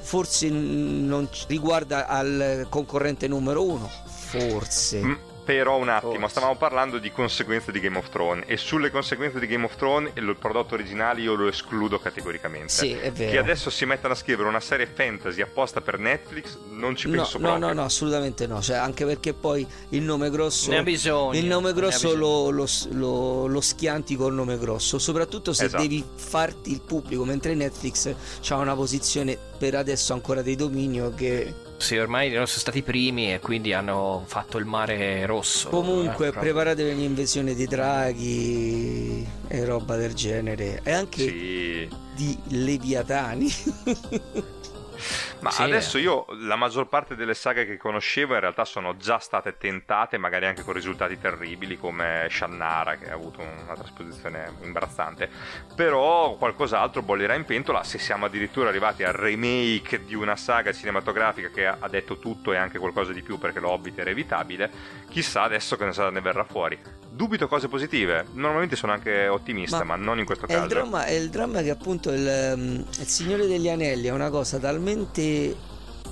forse 0.00 0.48
non 0.48 1.28
c- 1.28 1.44
riguarda 1.48 2.06
al 2.06 2.66
concorrente 2.70 3.26
numero 3.28 3.64
uno. 3.64 3.90
Forse. 4.06 5.02
Mm, 5.02 5.12
Però 5.48 5.76
un 5.78 5.88
attimo, 5.88 6.12
Forse. 6.12 6.28
stavamo 6.28 6.56
parlando 6.56 6.98
di 6.98 7.10
conseguenze 7.10 7.72
di 7.72 7.80
Game 7.80 7.96
of 7.96 8.10
Thrones 8.10 8.44
e 8.46 8.58
sulle 8.58 8.90
conseguenze 8.90 9.40
di 9.40 9.46
Game 9.46 9.64
of 9.64 9.76
Thrones 9.76 10.10
il 10.16 10.36
prodotto 10.38 10.74
originale 10.74 11.22
io 11.22 11.32
lo 11.32 11.48
escludo 11.48 11.98
categoricamente. 11.98 12.68
Sì, 12.68 12.92
è 12.92 13.10
vero. 13.10 13.30
Che 13.30 13.38
adesso 13.38 13.70
si 13.70 13.86
mettano 13.86 14.12
a 14.12 14.16
scrivere 14.18 14.46
una 14.46 14.60
serie 14.60 14.86
fantasy 14.86 15.40
apposta 15.40 15.80
per 15.80 15.98
Netflix, 15.98 16.58
non 16.72 16.94
ci 16.96 17.08
No, 17.08 17.16
penso 17.16 17.38
no, 17.38 17.46
proprio. 17.48 17.66
no, 17.68 17.72
no, 17.72 17.82
assolutamente 17.84 18.46
no. 18.46 18.60
Cioè, 18.60 18.76
anche 18.76 19.06
perché 19.06 19.32
poi 19.32 19.66
il 19.90 20.02
nome 20.02 20.28
grosso. 20.28 20.68
Ne 20.70 20.76
ha 20.78 20.82
bisogno, 20.82 21.38
Il 21.38 21.46
nome 21.46 21.72
grosso 21.72 22.14
lo, 22.14 22.50
lo, 22.50 22.66
lo- 22.90 23.46
lo 23.46 23.60
schianti 23.62 24.16
col 24.16 24.34
nome 24.34 24.58
grosso. 24.58 24.98
Soprattutto 24.98 25.54
se 25.54 25.64
Esatto. 25.64 25.82
devi 25.82 26.04
farti 26.14 26.72
il 26.72 26.82
pubblico. 26.82 27.24
Mentre 27.24 27.54
Netflix 27.54 28.14
ha 28.50 28.56
una 28.56 28.74
posizione 28.74 29.38
per 29.56 29.76
adesso 29.76 30.12
ancora 30.12 30.42
di 30.42 30.54
dominio 30.56 31.10
che. 31.14 31.54
Sì, 31.78 31.96
ormai 31.96 32.30
sono 32.32 32.44
stati 32.46 32.78
i 32.78 32.82
primi 32.82 33.32
e 33.32 33.38
quindi 33.40 33.72
hanno 33.72 34.24
fatto 34.26 34.58
il 34.58 34.64
mare 34.66 35.24
rosso. 35.26 35.68
Comunque, 35.70 36.28
Eh, 36.28 36.32
preparatevi 36.32 36.90
all'invasione 36.90 37.54
dei 37.54 37.66
draghi 37.66 39.26
e 39.46 39.64
roba 39.64 39.96
del 39.96 40.12
genere. 40.12 40.80
E 40.82 40.90
anche 40.92 41.22
Sì. 41.22 41.88
di 42.14 42.36
leviatani. 42.48 43.48
Ma 45.40 45.50
Sì. 45.50 45.62
adesso 45.62 45.98
io 45.98 46.26
la 46.40 46.56
maggior 46.56 46.88
parte 46.88 47.14
delle 47.14 47.34
saghe 47.34 47.64
che 47.64 47.76
conoscevo 47.76 48.34
in 48.34 48.40
realtà 48.40 48.64
sono 48.64 48.96
già 48.96 49.18
state 49.18 49.56
tentate, 49.56 50.18
magari 50.18 50.46
anche 50.46 50.62
con 50.62 50.74
risultati 50.74 51.18
terribili 51.18 51.76
come 51.78 52.26
Shannara 52.30 52.96
che 52.96 53.10
ha 53.10 53.14
avuto 53.14 53.40
una 53.40 53.74
trasposizione 53.74 54.52
imbarazzante. 54.62 55.28
Però 55.74 56.34
qualcos'altro 56.36 57.02
bollirà 57.02 57.34
in 57.34 57.44
pentola 57.44 57.84
se 57.84 57.98
siamo 57.98 58.26
addirittura 58.26 58.68
arrivati 58.68 59.04
al 59.04 59.12
remake 59.12 60.04
di 60.04 60.14
una 60.14 60.36
saga 60.36 60.72
cinematografica 60.72 61.50
che 61.50 61.66
ha 61.66 61.88
detto 61.88 62.18
tutto 62.18 62.52
e 62.52 62.56
anche 62.56 62.78
qualcosa 62.78 63.12
di 63.12 63.22
più 63.22 63.38
perché 63.38 63.60
l'Hobbit 63.60 63.98
era 63.98 64.10
evitabile. 64.10 64.70
Chissà 65.08 65.42
adesso 65.42 65.76
che 65.76 65.84
ne 65.84 65.92
ne 66.10 66.20
verrà 66.20 66.44
fuori. 66.44 66.78
Dubito 67.10 67.48
cose 67.48 67.68
positive. 67.68 68.26
Normalmente 68.32 68.76
sono 68.76 68.92
anche 68.92 69.26
ottimista, 69.26 69.82
ma, 69.82 69.96
non 69.96 70.18
in 70.18 70.24
questo 70.24 70.46
È 70.46 70.52
il, 70.52 70.58
caso. 70.58 70.68
dramma, 70.68 71.04
è 71.04 71.12
il 71.12 71.30
dramma 71.30 71.62
che 71.62 71.70
appunto 71.70 72.12
il, 72.12 72.26
ehm, 72.26 72.84
il 73.00 73.06
Signore 73.06 73.46
degli 73.46 73.68
Anelli 73.68 74.06
è 74.06 74.12
una 74.12 74.30
cosa 74.30 74.58
talmente 74.58 75.20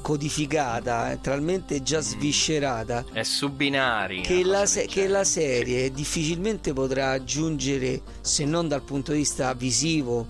codificata, 0.03 1.11
eh, 1.13 1.21
talmente 1.21 1.83
già 1.83 2.01
sviscerata 2.01 3.05
È 3.13 3.23
su 3.25 3.51
binari. 3.51 4.21
che 4.21 4.45
la, 4.45 4.65
se- 4.67 4.87
che 4.87 5.09
la 5.09 5.25
serie 5.25 5.91
difficilmente 5.91 6.73
potrà 6.73 7.11
aggiungere, 7.11 8.03
se 8.21 8.45
non 8.45 8.69
dal 8.69 8.83
punto 8.83 9.13
di 9.13 9.19
vista 9.19 9.53
visivo, 9.55 10.27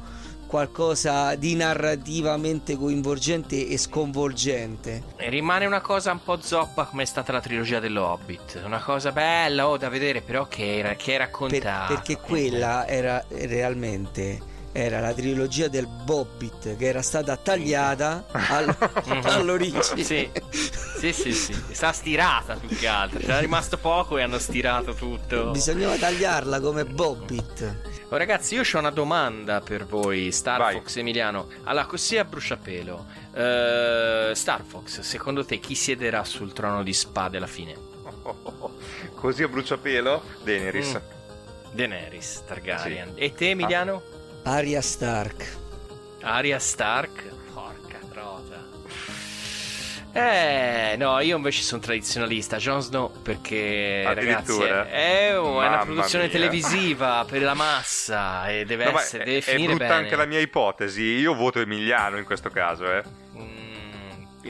qualcosa 0.47 1.35
di 1.35 1.57
narrativamente 1.57 2.77
coinvolgente 2.77 3.67
e 3.69 3.77
sconvolgente. 3.77 5.03
E 5.17 5.29
rimane 5.29 5.67
una 5.67 5.81
cosa 5.81 6.13
un 6.13 6.23
po' 6.23 6.41
zoppa 6.41 6.85
come 6.85 7.03
è 7.03 7.07
stata 7.07 7.33
la 7.33 7.41
trilogia 7.41 7.81
dell'Hobbit. 7.81 8.63
Una 8.65 8.81
cosa 8.81 9.11
bella 9.13 9.69
oh, 9.69 9.77
da 9.77 9.89
vedere, 9.89 10.23
però 10.23 10.47
che, 10.47 10.79
era, 10.79 10.95
che 10.95 11.15
è 11.15 11.19
Per- 11.19 11.27
raccontata. 11.27 11.87
perché 11.93 12.17
quella 12.19 12.87
era 12.87 13.23
realmente 13.29 14.55
era 14.77 15.01
la 15.01 15.15
trilogia 15.15 15.69
del 15.69 15.87
Bobbit 15.87 16.77
che 16.77 16.87
era 16.87 17.01
stata 17.01 17.35
tagliata 17.39 18.27
al- 18.31 18.77
all'origine. 19.25 20.03
Sì. 20.05 20.31
Sì, 20.51 21.13
sì, 21.13 21.33
sì. 21.33 21.55
Sta 21.71 21.93
stirata 21.93 22.57
più 22.57 22.69
che 22.69 22.87
altro. 22.87 23.19
C'era 23.21 23.39
rimasto 23.39 23.79
poco 23.79 24.19
e 24.19 24.23
hanno 24.23 24.39
stirato 24.39 24.93
tutto. 24.93 25.51
Bisognava 25.51 25.97
tagliarla 25.97 26.61
come 26.61 26.85
Bobbit. 26.85 27.77
Oh, 28.11 28.17
ragazzi, 28.19 28.55
io 28.55 28.63
ho 28.71 28.79
una 28.79 28.91
domanda 28.91 29.61
per 29.63 29.87
voi, 29.87 30.31
Star 30.31 30.59
Vai. 30.59 30.75
Fox 30.75 30.97
Emiliano. 30.97 31.49
Allora, 31.65 31.87
così 31.87 32.19
a 32.19 32.25
bruciapelo. 32.25 33.07
Eh, 33.35 34.33
Star 34.35 34.63
Fox, 34.63 35.01
secondo 35.01 35.45
te 35.45 35.59
chi 35.59 35.75
siederà 35.75 36.23
sul 36.25 36.53
trono 36.53 36.83
di 36.83 36.93
spade 36.93 37.39
alla 37.39 37.47
fine? 37.47 37.75
Così 39.15 39.43
a 39.43 39.49
bruciapelo, 39.49 40.23
Daenerys. 40.45 40.93
Mm. 40.93 41.75
Daenerys 41.75 42.43
Targaryen. 42.47 43.13
E 43.17 43.33
te, 43.35 43.51
Emiliano? 43.51 44.03
Arya 44.47 44.81
Stark. 44.81 45.57
Arya 46.23 46.59
Stark? 46.61 47.25
Porca 47.53 47.99
trota. 48.09 48.65
Eh, 50.13 50.95
no, 50.97 51.19
io 51.21 51.37
invece 51.37 51.63
sono 51.63 51.81
tradizionalista. 51.81 52.57
Jon 52.57 52.81
Snow 52.81 53.11
perché, 53.23 54.03
ragazzi, 54.05 54.29
Addirittura? 54.31 54.89
è, 54.89 55.31
è 55.31 55.39
una 55.39 55.79
produzione 55.85 56.25
mia. 56.25 56.33
televisiva 56.33 57.25
per 57.29 57.43
la 57.43 57.55
massa 57.55 58.49
e 58.49 58.65
deve 58.65 58.85
No, 58.91 58.99
essere, 58.99 59.25
è, 59.25 59.27
deve 59.27 59.39
è 59.39 59.41
finire 59.43 59.67
brutta 59.75 59.85
bene. 59.89 59.95
anche 60.05 60.17
la 60.17 60.25
mia 60.27 60.39
ipotesi. 60.41 61.03
Io 61.03 61.35
voto 61.35 61.61
Emiliano 61.61 62.17
in 62.17 62.25
questo 62.25 62.49
caso, 62.49 62.85
eh. 62.91 63.03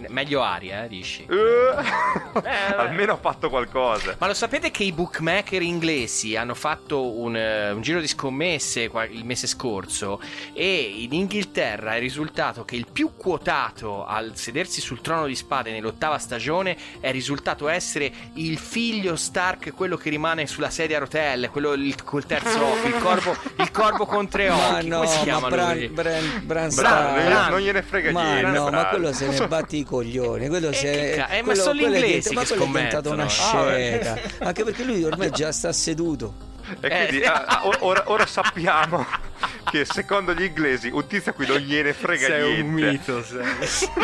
Meglio 0.08 0.42
aria, 0.42 0.84
eh, 0.84 0.88
dici. 0.88 1.26
Almeno 2.76 3.12
ha 3.12 3.16
fatto 3.16 3.48
qualcosa. 3.48 4.16
Ma 4.18 4.26
lo 4.26 4.34
sapete 4.34 4.70
che 4.70 4.84
i 4.84 4.92
bookmaker 4.92 5.62
inglesi 5.62 6.36
hanno 6.36 6.54
fatto 6.54 7.18
un, 7.18 7.36
eh, 7.36 7.70
un 7.70 7.80
giro 7.82 8.00
di 8.00 8.06
scommesse 8.06 8.90
il 9.10 9.24
mese 9.24 9.46
scorso 9.46 10.20
e 10.52 10.80
in 10.98 11.12
Inghilterra 11.12 11.94
è 11.94 11.98
risultato 11.98 12.64
che 12.64 12.76
il 12.76 12.86
più 12.90 13.12
quotato 13.16 14.04
al 14.06 14.32
sedersi 14.34 14.80
sul 14.80 15.00
trono 15.00 15.26
di 15.26 15.34
spade 15.34 15.70
nell'ottava 15.70 16.18
stagione 16.18 16.76
è 17.00 17.10
risultato 17.10 17.68
essere 17.68 18.12
il 18.34 18.58
figlio 18.58 19.16
Stark, 19.16 19.72
quello 19.74 19.96
che 19.96 20.10
rimane 20.10 20.46
sulla 20.46 20.70
sedia 20.70 20.96
a 20.96 21.00
rotelle, 21.00 21.48
quello 21.48 21.72
il- 21.72 22.02
col 22.04 22.24
terzo 22.26 22.64
occhio, 22.64 22.88
il 22.88 22.98
corvo, 23.02 23.36
il 23.58 23.70
corvo 23.70 24.06
con 24.06 24.28
tre 24.28 24.48
Ma 24.48 24.76
occhi. 24.76 24.88
no, 24.88 24.96
Come 24.96 25.08
si 25.08 25.16
ma 25.18 25.22
chiama 25.24 25.48
Bran? 25.48 25.88
Bran, 25.92 25.92
Bran 25.92 26.40
Bran, 26.44 26.70
Stark. 26.70 27.24
Bran. 27.24 27.50
Non 27.50 27.60
gliene 27.60 27.82
frega 27.82 28.10
ma 28.12 28.22
niente. 28.24 28.50
no, 28.50 28.64
ma 28.64 28.70
Bran. 28.70 28.88
quello 28.88 29.12
se 29.12 29.28
ne 29.28 29.46
batti 29.48 29.78
i 29.78 29.84
coglioni. 29.86 30.48
Quello 30.48 30.68
che 30.70 31.14
ca- 31.16 31.28
eh, 31.28 31.38
ma 31.38 31.44
quello- 31.44 31.62
sono 31.62 31.74
gli 31.76 31.80
quello 31.80 31.94
è 31.94 31.98
inglesi 31.98 32.34
ma 32.34 32.42
che 32.44 32.54
è 32.54 32.56
diventato 32.58 33.10
una 33.12 33.28
scommettono. 33.28 33.70
sceta. 33.70 34.12
Ah, 34.12 34.20
Anche 34.48 34.64
perché 34.64 34.84
lui 34.84 35.02
ormai 35.04 35.30
già 35.30 35.52
sta 35.52 35.72
seduto. 35.72 36.34
E 36.80 36.88
quindi 36.88 37.24
ah, 37.24 37.44
ah, 37.46 37.66
or- 37.66 37.78
ora, 37.80 38.02
ora 38.06 38.26
sappiamo 38.26 39.06
che 39.70 39.84
secondo 39.84 40.34
gli 40.34 40.42
inglesi 40.42 40.88
un 40.92 41.06
tizio 41.06 41.30
a 41.30 41.34
cui 41.34 41.46
non 41.46 41.58
gliene 41.58 41.92
frega 41.92 42.26
Sei 42.26 42.42
niente. 42.42 42.62
un 42.62 42.68
mito, 42.72 43.22
sei. 43.22 43.88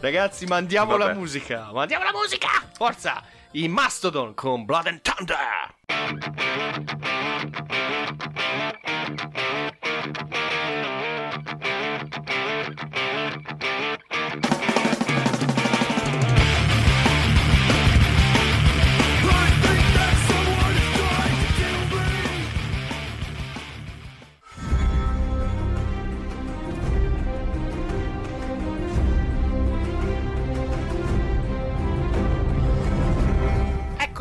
Ragazzi, 0.00 0.44
mandiamo 0.44 0.98
Vabbè. 0.98 1.12
la 1.12 1.18
musica. 1.18 1.70
Mandiamo 1.72 2.04
la 2.04 2.12
musica! 2.12 2.48
Forza! 2.76 3.22
I 3.52 3.68
Mastodon 3.68 4.34
con 4.34 4.66
Blood 4.66 4.86
and 4.88 5.00
Thunder. 5.00 5.72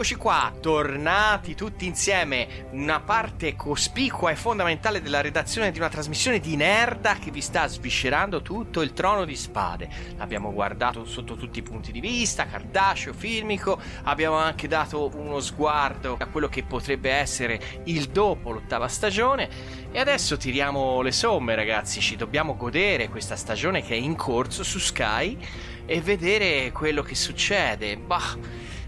Eccoci 0.03 0.19
qua, 0.19 0.53
tornati 0.59 1.55
tutti 1.55 1.85
insieme, 1.85 2.67
una 2.71 2.99
parte 2.99 3.55
cospicua 3.55 4.31
e 4.31 4.35
fondamentale 4.35 5.01
della 5.01 5.21
redazione 5.21 5.71
di 5.71 5.77
una 5.77 5.87
trasmissione 5.87 6.41
di 6.41 6.57
Nerda 6.57 7.15
che 7.15 7.31
vi 7.31 7.39
sta 7.39 7.67
sviscerando 7.67 8.41
tutto 8.41 8.81
il 8.81 8.91
trono 8.91 9.23
di 9.23 9.37
spade. 9.37 9.87
L'abbiamo 10.17 10.51
guardato 10.51 11.05
sotto 11.05 11.37
tutti 11.37 11.59
i 11.59 11.63
punti 11.63 11.93
di 11.93 12.01
vista, 12.01 12.47
cartaceo, 12.47 13.13
filmico, 13.13 13.79
abbiamo 14.03 14.35
anche 14.35 14.67
dato 14.67 15.09
uno 15.15 15.39
sguardo 15.39 16.17
a 16.19 16.25
quello 16.25 16.49
che 16.49 16.63
potrebbe 16.63 17.09
essere 17.09 17.81
il 17.85 18.09
dopo 18.09 18.51
l'ottava 18.51 18.89
stagione 18.89 19.47
e 19.89 20.01
adesso 20.01 20.35
tiriamo 20.35 21.01
le 21.01 21.13
somme 21.13 21.55
ragazzi, 21.55 22.01
ci 22.01 22.17
dobbiamo 22.17 22.57
godere 22.57 23.07
questa 23.07 23.37
stagione 23.37 23.81
che 23.81 23.93
è 23.93 23.97
in 23.97 24.17
corso 24.17 24.65
su 24.65 24.79
Sky 24.79 25.37
e 25.85 26.01
vedere 26.01 26.73
quello 26.73 27.03
che 27.03 27.15
succede. 27.15 27.95
Bah, 27.95 28.37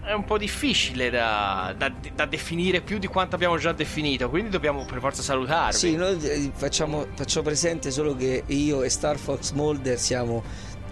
è 0.06 0.12
un 0.12 0.24
po' 0.24 0.38
difficile 0.38 1.10
da, 1.10 1.74
da- 1.76 1.92
da 2.14 2.26
definire 2.26 2.80
più 2.80 2.98
di 2.98 3.08
quanto 3.08 3.34
abbiamo 3.34 3.58
già 3.58 3.72
definito, 3.72 4.30
quindi 4.30 4.50
dobbiamo 4.50 4.84
per 4.84 5.00
forza 5.00 5.20
salutarvi. 5.20 5.76
Sì, 5.76 5.96
noi 5.96 6.16
eh, 6.22 6.50
facciamo, 6.54 7.06
faccio 7.14 7.42
presente 7.42 7.90
solo 7.90 8.14
che 8.14 8.44
io 8.46 8.82
e 8.84 8.88
Star 8.88 9.16
Fox 9.18 9.50
Molder 9.50 9.98
siamo 9.98 10.44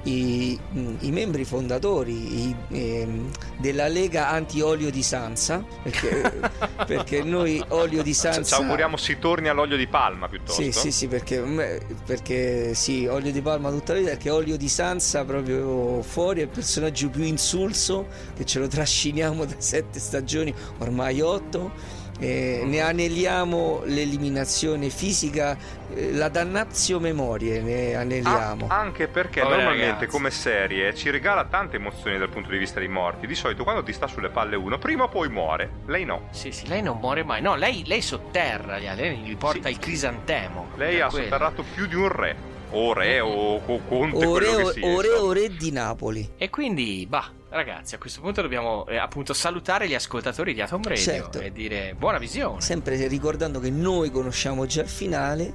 i, 0.05 0.59
i 1.01 1.11
membri 1.11 1.45
fondatori 1.45 2.49
i, 2.49 2.57
ehm, 2.69 3.31
della 3.59 3.89
Lega 3.89 4.31
Anti-Olio 4.31 4.91
di 4.91 5.03
Sansa, 5.03 5.65
perché, 5.83 6.41
perché 6.87 7.23
noi 7.23 7.63
olio 7.69 8.03
di 8.03 8.13
Ci 8.13 8.21
Sansa... 8.21 8.57
auguriamo 8.57 8.97
si 8.97 9.19
torni 9.19 9.49
all'olio 9.49 9.77
di 9.77 9.87
palma 9.87 10.29
piuttosto. 10.29 10.63
Sì, 10.63 10.73
sì, 10.73 10.91
sì, 10.91 11.09
perché, 11.09 11.41
mm, 11.41 11.61
perché 12.05 12.75
sì, 12.75 13.07
olio 13.07 13.33
di 13.33 13.41
palma 13.41 13.71
tutta 13.71 13.93
la 13.93 13.99
vita, 14.01 14.11
perché 14.11 14.31
olio 14.31 14.57
di 14.57 14.69
Sansa 14.69 15.25
proprio 15.25 16.03
fuori 16.03 16.41
è 16.41 16.43
il 16.45 16.49
personaggio 16.49 17.09
più 17.09 17.23
insulso 17.23 18.07
che 18.37 18.45
ce 18.45 18.59
lo 18.59 18.69
trasciniamo 18.69 19.45
da 19.45 19.55
sette 19.59 19.99
stagioni, 19.99 20.55
ormai 20.79 21.21
otto. 21.21 22.03
E 22.25 22.63
ne 22.65 22.81
aneliamo 22.81 23.83
l'eliminazione 23.85 24.89
fisica, 24.89 25.57
eh, 25.95 26.13
la 26.13 26.29
dannazio 26.31 26.99
memorie, 26.99 27.61
ne 27.61 27.95
aneliamo. 27.95 28.67
Ah, 28.69 28.79
anche 28.79 29.09
perché 29.09 29.41
Poveri 29.43 29.59
normalmente 29.63 29.93
ragazzi. 29.93 30.07
come 30.07 30.31
serie 30.31 30.95
ci 30.95 31.11
regala 31.11 31.45
tante 31.45 31.77
emozioni 31.77 32.17
dal 32.17 32.31
punto 32.31 32.49
di 32.49 32.57
vista 32.57 32.79
dei 32.79 32.89
morti. 32.89 33.27
Di 33.27 33.35
solito 33.35 33.63
quando 33.63 33.83
ti 33.83 33.93
sta 33.93 34.07
sulle 34.07 34.31
palle 34.31 34.57
uno, 34.57 34.79
prima 34.79 35.05
o 35.05 35.09
poi 35.09 35.29
muore. 35.29 35.83
Lei 35.87 36.05
no. 36.07 36.29
Sì, 36.31 36.51
sì, 36.51 36.67
lei 36.67 36.81
non 36.81 36.99
muore 36.99 37.25
mai. 37.25 37.43
No, 37.43 37.57
lei, 37.57 37.85
lei 37.87 38.01
sotterra, 38.01 38.79
lei 38.79 39.19
gli 39.19 39.37
porta 39.37 39.69
il 39.69 39.79
crisantemo. 39.79 40.69
Lei 40.77 41.01
ha 41.01 41.09
quello. 41.09 41.25
sotterrato 41.25 41.63
più 41.75 41.87
di 41.87 41.95
un 41.95 42.09
re. 42.09 42.53
O 42.71 42.93
re 42.93 43.21
o 43.21 43.61
co- 43.65 43.81
conte, 43.87 44.17
che 44.19 44.23
sia. 44.23 44.31
ore, 44.31 44.47
insomma. 45.07 45.23
ore 45.23 45.49
di 45.51 45.71
Napoli. 45.71 46.31
E 46.37 46.51
quindi, 46.51 47.07
bah, 47.09 47.31
ragazzi, 47.57 47.95
a 47.95 47.99
questo 47.99 48.21
punto 48.21 48.43
dobbiamo 48.43 48.87
eh, 48.87 48.97
appunto 48.97 49.33
salutare 49.33 49.87
gli 49.89 49.95
ascoltatori 49.95 50.55
di 50.55 50.61
Atom 50.61 50.83
Radio 50.83 50.97
Certo. 51.03 51.41
e 51.41 51.53
dire 51.53 51.95
buona 51.97 52.19
visione. 52.19 52.61
Sempre 52.61 53.07
ricordando 53.09 53.61
che 53.61 53.71
noi 53.71 54.11
conosciamo 54.11 54.67
già 54.67 54.83
il 54.83 54.89
finale, 54.89 55.53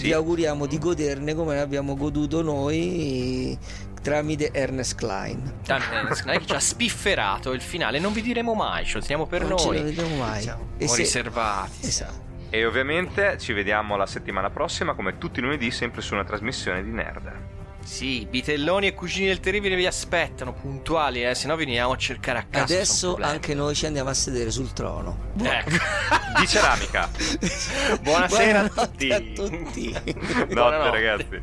vi 0.00 0.12
auguriamo 0.12 0.66
di 0.66 0.78
goderne 0.78 1.34
come 1.34 1.54
ne 1.54 1.60
abbiamo 1.60 1.96
goduto 1.96 2.42
noi 2.42 3.56
tramite 4.02 4.50
Ernest 4.52 4.94
Klein. 4.96 5.60
Tanto, 5.64 5.86
non 6.24 6.34
è 6.34 6.38
che 6.38 6.46
ci 6.46 6.54
ha 6.54 6.60
spifferato 6.60 7.52
il 7.52 7.60
finale, 7.60 7.98
non 7.98 8.12
vi 8.12 8.22
diremo 8.22 8.54
mai, 8.54 8.84
ce 8.84 8.94
lo 8.94 9.00
teniamo 9.00 9.26
per 9.26 9.42
Non 9.44 9.58
ce 9.58 9.66
noi. 9.66 9.82
lo 9.82 9.88
diremo 9.90 10.16
mai. 10.16 10.42
Siamo 10.42 10.68
E 10.78 10.86
se- 10.88 10.96
riservati. 10.98 11.86
Esatto. 11.86 12.24
E 12.50 12.64
ovviamente 12.64 13.36
ci 13.38 13.52
vediamo 13.52 13.96
la 13.96 14.06
settimana 14.06 14.50
prossima, 14.50 14.94
come 14.94 15.18
tutti 15.18 15.40
i 15.40 15.42
lunedì, 15.42 15.70
sempre 15.72 16.00
su 16.00 16.14
una 16.14 16.24
trasmissione 16.24 16.82
di 16.84 16.90
Nerd. 16.90 17.32
Sì, 17.86 18.26
bitelloni 18.28 18.88
e 18.88 18.94
cugini 18.94 19.28
del 19.28 19.38
terribile 19.38 19.76
vi 19.76 19.86
aspettano 19.86 20.52
puntuali, 20.52 21.24
eh, 21.24 21.36
se 21.36 21.46
no 21.46 21.54
veniamo 21.54 21.92
a 21.92 21.96
cercare 21.96 22.40
a 22.40 22.44
casa. 22.50 22.64
Adesso 22.74 23.16
anche 23.20 23.54
noi 23.54 23.76
ci 23.76 23.86
andiamo 23.86 24.10
a 24.10 24.14
sedere 24.14 24.50
sul 24.50 24.72
trono. 24.72 25.30
Ecco. 25.40 25.70
Di 26.40 26.48
ceramica. 26.48 27.08
Buonasera 28.02 28.60
a 28.62 28.68
tutti. 28.68 29.10
a 29.12 29.20
tutti. 29.20 29.92
Notte 29.92 30.46
Buonanotte. 30.46 30.90
ragazzi. 30.90 31.42